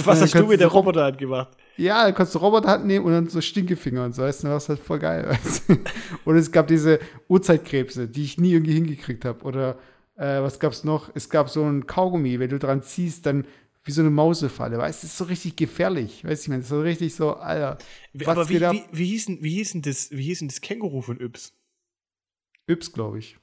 hast 0.06 0.34
du 0.34 0.46
mit 0.46 0.60
der 0.60 0.68
du 0.68 0.74
Rob- 0.74 0.86
Roboter 0.86 1.02
halt 1.04 1.18
gemacht? 1.18 1.48
Ja, 1.76 2.04
da 2.04 2.12
konntest 2.12 2.34
du 2.34 2.38
Roboterhand 2.38 2.86
nehmen 2.86 3.04
und 3.06 3.12
dann 3.12 3.28
so 3.28 3.40
Stinkefinger 3.40 4.04
und 4.04 4.14
so, 4.14 4.22
weißt 4.22 4.44
du, 4.44 4.48
das 4.48 4.68
war 4.68 4.76
halt 4.76 4.86
voll 4.86 4.98
geil. 4.98 5.26
Weißt 5.28 5.68
du? 5.68 5.76
Und 6.24 6.36
es 6.36 6.52
gab 6.52 6.66
diese 6.66 6.98
Urzeitkrebse, 7.28 8.08
die 8.08 8.22
ich 8.24 8.38
nie 8.38 8.52
irgendwie 8.52 8.74
hingekriegt 8.74 9.24
habe. 9.24 9.44
Oder 9.44 9.76
äh, 10.16 10.40
was 10.42 10.58
gab's 10.60 10.84
noch? 10.84 11.10
Es 11.14 11.28
gab 11.30 11.48
so 11.50 11.62
ein 11.64 11.86
Kaugummi, 11.86 12.38
wenn 12.38 12.50
du 12.50 12.58
dran 12.58 12.82
ziehst, 12.82 13.26
dann 13.26 13.46
wie 13.90 13.94
so 13.94 14.02
eine 14.02 14.10
Mausefalle, 14.10 14.78
weißt 14.78 15.02
du, 15.02 15.08
ist 15.08 15.16
so 15.18 15.24
richtig 15.24 15.56
gefährlich. 15.56 16.24
Weißt 16.24 16.42
du, 16.42 16.44
ich 16.44 16.48
meine, 16.50 16.62
so 16.62 16.80
richtig 16.80 17.12
so, 17.16 17.34
Alter. 17.34 17.76
Aber 18.24 18.48
wie, 18.48 18.60
wie, 18.60 18.84
wie, 18.92 19.06
hieß 19.06 19.26
denn, 19.26 19.42
wie, 19.42 19.54
hieß 19.54 19.72
denn 19.72 19.82
das, 19.82 20.12
wie 20.12 20.22
hieß 20.22 20.38
denn 20.38 20.48
das 20.48 20.60
Känguru 20.60 21.02
von 21.02 21.20
Yps? 21.20 21.52
Yps, 22.68 22.92
glaube 22.92 23.18
ich. 23.18 23.36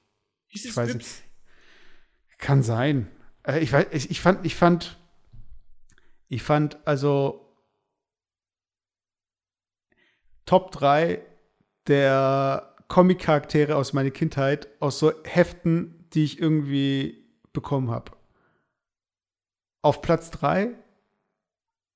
Hieß 0.47 0.63
Ich 0.63 0.71
es 0.71 0.77
weiß 0.77 0.91
Yps? 0.91 0.95
nicht. 0.95 1.23
Kann 2.37 2.63
sein. 2.63 3.11
Äh, 3.43 3.59
ich, 3.59 3.73
weiß, 3.73 3.87
ich, 3.91 4.09
ich 4.09 4.21
fand, 4.21 4.45
ich 4.45 4.55
fand, 4.55 4.97
ich 6.29 6.43
fand, 6.43 6.77
also 6.87 7.53
Top 10.45 10.71
3 10.71 11.21
der 11.87 12.73
Comic-Charaktere 12.87 13.75
aus 13.75 13.91
meiner 13.91 14.11
Kindheit, 14.11 14.69
aus 14.79 14.97
so 14.99 15.11
Heften, 15.25 16.07
die 16.13 16.23
ich 16.23 16.39
irgendwie 16.39 17.25
bekommen 17.51 17.91
habe. 17.91 18.16
Auf 19.87 20.01
Platz 20.01 20.31
3 20.31 20.75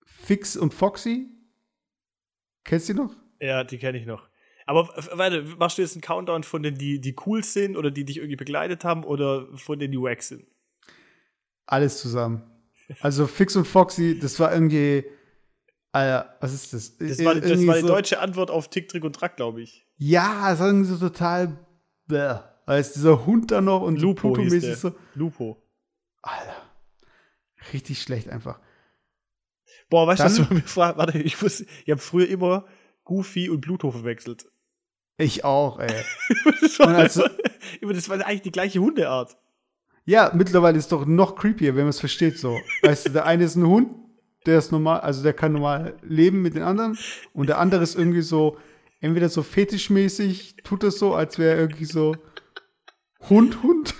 Fix 0.06 0.56
und 0.56 0.74
Foxy. 0.74 1.28
Kennst 2.64 2.88
du 2.88 2.94
die 2.94 3.00
noch? 3.02 3.14
Ja, 3.42 3.66
die 3.66 3.80
kenne 3.80 3.98
ich 3.98 4.06
noch. 4.06 4.30
Aber 4.66 4.88
warte, 5.12 5.44
machst 5.60 5.78
du 5.78 5.82
jetzt 5.82 5.96
einen 5.96 6.02
Countdown 6.02 6.44
von 6.44 6.64
denen, 6.64 6.78
die, 6.78 7.02
die 7.02 7.14
cool 7.26 7.44
sind 7.44 7.76
oder 7.76 7.92
die 7.92 8.06
dich 8.06 8.16
irgendwie 8.16 8.38
begleitet 8.38 8.86
haben 8.86 9.04
oder 9.04 9.46
von 9.58 9.78
denen, 9.78 9.92
die 9.92 10.00
wack 10.00 10.24
sind? 10.24 10.46
Alles 11.66 12.00
zusammen. 12.00 12.50
Also 13.02 13.28
Fix 13.28 13.58
und 13.58 13.68
Foxy, 13.68 14.18
das 14.18 14.39
war 14.39 14.54
irgendwie. 14.54 15.04
Alter, 15.92 16.38
was 16.39 16.54
ist 16.54 16.72
das? 16.72 16.96
Das 16.96 17.22
war, 17.26 17.36
das 17.36 17.68
war 17.68 17.76
die 17.76 17.82
so, 17.82 17.88
deutsche 17.88 18.20
Antwort 18.22 18.52
auf 18.52 18.70
Tick, 18.70 18.88
Trick 18.88 19.04
und 19.04 19.18
Track, 19.18 19.36
glaube 19.36 19.64
ich. 19.64 19.86
Ja, 19.98 20.50
das 20.50 20.62
war 20.62 20.68
irgendwie 20.68 20.88
so 20.88 20.98
total. 20.98 21.58
Bäh. 22.08 22.39
Als 22.66 22.94
dieser 22.94 23.26
Hund 23.26 23.52
da 23.52 23.60
noch 23.60 23.82
und 23.82 24.00
Lupo 24.00 24.34
so. 24.34 24.94
Lupo. 25.14 25.62
Alter. 26.22 26.71
Richtig 27.74 28.01
schlecht 28.01 28.30
einfach. 28.30 28.59
Boah, 29.89 30.07
weißt 30.07 30.22
du, 30.22 30.26
was 30.26 30.36
Dann- 30.36 30.47
du 30.49 30.53
mir 30.55 30.62
fragst? 30.62 30.97
Warte, 30.97 31.20
ich 31.20 31.41
wusste, 31.41 31.66
ich 31.86 31.91
habe 31.91 32.01
früher 32.01 32.28
immer 32.28 32.66
Goofy 33.03 33.49
und 33.49 33.62
Pluto 33.62 33.91
verwechselt. 33.91 34.45
Ich 35.18 35.43
auch, 35.43 35.80
ey. 35.80 36.03
das, 36.62 36.80
war, 36.80 36.88
also- 36.89 37.28
das 37.82 38.09
war 38.09 38.26
eigentlich 38.26 38.41
die 38.43 38.51
gleiche 38.51 38.80
Hundeart. 38.80 39.38
Ja, 40.05 40.32
mittlerweile 40.34 40.78
ist 40.80 40.91
doch 40.91 41.05
noch 41.05 41.36
creepier, 41.36 41.76
wenn 41.76 41.84
man 41.84 41.89
es 41.89 41.99
versteht 41.99 42.39
so. 42.39 42.59
Weißt 42.82 43.05
du, 43.05 43.09
der 43.12 43.26
eine 43.26 43.43
ist 43.43 43.55
ein 43.55 43.68
Hund, 43.68 43.89
der 44.47 44.57
ist 44.57 44.72
normal, 44.72 45.01
also 45.01 45.22
der 45.22 45.34
kann 45.34 45.53
normal 45.53 45.95
leben 46.01 46.41
mit 46.41 46.55
den 46.55 46.64
anderen 46.64 46.97
und 47.34 47.47
der 47.47 47.59
andere 47.59 47.84
ist 47.84 47.95
irgendwie 47.95 48.22
so, 48.24 48.57
entweder 48.99 49.30
so 49.30 49.43
fetischmäßig, 49.43 50.55
tut 50.64 50.84
es 50.84 50.97
so, 50.97 51.14
als 51.14 51.38
wäre 51.38 51.51
er 51.55 51.59
irgendwie 51.59 51.86
so 51.86 52.16
Hund, 53.30 53.62
Hund. 53.62 53.93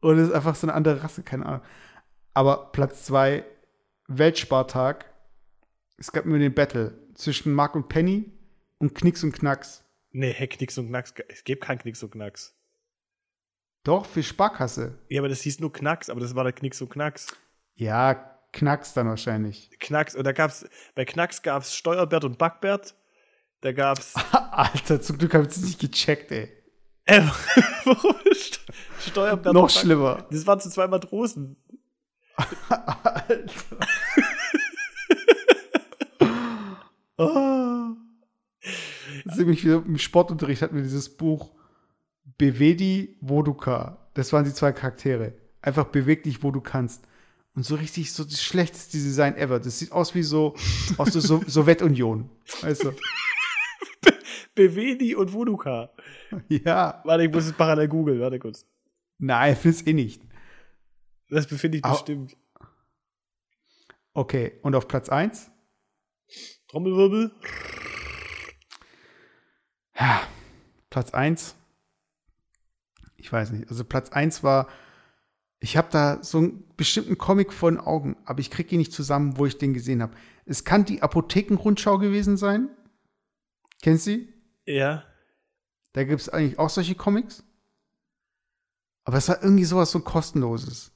Oder 0.00 0.18
ist 0.18 0.32
einfach 0.32 0.54
so 0.54 0.66
eine 0.66 0.74
andere 0.74 1.02
Rasse, 1.02 1.22
keine 1.24 1.46
Ahnung. 1.46 1.62
Aber 2.34 2.72
Platz 2.72 3.04
zwei 3.04 3.44
Weltspartag. 4.08 5.12
Es 5.96 6.12
gab 6.12 6.26
immer 6.26 6.38
den 6.38 6.54
Battle 6.54 6.98
zwischen 7.14 7.52
Mark 7.52 7.76
und 7.76 7.88
Penny 7.88 8.32
und 8.78 8.94
Knicks 8.94 9.22
und 9.22 9.32
Knacks. 9.32 9.84
Nee, 10.10 10.32
hey, 10.32 10.48
Knicks 10.48 10.76
und 10.76 10.88
Knacks. 10.88 11.14
Es 11.28 11.44
gibt 11.44 11.64
kein 11.64 11.78
Knicks 11.78 12.02
und 12.02 12.10
Knacks. 12.10 12.54
Doch, 13.84 14.06
für 14.06 14.22
Sparkasse. 14.22 14.98
Ja, 15.08 15.20
aber 15.20 15.28
das 15.28 15.42
hieß 15.42 15.60
nur 15.60 15.72
Knacks, 15.72 16.10
aber 16.10 16.20
das 16.20 16.34
war 16.34 16.44
der 16.44 16.52
Knicks 16.52 16.80
und 16.80 16.90
Knacks. 16.90 17.36
Ja, 17.74 18.14
Knacks 18.52 18.94
dann 18.94 19.08
wahrscheinlich. 19.08 19.70
Knacks, 19.78 20.14
und 20.14 20.24
da 20.24 20.32
gab's, 20.32 20.66
bei 20.94 21.04
Knacks 21.04 21.42
gab's 21.42 21.74
Steuerbert 21.74 22.24
und 22.24 22.38
Backbert. 22.38 22.94
Da 23.60 23.72
gab's, 23.72 24.14
Alter, 24.32 25.00
zum 25.00 25.18
Glück 25.18 25.34
habe 25.34 25.44
ich 25.44 25.50
es 25.50 25.62
nicht 25.62 25.80
gecheckt, 25.80 26.32
ey. 26.32 26.50
äh, 27.04 27.20
warum 27.84 28.16
ist 28.30 28.60
Steuerbert 29.00 29.52
Noch 29.54 29.70
schlimmer. 29.70 30.26
Das 30.30 30.46
waren 30.46 30.60
so 30.60 30.70
zwei 30.70 30.86
Matrosen. 30.86 31.56
Alter. 32.36 33.78
oh. 37.18 37.96
Das 39.24 39.34
ist 39.34 39.38
nämlich 39.38 39.64
wieder 39.64 39.82
im 39.84 39.98
Sportunterricht 39.98 40.62
hatten 40.62 40.76
wir 40.76 40.82
dieses 40.82 41.08
Buch 41.08 41.52
Bewedi 42.38 43.16
Woduka. 43.20 44.08
Das 44.14 44.32
waren 44.32 44.44
die 44.44 44.52
zwei 44.52 44.72
Charaktere. 44.72 45.34
Einfach 45.62 45.84
beweg 45.84 46.24
dich, 46.24 46.42
wo 46.42 46.50
du 46.50 46.60
kannst. 46.60 47.06
Und 47.54 47.64
so 47.64 47.76
richtig 47.76 48.12
so 48.12 48.24
das 48.24 48.42
schlechteste 48.42 48.98
Design 48.98 49.36
ever. 49.36 49.60
Das 49.60 49.78
sieht 49.78 49.92
aus 49.92 50.14
wie 50.14 50.24
so 50.24 50.54
aus 50.98 51.12
der 51.12 51.22
so 51.22 51.42
Sowjetunion. 51.46 52.28
Weißt 52.62 52.84
du? 52.84 52.92
Bewedi 54.54 55.14
und 55.14 55.32
Voduka. 55.32 55.90
Ja. 56.48 57.00
Warte, 57.04 57.24
ich 57.24 57.32
muss 57.32 57.46
es 57.46 57.52
parallel 57.52 57.88
googeln. 57.88 58.20
Warte 58.20 58.38
kurz. 58.38 58.66
Nein, 59.18 59.56
find's 59.56 59.86
eh 59.86 59.92
nicht. 59.92 60.22
Das 61.34 61.48
befinde 61.48 61.78
ich 61.78 61.84
Au. 61.84 61.90
bestimmt. 61.90 62.36
Okay, 64.12 64.52
und 64.62 64.76
auf 64.76 64.86
Platz 64.86 65.08
1? 65.08 65.50
Trommelwirbel. 66.68 67.32
Ja, 69.98 70.22
Platz 70.90 71.12
1. 71.12 71.56
Ich 73.16 73.32
weiß 73.32 73.50
nicht. 73.50 73.68
Also 73.68 73.82
Platz 73.84 74.10
1 74.10 74.44
war, 74.44 74.68
ich 75.58 75.76
habe 75.76 75.88
da 75.90 76.22
so 76.22 76.38
einen 76.38 76.72
bestimmten 76.76 77.18
Comic 77.18 77.52
vor 77.52 77.68
den 77.72 77.80
Augen, 77.80 78.16
aber 78.26 78.38
ich 78.38 78.52
kriege 78.52 78.72
ihn 78.76 78.78
nicht 78.78 78.92
zusammen, 78.92 79.36
wo 79.36 79.44
ich 79.44 79.58
den 79.58 79.74
gesehen 79.74 80.02
habe. 80.02 80.14
Es 80.44 80.62
kann 80.62 80.84
die 80.84 81.02
Apothekenrundschau 81.02 81.98
gewesen 81.98 82.36
sein. 82.36 82.68
Kennst 83.82 84.06
du 84.06 84.12
sie? 84.12 84.32
Ja. 84.66 85.02
Da 85.94 86.04
gibt 86.04 86.20
es 86.20 86.28
eigentlich 86.28 86.60
auch 86.60 86.70
solche 86.70 86.94
Comics. 86.94 87.42
Aber 89.02 89.16
es 89.16 89.28
war 89.28 89.42
irgendwie 89.42 89.64
sowas 89.64 89.90
so 89.90 89.98
kostenloses. 89.98 90.93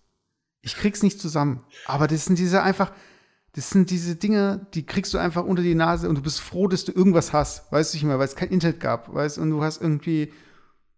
Ich 0.62 0.74
krieg's 0.74 1.02
nicht 1.02 1.20
zusammen. 1.20 1.64
Aber 1.86 2.06
das 2.06 2.24
sind 2.24 2.38
diese 2.38 2.62
einfach, 2.62 2.92
das 3.52 3.70
sind 3.70 3.90
diese 3.90 4.16
Dinge, 4.16 4.66
die 4.74 4.84
kriegst 4.84 5.14
du 5.14 5.18
einfach 5.18 5.44
unter 5.44 5.62
die 5.62 5.74
Nase 5.74 6.09
und 6.09 6.16
du 6.16 6.22
bist 6.22 6.40
froh, 6.40 6.68
dass 6.68 6.84
du 6.84 6.92
irgendwas 6.92 7.32
hast. 7.32 7.70
Weißt 7.72 7.92
du 7.92 7.96
nicht 7.96 8.04
mehr, 8.04 8.18
weil 8.18 8.26
es 8.26 8.36
kein 8.36 8.50
Internet 8.50 8.80
gab, 8.80 9.12
weißt 9.12 9.38
und 9.38 9.50
du 9.50 9.62
hast 9.62 9.80
irgendwie 9.80 10.32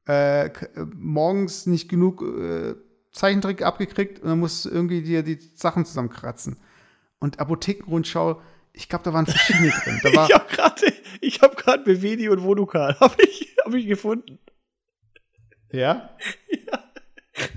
äh, 0.09 0.47
äh, 0.47 0.53
morgens 0.95 1.67
nicht 1.67 1.89
genug 1.89 2.23
äh, 2.23 2.75
Zeichentrick 3.13 3.63
abgekriegt 3.63 4.21
und 4.21 4.29
dann 4.29 4.41
musst 4.41 4.65
du 4.65 4.71
irgendwie 4.71 5.03
dir 5.03 5.23
die 5.23 5.39
Sachen 5.55 5.85
zusammenkratzen. 5.85 6.57
Und 7.19 7.39
Apothekenrundschau, 7.39 8.41
ich 8.73 8.89
glaube, 8.89 9.05
da 9.05 9.13
waren 9.13 9.27
verschiedene 9.27 9.71
drin. 9.85 10.01
War, 10.15 10.27
ich 10.29 10.35
habe 10.35 10.47
gerade 10.49 10.93
ich 11.21 11.41
hab 11.43 11.57
grad 11.57 11.85
Bevedi 11.85 12.29
und 12.29 12.41
Vodukal 12.41 12.97
habe 13.01 13.23
ich, 13.23 13.57
hab 13.65 13.75
ich 13.75 13.87
gefunden. 13.87 14.39
ja? 15.71 16.11
Ja. 16.49 16.90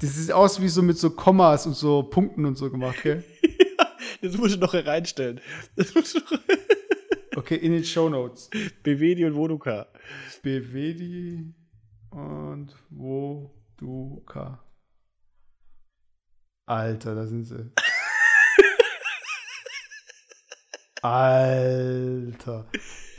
Das 0.02 0.16
sieht 0.16 0.32
aus 0.32 0.62
wie 0.62 0.70
so 0.70 0.82
mit 0.82 0.98
so 0.98 1.10
Kommas 1.10 1.66
und 1.66 1.76
so 1.76 2.04
Punkten 2.04 2.46
und 2.46 2.58
so 2.58 2.70
gemacht, 2.70 3.02
gell? 3.04 3.24
ja, 3.42 3.88
das 4.22 4.38
musst 4.38 4.56
du 4.56 4.60
noch 4.60 4.74
reinstellen. 4.74 5.42
Das 5.76 5.94
musst 5.94 6.16
du 6.16 6.20
Okay, 7.36 7.56
in 7.56 7.72
den 7.72 7.84
Show 7.84 8.10
Notes. 8.10 8.50
Bevedi 8.84 9.26
und 9.26 9.34
Vodukal. 9.34 9.88
Bevedi 10.44 11.54
und 12.12 12.76
Vodukal. 12.96 14.60
Alter, 16.66 17.16
da 17.16 17.26
sind 17.26 17.46
sie. 17.46 17.72
Alter. 21.02 22.68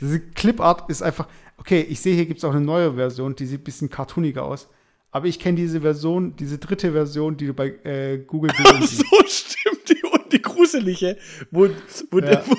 Diese 0.01 0.19
Clipart 0.31 0.89
ist 0.89 1.03
einfach. 1.03 1.27
Okay, 1.57 1.81
ich 1.81 1.99
sehe, 2.01 2.15
hier 2.15 2.25
gibt 2.25 2.39
es 2.39 2.43
auch 2.43 2.51
eine 2.51 2.61
neue 2.65 2.95
Version, 2.95 3.35
die 3.35 3.45
sieht 3.45 3.61
ein 3.61 3.63
bisschen 3.63 3.89
cartooniger 3.89 4.43
aus. 4.43 4.69
Aber 5.11 5.27
ich 5.27 5.39
kenne 5.39 5.55
diese 5.55 5.81
Version, 5.81 6.35
diese 6.35 6.57
dritte 6.57 6.91
Version, 6.91 7.37
die 7.37 7.47
du 7.47 7.53
bei 7.53 7.69
äh, 7.83 8.17
Google 8.17 8.51
Ach 8.57 8.81
so, 8.83 9.05
stimmt. 9.25 9.89
Die, 9.89 10.03
und 10.03 10.33
die 10.33 10.41
gruselige. 10.41 11.17
Wo, 11.51 11.69
wo, 12.11 12.19
ja. 12.19 12.43
wo, 12.47 12.55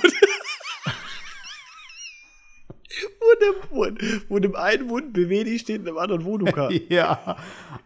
wo, 3.71 3.85
dem, 3.85 3.99
wo 4.29 4.39
dem 4.39 4.55
einen 4.57 4.87
Mund 4.87 5.13
Bewedi 5.13 5.59
steht 5.59 5.81
und 5.81 5.87
dem 5.87 5.99
anderen 5.99 6.25
Voduka. 6.25 6.71
ja. 6.89 7.37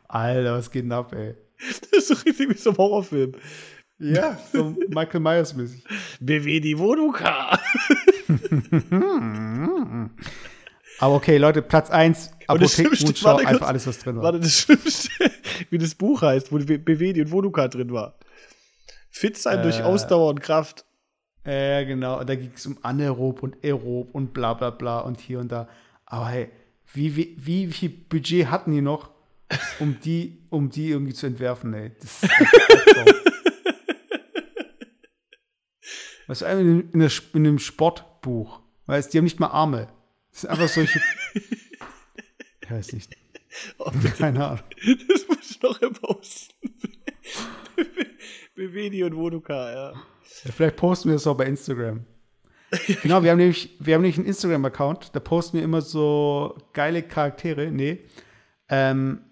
Alter, 0.09 0.55
was 0.55 0.71
geht 0.71 0.85
denn 0.85 0.93
ab, 0.93 1.13
ey? 1.15 1.35
Das 1.59 1.91
ist 1.91 2.09
so 2.09 2.15
richtig 2.25 2.51
wie 2.51 2.55
so 2.55 2.71
ein 2.71 2.77
Horrorfilm. 2.77 3.33
Ja, 3.99 4.39
so 4.51 4.75
Michael 4.89 5.21
Myers 5.21 5.55
mäßig. 5.55 5.85
Bewedi 6.21 6.79
Voduka. 6.79 7.59
Aber 11.01 11.15
okay, 11.15 11.39
Leute, 11.39 11.63
Platz 11.63 11.91
1, 11.91 12.31
Apothekenrundschau, 12.47 13.37
einfach 13.37 13.53
kurz, 13.53 13.63
alles, 13.63 13.87
was 13.87 13.99
drin 14.01 14.17
war. 14.17 14.25
Warte, 14.25 14.41
das 14.41 14.59
Schlimmste, 14.59 15.11
wie 15.71 15.79
das 15.79 15.95
Buch 15.95 16.21
heißt, 16.21 16.53
wo 16.53 16.59
Bewedi 16.59 17.23
und 17.23 17.33
Voduka 17.33 17.69
drin 17.69 17.91
war. 17.91 18.19
Fit 19.11 19.39
sein 19.39 19.61
äh, 19.61 19.63
durch 19.63 19.83
Ausdauer 19.83 20.29
und 20.29 20.41
Kraft. 20.41 20.85
Äh, 21.43 21.87
genau. 21.87 22.23
Da 22.23 22.35
ging 22.35 22.53
es 22.55 22.67
um 22.67 22.79
Anaerob 22.83 23.43
und 23.43 23.65
Aerob 23.65 24.15
und 24.15 24.35
bla 24.35 24.53
bla 24.53 24.69
bla 24.69 25.01
und 25.01 25.21
hier 25.21 25.41
und 25.41 25.51
da. 25.51 25.69
Aber 26.05 26.29
hey, 26.29 26.51
wie, 26.93 27.17
wie, 27.17 27.35
wie 27.39 27.67
viel 27.69 27.89
Budget 27.89 28.51
hatten 28.51 28.73
die 28.73 28.83
noch, 28.83 29.11
um 29.79 29.99
die, 30.05 30.47
um 30.51 30.69
die 30.69 30.91
irgendwie 30.91 31.15
zu 31.15 31.27
entwerfen, 31.27 31.73
ey? 31.73 31.93
Das 31.99 32.23
ist 32.23 32.31
Was 36.27 36.39
du, 36.41 36.47
in, 36.47 36.91
in, 36.91 37.01
in 37.01 37.47
einem 37.47 37.59
Sportbuch, 37.59 38.61
weißt 38.85 39.15
die 39.15 39.19
haben 39.19 39.25
nicht 39.25 39.41
mal 39.41 39.49
Arme. 39.49 39.89
Das 40.33 40.41
sind 40.43 40.51
einfach 40.51 40.69
solche. 40.69 41.01
ich 42.61 42.71
weiß 42.71 42.93
nicht. 42.93 43.17
Oh, 43.79 43.91
Keine 44.17 44.47
Ahnung. 44.47 44.65
Das 45.09 45.27
muss 45.27 45.51
ich 45.51 45.61
noch 45.61 45.81
posten. 46.01 46.55
Bewedi 48.55 49.03
und 49.03 49.17
Woduka, 49.17 49.73
ja. 49.73 49.93
ja. 49.93 50.03
Vielleicht 50.55 50.77
posten 50.77 51.09
wir 51.09 51.15
das 51.15 51.27
auch 51.27 51.37
bei 51.37 51.47
Instagram. 51.47 52.07
genau, 53.03 53.23
wir 53.23 53.31
haben 53.33 53.39
nämlich, 53.39 53.77
wir 53.81 53.95
haben 53.95 54.03
nämlich 54.03 54.19
einen 54.19 54.27
Instagram-Account, 54.27 55.15
da 55.15 55.21
posten 55.21 55.59
wir 55.59 55.65
immer 55.65 55.81
so 55.81 56.57
geile 56.73 57.03
Charaktere. 57.03 57.71
Nee. 57.71 58.05
Ähm, 58.69 59.23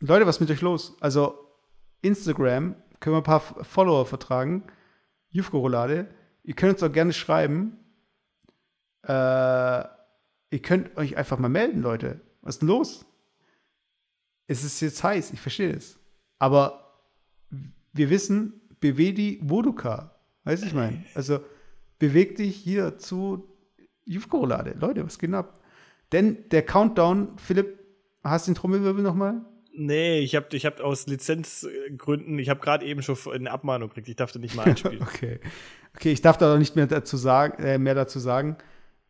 Leute, 0.00 0.26
was 0.26 0.36
ist 0.36 0.40
mit 0.40 0.50
euch 0.50 0.60
los? 0.60 0.96
Also, 1.00 1.38
Instagram 2.02 2.74
können 2.98 3.14
wir 3.14 3.20
ein 3.20 3.22
paar 3.22 3.40
Follower 3.40 4.06
vertragen. 4.06 4.64
Jufko-Roulade. 5.28 6.08
Ihr 6.42 6.54
könnt 6.54 6.74
uns 6.74 6.82
auch 6.82 6.92
gerne 6.92 7.12
schreiben. 7.12 7.78
Äh, 9.02 9.84
ihr 10.50 10.60
könnt 10.60 10.96
euch 10.96 11.16
einfach 11.16 11.38
mal 11.38 11.48
melden, 11.48 11.80
Leute. 11.80 12.20
Was 12.42 12.56
ist 12.56 12.60
denn 12.60 12.68
los? 12.68 13.06
Es 14.46 14.64
ist 14.64 14.80
jetzt 14.80 15.02
heiß, 15.02 15.32
ich 15.32 15.40
verstehe 15.40 15.72
es. 15.72 15.98
Aber 16.38 17.04
wir 17.92 18.10
wissen, 18.10 18.60
Bewedi 18.80 19.38
Woduka. 19.42 20.18
Weißt 20.44 20.62
du, 20.62 20.66
ich 20.66 20.74
meine? 20.74 21.04
Also, 21.14 21.40
beweg 21.98 22.36
dich 22.36 22.56
hier 22.56 22.98
zu 22.98 23.46
Jufko-Roulade. 24.06 24.74
Leute, 24.80 25.04
was 25.04 25.18
geht 25.18 25.32
ab? 25.34 25.60
Denn 26.12 26.48
der 26.50 26.62
Countdown, 26.62 27.36
Philipp, 27.36 27.78
hast 28.24 28.46
du 28.46 28.52
den 28.52 28.56
Trommelwirbel 28.56 29.02
nochmal? 29.02 29.42
Nee, 29.72 30.18
ich 30.20 30.34
habe 30.34 30.46
ich 30.52 30.66
hab 30.66 30.80
aus 30.80 31.06
Lizenzgründen, 31.06 32.38
ich 32.38 32.48
habe 32.48 32.60
gerade 32.60 32.84
eben 32.84 33.02
schon 33.02 33.16
eine 33.32 33.50
Abmahnung 33.50 33.88
gekriegt, 33.88 34.08
ich 34.08 34.16
darf 34.16 34.32
da 34.32 34.40
nicht 34.40 34.56
mal 34.56 34.64
einspielen. 34.64 35.02
okay. 35.02 35.40
Okay, 35.94 36.12
ich 36.12 36.22
darf 36.22 36.38
da 36.38 36.58
nicht 36.58 36.74
mehr 36.74 36.86
dazu 36.86 37.16
sagen, 37.16 37.62
äh, 37.62 37.78
mehr 37.78 37.94
dazu 37.94 38.18
sagen. 38.18 38.56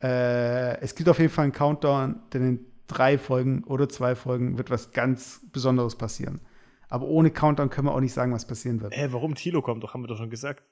Äh, 0.03 0.81
es 0.81 0.95
gibt 0.95 1.09
auf 1.09 1.19
jeden 1.19 1.33
Fall 1.33 1.45
einen 1.45 1.53
Countdown, 1.53 2.21
denn 2.33 2.43
in 2.49 2.67
drei 2.87 3.19
Folgen 3.19 3.65
oder 3.65 3.89
zwei 3.89 4.15
Folgen 4.15 4.59
wird 4.59 4.71
was 4.71 4.93
ganz 4.93 5.41
Besonderes 5.53 5.97
passieren. 5.97 6.41
Aber 6.89 7.07
ohne 7.07 7.31
Countdown 7.31 7.71
können 7.71 7.87
wir 7.87 7.95
auch 7.95 8.01
nicht 8.01 8.13
sagen, 8.15 8.33
was 8.33 8.47
passieren 8.47 8.81
wird. 8.81 8.97
Hä, 8.97 9.09
warum 9.11 9.35
Tilo 9.35 9.63
kommt? 9.63 9.83
Doch, 9.85 9.95
haben 9.95 10.03
wir 10.03 10.09
doch 10.09 10.17
schon 10.19 10.31
gesagt. 10.31 10.65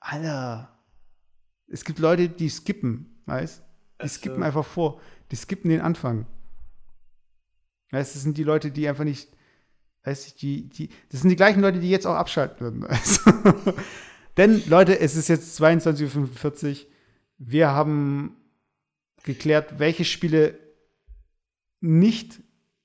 Alter. 0.00 0.70
Es 1.66 1.84
gibt 1.84 1.98
Leute, 1.98 2.28
die 2.30 2.48
skippen, 2.48 3.20
weißt 3.26 3.60
Die 3.60 4.02
also. 4.02 4.14
skippen 4.14 4.42
einfach 4.42 4.64
vor. 4.64 5.00
Die 5.30 5.36
skippen 5.36 5.70
den 5.70 5.82
Anfang. 5.82 6.26
Weißt 7.90 8.14
das 8.14 8.22
sind 8.22 8.38
die 8.38 8.44
Leute, 8.44 8.70
die 8.70 8.88
einfach 8.88 9.04
nicht, 9.04 9.28
weißt 10.04 10.30
du, 10.30 10.38
die, 10.38 10.68
die, 10.68 10.88
das 11.10 11.20
sind 11.20 11.30
die 11.30 11.36
gleichen 11.36 11.60
Leute, 11.60 11.80
die 11.80 11.90
jetzt 11.90 12.06
auch 12.06 12.14
abschalten 12.14 12.60
würden. 12.60 12.86
Denn, 14.38 14.62
Leute, 14.68 15.00
es 15.00 15.16
ist 15.16 15.28
jetzt 15.28 15.60
22.45 15.60 16.70
Uhr. 16.70 16.90
Wir 17.38 17.70
haben 17.70 18.36
geklärt, 19.28 19.78
welche 19.78 20.04
Spiele 20.04 20.58
nicht 21.80 22.40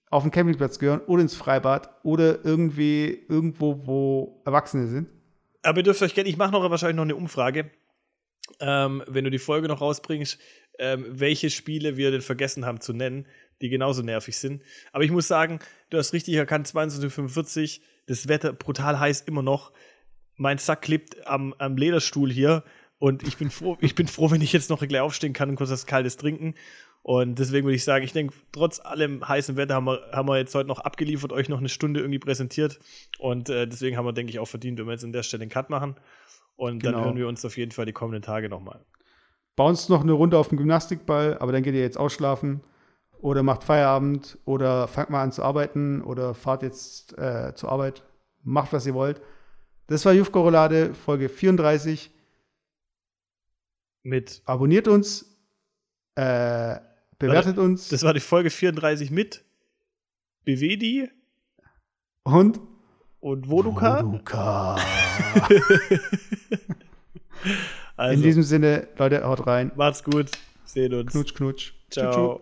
auf 0.10 0.24
den 0.24 0.32
Campingplatz 0.32 0.78
gehören 0.78 1.02
oder 1.02 1.24
ins 1.24 1.36
Freibad 1.36 1.90
oder 2.04 2.46
irgendwie 2.46 3.26
irgendwo, 3.28 3.88
wo 3.88 4.42
Erwachsene 4.46 4.88
sind. 4.88 5.10
Aber 5.64 5.80
ihr 5.80 5.84
dürft 5.84 6.02
euch 6.04 6.14
gerne, 6.14 6.30
ich 6.30 6.38
mache 6.38 6.52
noch 6.52 6.70
wahrscheinlich 6.70 6.98
noch 6.98 7.04
eine 7.04 7.16
Umfrage, 7.16 7.72
ähm, 8.60 9.04
wenn 9.08 9.24
du 9.24 9.32
die 9.32 9.40
Folge 9.40 9.68
noch 9.68 9.82
rausbringst, 9.82 10.38
ähm, 10.78 11.06
welche 11.10 11.50
Spiele 11.50 11.98
wir 11.98 12.12
denn 12.12 12.22
vergessen 12.22 12.66
haben 12.66 12.82
zu 12.82 12.94
nennen 12.94 13.26
die 13.64 13.70
genauso 13.70 14.02
nervig 14.02 14.38
sind. 14.38 14.62
Aber 14.92 15.04
ich 15.06 15.12
muss 15.12 15.28
sagen, 15.28 15.60
du 15.90 15.98
hast 15.98 16.14
richtig 16.14 16.36
erkannt, 16.36 16.68
22.45 16.68 17.80
das 18.06 18.28
Wetter 18.28 18.52
brutal 18.52 19.00
heiß 19.00 19.22
immer 19.22 19.42
noch. 19.42 19.72
Mein 20.36 20.58
Sack 20.58 20.82
klebt 20.82 21.26
am, 21.26 21.54
am 21.58 21.78
Lederstuhl 21.78 22.32
hier 22.32 22.64
und 23.00 23.28
ich 23.28 23.38
bin 23.38 23.50
froh, 23.50 23.78
ich 23.82 23.96
bin 23.96 24.08
froh, 24.08 24.32
wenn 24.32 24.42
ich 24.42 24.54
jetzt 24.54 24.70
noch 24.70 24.86
gleich 24.86 25.02
aufstehen 25.02 25.34
kann 25.34 25.50
und 25.50 25.56
kurz 25.56 25.70
was 25.70 25.86
Kaltes 25.86 26.18
trinken. 26.18 26.56
Und 27.02 27.38
deswegen 27.38 27.66
würde 27.66 27.76
ich 27.76 27.84
sagen, 27.84 28.06
ich 28.06 28.14
denke, 28.14 28.34
trotz 28.54 28.80
allem 28.80 29.28
heißen 29.28 29.58
Wetter 29.58 29.76
haben 29.76 29.86
wir, 29.86 30.10
haben 30.14 30.28
wir 30.30 30.38
jetzt 30.38 30.56
heute 30.56 30.70
noch 30.70 30.80
abgeliefert, 30.80 31.34
euch 31.34 31.50
noch 31.50 31.60
eine 31.60 31.68
Stunde 31.68 32.00
irgendwie 32.00 32.20
präsentiert. 32.20 32.80
Und 33.20 33.50
äh, 33.50 33.68
deswegen 33.68 33.98
haben 33.98 34.06
wir, 34.06 34.14
denke 34.14 34.32
ich, 34.32 34.40
auch 34.40 34.48
verdient, 34.48 34.80
wenn 34.80 34.86
wir 34.86 34.94
jetzt 34.94 35.04
an 35.04 35.12
der 35.12 35.24
Stelle 35.24 35.42
den 35.42 35.50
Cut 35.50 35.70
machen. 35.70 35.96
Und 36.56 36.82
genau. 36.82 36.98
dann 36.98 37.06
hören 37.06 37.18
wir 37.18 37.28
uns 37.28 37.44
auf 37.44 37.58
jeden 37.58 37.72
Fall 37.72 37.86
die 37.86 37.92
kommenden 37.92 38.22
Tage 38.22 38.48
nochmal. 38.48 38.86
Bounce 39.58 39.92
noch 39.92 40.02
eine 40.02 40.14
Runde 40.14 40.38
auf 40.38 40.48
dem 40.48 40.58
Gymnastikball, 40.58 41.38
aber 41.40 41.52
dann 41.52 41.62
geht 41.62 41.76
ihr 41.76 41.82
jetzt 41.82 41.98
ausschlafen 41.98 42.62
oder 43.20 43.44
macht 43.44 43.64
Feierabend 43.64 44.38
oder 44.46 44.88
fangt 44.88 45.10
mal 45.10 45.24
an 45.24 45.32
zu 45.32 45.44
arbeiten 45.44 46.02
oder 46.02 46.34
fahrt 46.34 46.64
jetzt 46.64 47.18
äh, 47.18 47.54
zur 47.54 47.72
Arbeit. 47.72 48.04
Macht, 48.44 48.74
was 48.74 48.86
ihr 48.86 48.94
wollt. 48.94 49.22
Das 49.88 50.06
war 50.06 50.14
Jufko 50.14 50.42
Roulade, 50.42 50.94
Folge 50.94 51.30
34. 51.30 52.12
Mit. 54.04 54.42
Abonniert 54.46 54.88
uns, 54.88 55.24
äh, 56.16 56.76
bewertet 57.18 57.58
Warte, 57.58 57.62
uns. 57.62 57.90
Das 57.90 58.04
war 58.04 58.14
die 58.14 58.20
Folge 58.20 58.50
34 58.50 59.12
mit 59.12 59.44
Bevedi 60.44 61.10
und 62.24 62.60
und 63.20 63.50
Voduka. 63.50 64.04
Voduka. 64.04 64.78
Also, 67.96 68.16
In 68.16 68.24
diesem 68.24 68.44
Sinne, 68.44 68.88
Leute, 68.98 69.24
haut 69.24 69.46
rein. 69.46 69.72
macht's 69.76 70.04
gut. 70.04 70.32
Sehen 70.66 70.94
uns. 70.94 71.12
Knutsch, 71.12 71.36
knutsch. 71.36 71.74
Ciao. 71.92 72.42